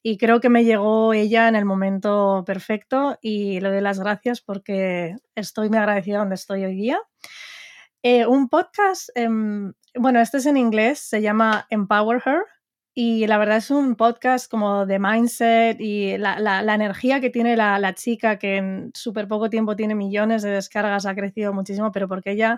y 0.04 0.20
creo 0.20 0.40
que 0.40 0.50
me 0.50 0.64
llegó 0.64 1.14
ella 1.14 1.48
en 1.48 1.56
el 1.56 1.66
momento 1.66 2.44
perfecto 2.46 3.18
y 3.24 3.60
le 3.62 3.70
doy 3.70 3.82
las 3.82 4.00
gracias 4.00 4.42
porque 4.42 5.16
estoy 5.34 5.70
muy 5.70 5.80
agradecida 5.80 6.20
donde 6.20 6.36
estoy 6.36 6.64
hoy 6.64 6.76
día. 6.76 7.00
Eh, 8.04 8.28
un 8.28 8.48
podcast, 8.48 9.10
eh, 9.16 9.28
bueno, 9.96 10.20
este 10.20 10.38
es 10.38 10.46
en 10.46 10.58
inglés, 10.58 11.00
se 11.00 11.24
llama 11.24 11.66
Empower 11.72 12.22
Her 12.24 12.44
y 12.98 13.28
la 13.28 13.38
verdad 13.38 13.58
es 13.58 13.72
un 13.72 13.96
podcast 13.96 14.50
como 14.50 14.86
de 14.86 15.00
mindset 15.00 15.82
y 15.82 16.18
la, 16.18 16.40
la, 16.40 16.62
la 16.62 16.76
energía 16.76 17.20
que 17.20 17.30
tiene 17.30 17.58
la, 17.58 17.78
la 17.78 17.94
chica 17.94 18.40
que 18.40 18.56
en 18.56 18.92
súper 18.94 19.28
poco 19.28 19.50
tiempo 19.50 19.76
tiene 19.76 19.96
millones 19.96 20.44
de 20.44 20.50
descargas, 20.52 21.06
ha 21.06 21.14
crecido 21.14 21.54
muchísimo, 21.54 21.92
pero 21.92 22.08
porque 22.08 22.32
ella 22.32 22.58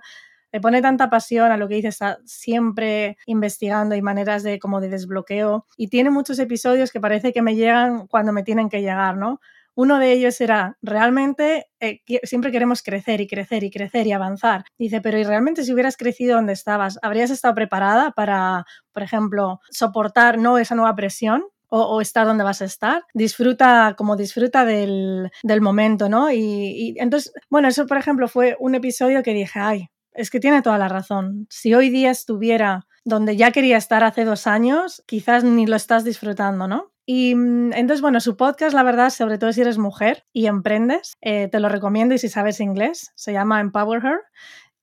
le 0.51 0.61
pone 0.61 0.81
tanta 0.81 1.09
pasión 1.09 1.51
a 1.51 1.57
lo 1.57 1.67
que 1.67 1.75
dice, 1.75 1.87
está 1.89 2.19
siempre 2.25 3.17
investigando 3.25 3.95
y 3.95 4.01
maneras 4.03 4.43
de 4.43 4.59
como 4.59 4.79
de 4.79 4.89
desbloqueo 4.89 5.65
y 5.75 5.87
tiene 5.89 6.11
muchos 6.11 6.37
episodios 6.39 6.91
que 6.91 7.01
parece 7.01 7.33
que 7.33 7.41
me 7.41 7.55
llegan 7.55 8.07
cuando 8.07 8.31
me 8.31 8.43
tienen 8.43 8.69
que 8.69 8.81
llegar, 8.81 9.17
¿no? 9.17 9.41
Uno 9.77 9.99
de 9.99 10.11
ellos 10.11 10.41
era, 10.41 10.75
realmente 10.81 11.67
eh, 11.79 12.01
siempre 12.23 12.51
queremos 12.51 12.81
crecer 12.81 13.21
y 13.21 13.27
crecer 13.27 13.63
y 13.63 13.69
crecer 13.69 14.07
y 14.07 14.11
avanzar. 14.11 14.65
Dice, 14.79 15.01
pero 15.01 15.19
¿y 15.19 15.23
realmente 15.23 15.63
si 15.63 15.71
hubieras 15.71 15.97
crecido 15.97 16.35
donde 16.35 16.53
estabas, 16.53 16.97
habrías 17.03 17.29
estado 17.29 17.53
preparada 17.53 18.09
para, 18.09 18.65
por 18.91 19.03
ejemplo, 19.03 19.59
soportar 19.69 20.39
no 20.39 20.57
esa 20.57 20.73
nueva 20.73 20.95
presión? 20.95 21.45
O, 21.69 21.99
estar 21.99 22.25
donde 22.25 22.45
vas 22.45 22.61
a 22.61 22.65
estar. 22.65 23.03
Disfruta, 23.13 23.93
como 23.97 24.15
disfruta 24.15 24.63
del, 24.63 25.29
momento, 25.59 26.07
¿no? 26.07 26.31
Y, 26.31 26.95
entonces, 26.97 27.33
bueno, 27.49 27.67
eso 27.67 27.85
por 27.85 27.97
ejemplo 27.97 28.29
fue 28.29 28.55
un 28.59 28.73
episodio 28.73 29.21
que 29.21 29.33
dije, 29.33 29.59
ay, 29.59 29.89
es 30.13 30.31
que 30.31 30.39
tiene 30.39 30.61
toda 30.61 30.77
la 30.77 30.87
razón. 30.87 31.45
Si 31.49 31.73
hoy 31.75 31.89
día 31.89 32.09
estuviera 32.09 32.87
donde 33.03 33.35
ya 33.35 33.51
quería 33.51 33.77
estar 33.77 34.03
hace 34.03 34.23
dos 34.23 34.47
años, 34.47 35.03
quizás 35.05 35.43
ni 35.43 35.67
lo 35.67 35.75
estás 35.75 36.03
disfrutando, 36.03 36.67
¿no? 36.67 36.93
Y 37.09 37.35
mm, 37.35 37.71
entonces, 37.73 38.01
bueno, 38.01 38.19
su 38.19 38.35
podcast, 38.35 38.75
la 38.75 38.83
verdad, 38.83 39.09
sobre 39.09 39.37
todo 39.37 39.53
si 39.53 39.61
eres 39.61 39.77
mujer 39.77 40.25
y 40.33 40.47
emprendes, 40.47 41.15
eh, 41.21 41.47
te 41.47 41.61
lo 41.61 41.69
recomiendo 41.69 42.13
y 42.13 42.17
si 42.17 42.27
sabes 42.27 42.59
inglés, 42.59 43.13
se 43.15 43.31
llama 43.31 43.61
Empower 43.61 44.05
Her 44.05 44.19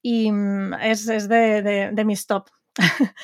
y 0.01 0.33
mm, 0.33 0.72
es, 0.81 1.07
es 1.09 1.29
de, 1.29 1.93
de, 1.93 2.05
mis 2.05 2.27
top. 2.27 2.49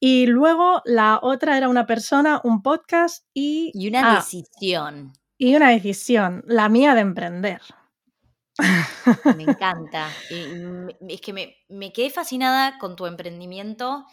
y 0.00 0.26
luego 0.26 0.82
la 0.84 1.18
otra 1.20 1.58
era 1.58 1.68
una 1.68 1.84
persona, 1.84 2.40
un 2.44 2.62
podcast 2.62 3.26
y... 3.34 3.72
Y 3.74 3.88
una 3.88 4.12
ah, 4.12 4.16
decisión. 4.16 5.12
Y 5.36 5.56
una 5.56 5.70
decisión, 5.70 6.44
la 6.46 6.68
mía 6.68 6.94
de 6.94 7.00
emprender. 7.00 7.60
Me 9.36 9.42
encanta. 9.48 10.08
es 11.08 11.20
que 11.20 11.32
me, 11.32 11.56
me 11.68 11.92
quedé 11.92 12.10
fascinada 12.10 12.78
con 12.78 12.94
tu 12.94 13.06
emprendimiento 13.06 14.06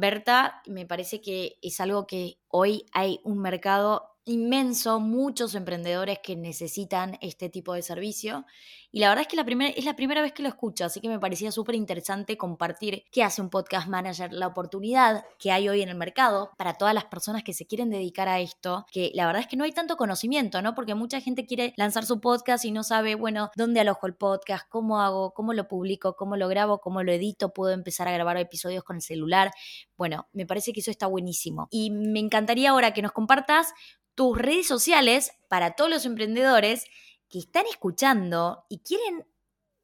Berta, 0.00 0.62
me 0.66 0.86
parece 0.86 1.20
que 1.20 1.58
es 1.60 1.78
algo 1.78 2.06
que 2.06 2.38
hoy 2.48 2.86
hay 2.92 3.20
un 3.22 3.38
mercado 3.38 4.16
inmenso, 4.24 4.98
muchos 4.98 5.54
emprendedores 5.54 6.20
que 6.22 6.36
necesitan 6.36 7.18
este 7.20 7.50
tipo 7.50 7.74
de 7.74 7.82
servicio. 7.82 8.46
Y 8.92 9.00
la 9.00 9.08
verdad 9.08 9.22
es 9.22 9.28
que 9.28 9.36
la 9.36 9.44
primera, 9.44 9.72
es 9.76 9.84
la 9.84 9.94
primera 9.94 10.20
vez 10.20 10.32
que 10.32 10.42
lo 10.42 10.48
escucho, 10.48 10.84
así 10.84 11.00
que 11.00 11.08
me 11.08 11.20
parecía 11.20 11.52
súper 11.52 11.76
interesante 11.76 12.36
compartir 12.36 13.04
qué 13.12 13.22
hace 13.22 13.40
un 13.40 13.48
podcast 13.48 13.88
manager, 13.88 14.32
la 14.32 14.48
oportunidad 14.48 15.24
que 15.38 15.52
hay 15.52 15.68
hoy 15.68 15.82
en 15.82 15.88
el 15.88 15.94
mercado 15.94 16.50
para 16.56 16.74
todas 16.74 16.94
las 16.94 17.04
personas 17.04 17.44
que 17.44 17.52
se 17.52 17.66
quieren 17.66 17.90
dedicar 17.90 18.28
a 18.28 18.40
esto, 18.40 18.86
que 18.90 19.12
la 19.14 19.26
verdad 19.26 19.42
es 19.42 19.48
que 19.48 19.56
no 19.56 19.64
hay 19.64 19.72
tanto 19.72 19.96
conocimiento, 19.96 20.60
¿no? 20.60 20.74
Porque 20.74 20.94
mucha 20.94 21.20
gente 21.20 21.46
quiere 21.46 21.72
lanzar 21.76 22.04
su 22.04 22.20
podcast 22.20 22.64
y 22.64 22.72
no 22.72 22.82
sabe, 22.82 23.14
bueno, 23.14 23.50
dónde 23.54 23.80
alojo 23.80 24.06
el 24.06 24.14
podcast, 24.14 24.68
cómo 24.68 25.00
hago, 25.00 25.32
cómo 25.34 25.52
lo 25.52 25.68
publico, 25.68 26.16
cómo 26.16 26.36
lo 26.36 26.48
grabo, 26.48 26.80
cómo 26.80 27.02
lo 27.02 27.12
edito, 27.12 27.52
puedo 27.52 27.72
empezar 27.72 28.08
a 28.08 28.12
grabar 28.12 28.36
episodios 28.38 28.82
con 28.82 28.96
el 28.96 29.02
celular. 29.02 29.50
Bueno, 29.96 30.28
me 30.32 30.46
parece 30.46 30.72
que 30.72 30.80
eso 30.80 30.90
está 30.90 31.06
buenísimo. 31.06 31.68
Y 31.70 31.90
me 31.90 32.18
encantaría 32.18 32.70
ahora 32.70 32.92
que 32.92 33.02
nos 33.02 33.12
compartas 33.12 33.72
tus 34.14 34.36
redes 34.36 34.66
sociales 34.66 35.32
para 35.48 35.76
todos 35.76 35.90
los 35.90 36.04
emprendedores 36.04 36.84
que 37.30 37.38
están 37.38 37.64
escuchando 37.70 38.64
y 38.68 38.80
quieren, 38.80 39.24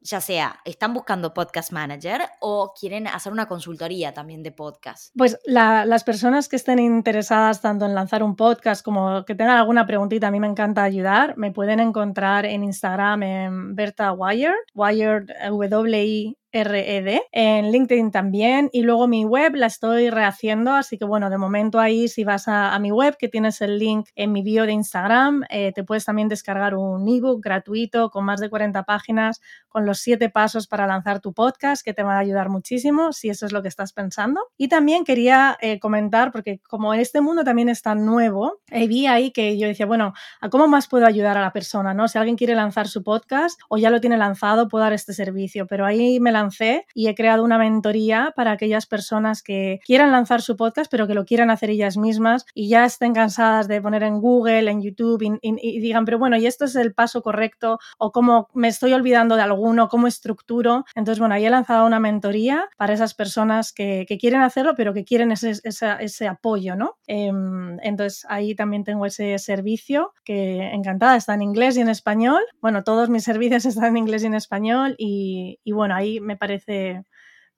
ya 0.00 0.20
sea, 0.20 0.60
están 0.64 0.92
buscando 0.92 1.32
podcast 1.32 1.72
manager 1.72 2.22
o 2.40 2.74
quieren 2.78 3.06
hacer 3.06 3.32
una 3.32 3.46
consultoría 3.46 4.12
también 4.12 4.42
de 4.42 4.52
podcast. 4.52 5.14
Pues 5.16 5.38
las 5.46 6.04
personas 6.04 6.48
que 6.48 6.56
estén 6.56 6.80
interesadas 6.80 7.60
tanto 7.62 7.86
en 7.86 7.94
lanzar 7.94 8.22
un 8.22 8.34
podcast 8.34 8.84
como 8.84 9.24
que 9.24 9.34
tengan 9.34 9.58
alguna 9.58 9.86
preguntita, 9.86 10.26
a 10.26 10.30
mí 10.30 10.40
me 10.40 10.48
encanta 10.48 10.82
ayudar, 10.82 11.36
me 11.36 11.52
pueden 11.52 11.80
encontrar 11.80 12.46
en 12.46 12.64
Instagram 12.64 13.22
en 13.22 13.74
Berta 13.76 14.12
Wired, 14.12 14.54
Wired 14.74 15.28
W 15.48 16.04
I 16.04 16.36
RED, 16.64 17.20
en 17.32 17.70
LinkedIn 17.70 18.10
también 18.10 18.68
y 18.72 18.82
luego 18.82 19.06
mi 19.08 19.24
web 19.24 19.54
la 19.54 19.66
estoy 19.66 20.10
rehaciendo, 20.10 20.72
así 20.72 20.98
que 20.98 21.04
bueno, 21.04 21.30
de 21.30 21.38
momento 21.38 21.80
ahí 21.80 22.08
si 22.08 22.24
vas 22.24 22.48
a, 22.48 22.78
mi 22.78 22.90
web 22.90 23.16
que 23.18 23.28
tienes 23.28 23.60
el 23.60 23.78
link 23.78 24.08
en 24.14 24.32
mi 24.32 24.42
bio 24.42 24.66
de 24.66 24.72
Instagram, 24.72 25.44
eh, 25.50 25.72
te 25.72 25.84
puedes 25.84 26.04
también 26.04 26.28
descargar 26.28 26.74
un 26.74 27.08
ebook 27.08 27.42
gratuito 27.42 28.10
con 28.10 28.24
más 28.24 28.40
de 28.40 28.50
40 28.50 28.84
páginas 28.84 29.40
con 29.68 29.84
los 29.84 29.98
7 29.98 30.30
pasos 30.30 30.66
para 30.66 30.86
lanzar 30.86 31.20
tu 31.20 31.32
podcast 31.32 31.84
que 31.84 31.92
te 31.92 32.02
va 32.02 32.14
a 32.14 32.18
ayudar 32.18 32.48
muchísimo 32.48 33.12
si 33.12 33.28
eso 33.28 33.46
es 33.46 33.52
lo 33.52 33.62
que 33.62 33.68
estás 33.68 33.92
pensando. 33.92 34.40
Y 34.56 34.68
también 34.68 35.04
quería 35.04 35.56
eh, 35.60 35.78
comentar, 35.78 36.32
porque 36.32 36.60
como 36.66 36.94
este 36.94 37.20
mundo 37.20 37.44
también 37.44 37.68
es 37.68 37.82
tan 37.82 38.06
nuevo, 38.06 38.60
eh, 38.70 38.88
vi 38.88 39.06
ahí 39.06 39.32
que 39.32 39.58
yo 39.58 39.66
decía, 39.66 39.86
bueno, 39.86 40.14
¿a 40.40 40.48
cómo 40.48 40.68
más 40.68 40.88
puedo 40.88 41.06
ayudar 41.06 41.36
a 41.36 41.42
la 41.42 41.52
persona? 41.52 41.92
¿no? 41.94 42.08
Si 42.08 42.18
alguien 42.18 42.36
quiere 42.36 42.54
lanzar 42.54 42.88
su 42.88 43.02
podcast 43.02 43.60
o 43.68 43.76
ya 43.76 43.90
lo 43.90 44.00
tiene 44.00 44.16
lanzado, 44.16 44.68
puedo 44.68 44.84
dar 44.84 44.92
este 44.92 45.12
servicio, 45.12 45.66
pero 45.66 45.84
ahí 45.84 46.20
me 46.20 46.32
lancé 46.46 46.86
y 46.94 47.08
he 47.08 47.14
creado 47.14 47.44
una 47.44 47.58
mentoría 47.58 48.32
para 48.36 48.52
aquellas 48.52 48.86
personas 48.86 49.42
que 49.42 49.80
quieran 49.84 50.12
lanzar 50.12 50.42
su 50.42 50.56
podcast, 50.56 50.90
pero 50.90 51.06
que 51.06 51.14
lo 51.14 51.24
quieran 51.24 51.50
hacer 51.50 51.70
ellas 51.70 51.96
mismas 51.96 52.46
y 52.54 52.68
ya 52.68 52.84
estén 52.84 53.14
cansadas 53.14 53.68
de 53.68 53.80
poner 53.80 54.02
en 54.02 54.20
Google, 54.20 54.70
en 54.70 54.82
YouTube 54.82 55.22
y, 55.42 55.80
digan, 55.80 56.04
pero 56.04 56.18
bueno, 56.18 56.36
¿y 56.36 56.46
esto 56.46 56.64
es 56.64 56.76
el 56.76 56.94
paso 56.94 57.22
correcto? 57.22 57.78
¿O 57.98 58.12
cómo 58.12 58.48
me 58.54 58.68
estoy 58.68 58.92
olvidando 58.92 59.36
de 59.36 59.42
alguno? 59.42 59.88
¿Cómo 59.88 60.06
estructuro? 60.06 60.84
Entonces, 60.94 61.18
bueno, 61.18 61.34
ahí 61.34 61.44
he 61.44 61.50
lanzado 61.50 61.86
una 61.86 62.00
mentoría 62.00 62.68
para 62.76 62.94
esas 62.94 63.14
personas 63.14 63.72
que, 63.72 64.06
quieren 64.18 64.40
hacerlo, 64.40 64.72
pero 64.76 64.94
que 64.94 65.04
quieren 65.04 65.30
ese, 65.30 65.52
ese, 65.62 66.26
apoyo, 66.26 66.74
¿no? 66.74 66.96
Em, 67.06 67.78
entonces, 67.82 68.24
ahí 68.30 68.54
también 68.54 68.82
tengo 68.82 69.04
ese 69.04 69.38
servicio 69.38 70.14
que 70.24 70.70
encantada, 70.72 71.16
está 71.16 71.34
en 71.34 71.42
inglés 71.42 71.76
y 71.76 71.82
en 71.82 71.90
español. 71.90 72.42
Bueno, 72.62 72.82
todos 72.82 73.10
mis 73.10 73.24
servicios 73.24 73.64
están 73.66 73.90
en 73.90 73.96
inglés 73.98 74.22
y 74.22 74.26
en 74.26 74.34
español 74.34 74.94
y, 74.98 75.58
y 75.64 75.72
bueno, 75.72 75.94
ahí 75.94 76.20
me 76.20 76.35
parece, 76.36 77.04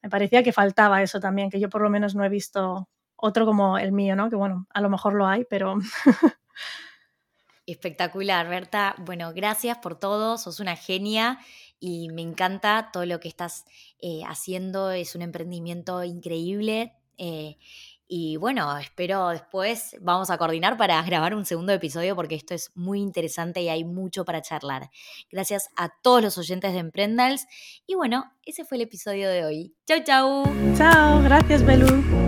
me 0.03 0.11
parecía 0.11 0.43
que 0.43 0.53
faltaba 0.53 1.03
eso 1.03 1.21
también, 1.21 1.51
que 1.51 1.61
yo 1.61 1.69
por 1.69 1.83
lo 1.83 1.91
menos 1.91 2.15
no 2.15 2.25
he 2.25 2.29
visto 2.29 2.89
otro 3.17 3.47
como 3.47 3.79
el 3.79 3.93
mío, 3.93 4.17
¿no? 4.17 4.31
Que 4.31 4.37
bueno, 4.37 4.67
a 4.71 4.81
lo 4.81 4.91
mejor 4.91 5.15
lo 5.15 5.27
hay, 5.27 5.45
pero... 5.49 5.77
Espectacular, 7.67 8.49
Berta. 8.49 8.95
Bueno, 8.97 9.35
gracias 9.35 9.77
por 9.77 9.99
todo, 9.99 10.39
sos 10.39 10.59
una 10.59 10.75
genia 10.75 11.39
y 11.79 12.09
me 12.09 12.23
encanta 12.23 12.89
todo 12.93 13.05
lo 13.05 13.21
que 13.21 13.29
estás 13.29 13.67
eh, 13.99 14.23
haciendo, 14.27 14.91
es 14.91 15.15
un 15.15 15.21
emprendimiento 15.21 16.03
increíble. 16.03 16.95
Eh, 17.19 17.59
y 18.09 18.37
bueno, 18.39 18.77
espero 18.79 19.29
después 19.29 19.97
vamos 20.01 20.31
a 20.31 20.39
coordinar 20.39 20.77
para 20.77 21.01
grabar 21.07 21.35
un 21.35 21.45
segundo 21.45 21.73
episodio 21.73 22.17
porque 22.17 22.35
esto 22.35 22.55
es 22.55 22.73
muy 22.75 23.01
interesante 23.01 23.61
y 23.61 23.69
hay 23.69 23.85
mucho 23.85 24.25
para 24.25 24.43
charlar. 24.43 24.91
Gracias 25.31 25.69
a 25.77 25.91
todos 26.03 26.23
los 26.23 26.39
oyentes 26.39 26.73
de 26.73 26.79
Emprendals. 26.79 27.47
Y 27.87 27.95
bueno, 27.95 28.33
ese 28.45 28.65
fue 28.65 28.79
el 28.79 28.83
episodio 28.83 29.29
de 29.29 29.45
hoy. 29.45 29.75
Chau, 29.87 30.03
chau. 30.05 30.45
Chao, 30.77 31.23
gracias, 31.23 31.65
Belu. 31.65 32.28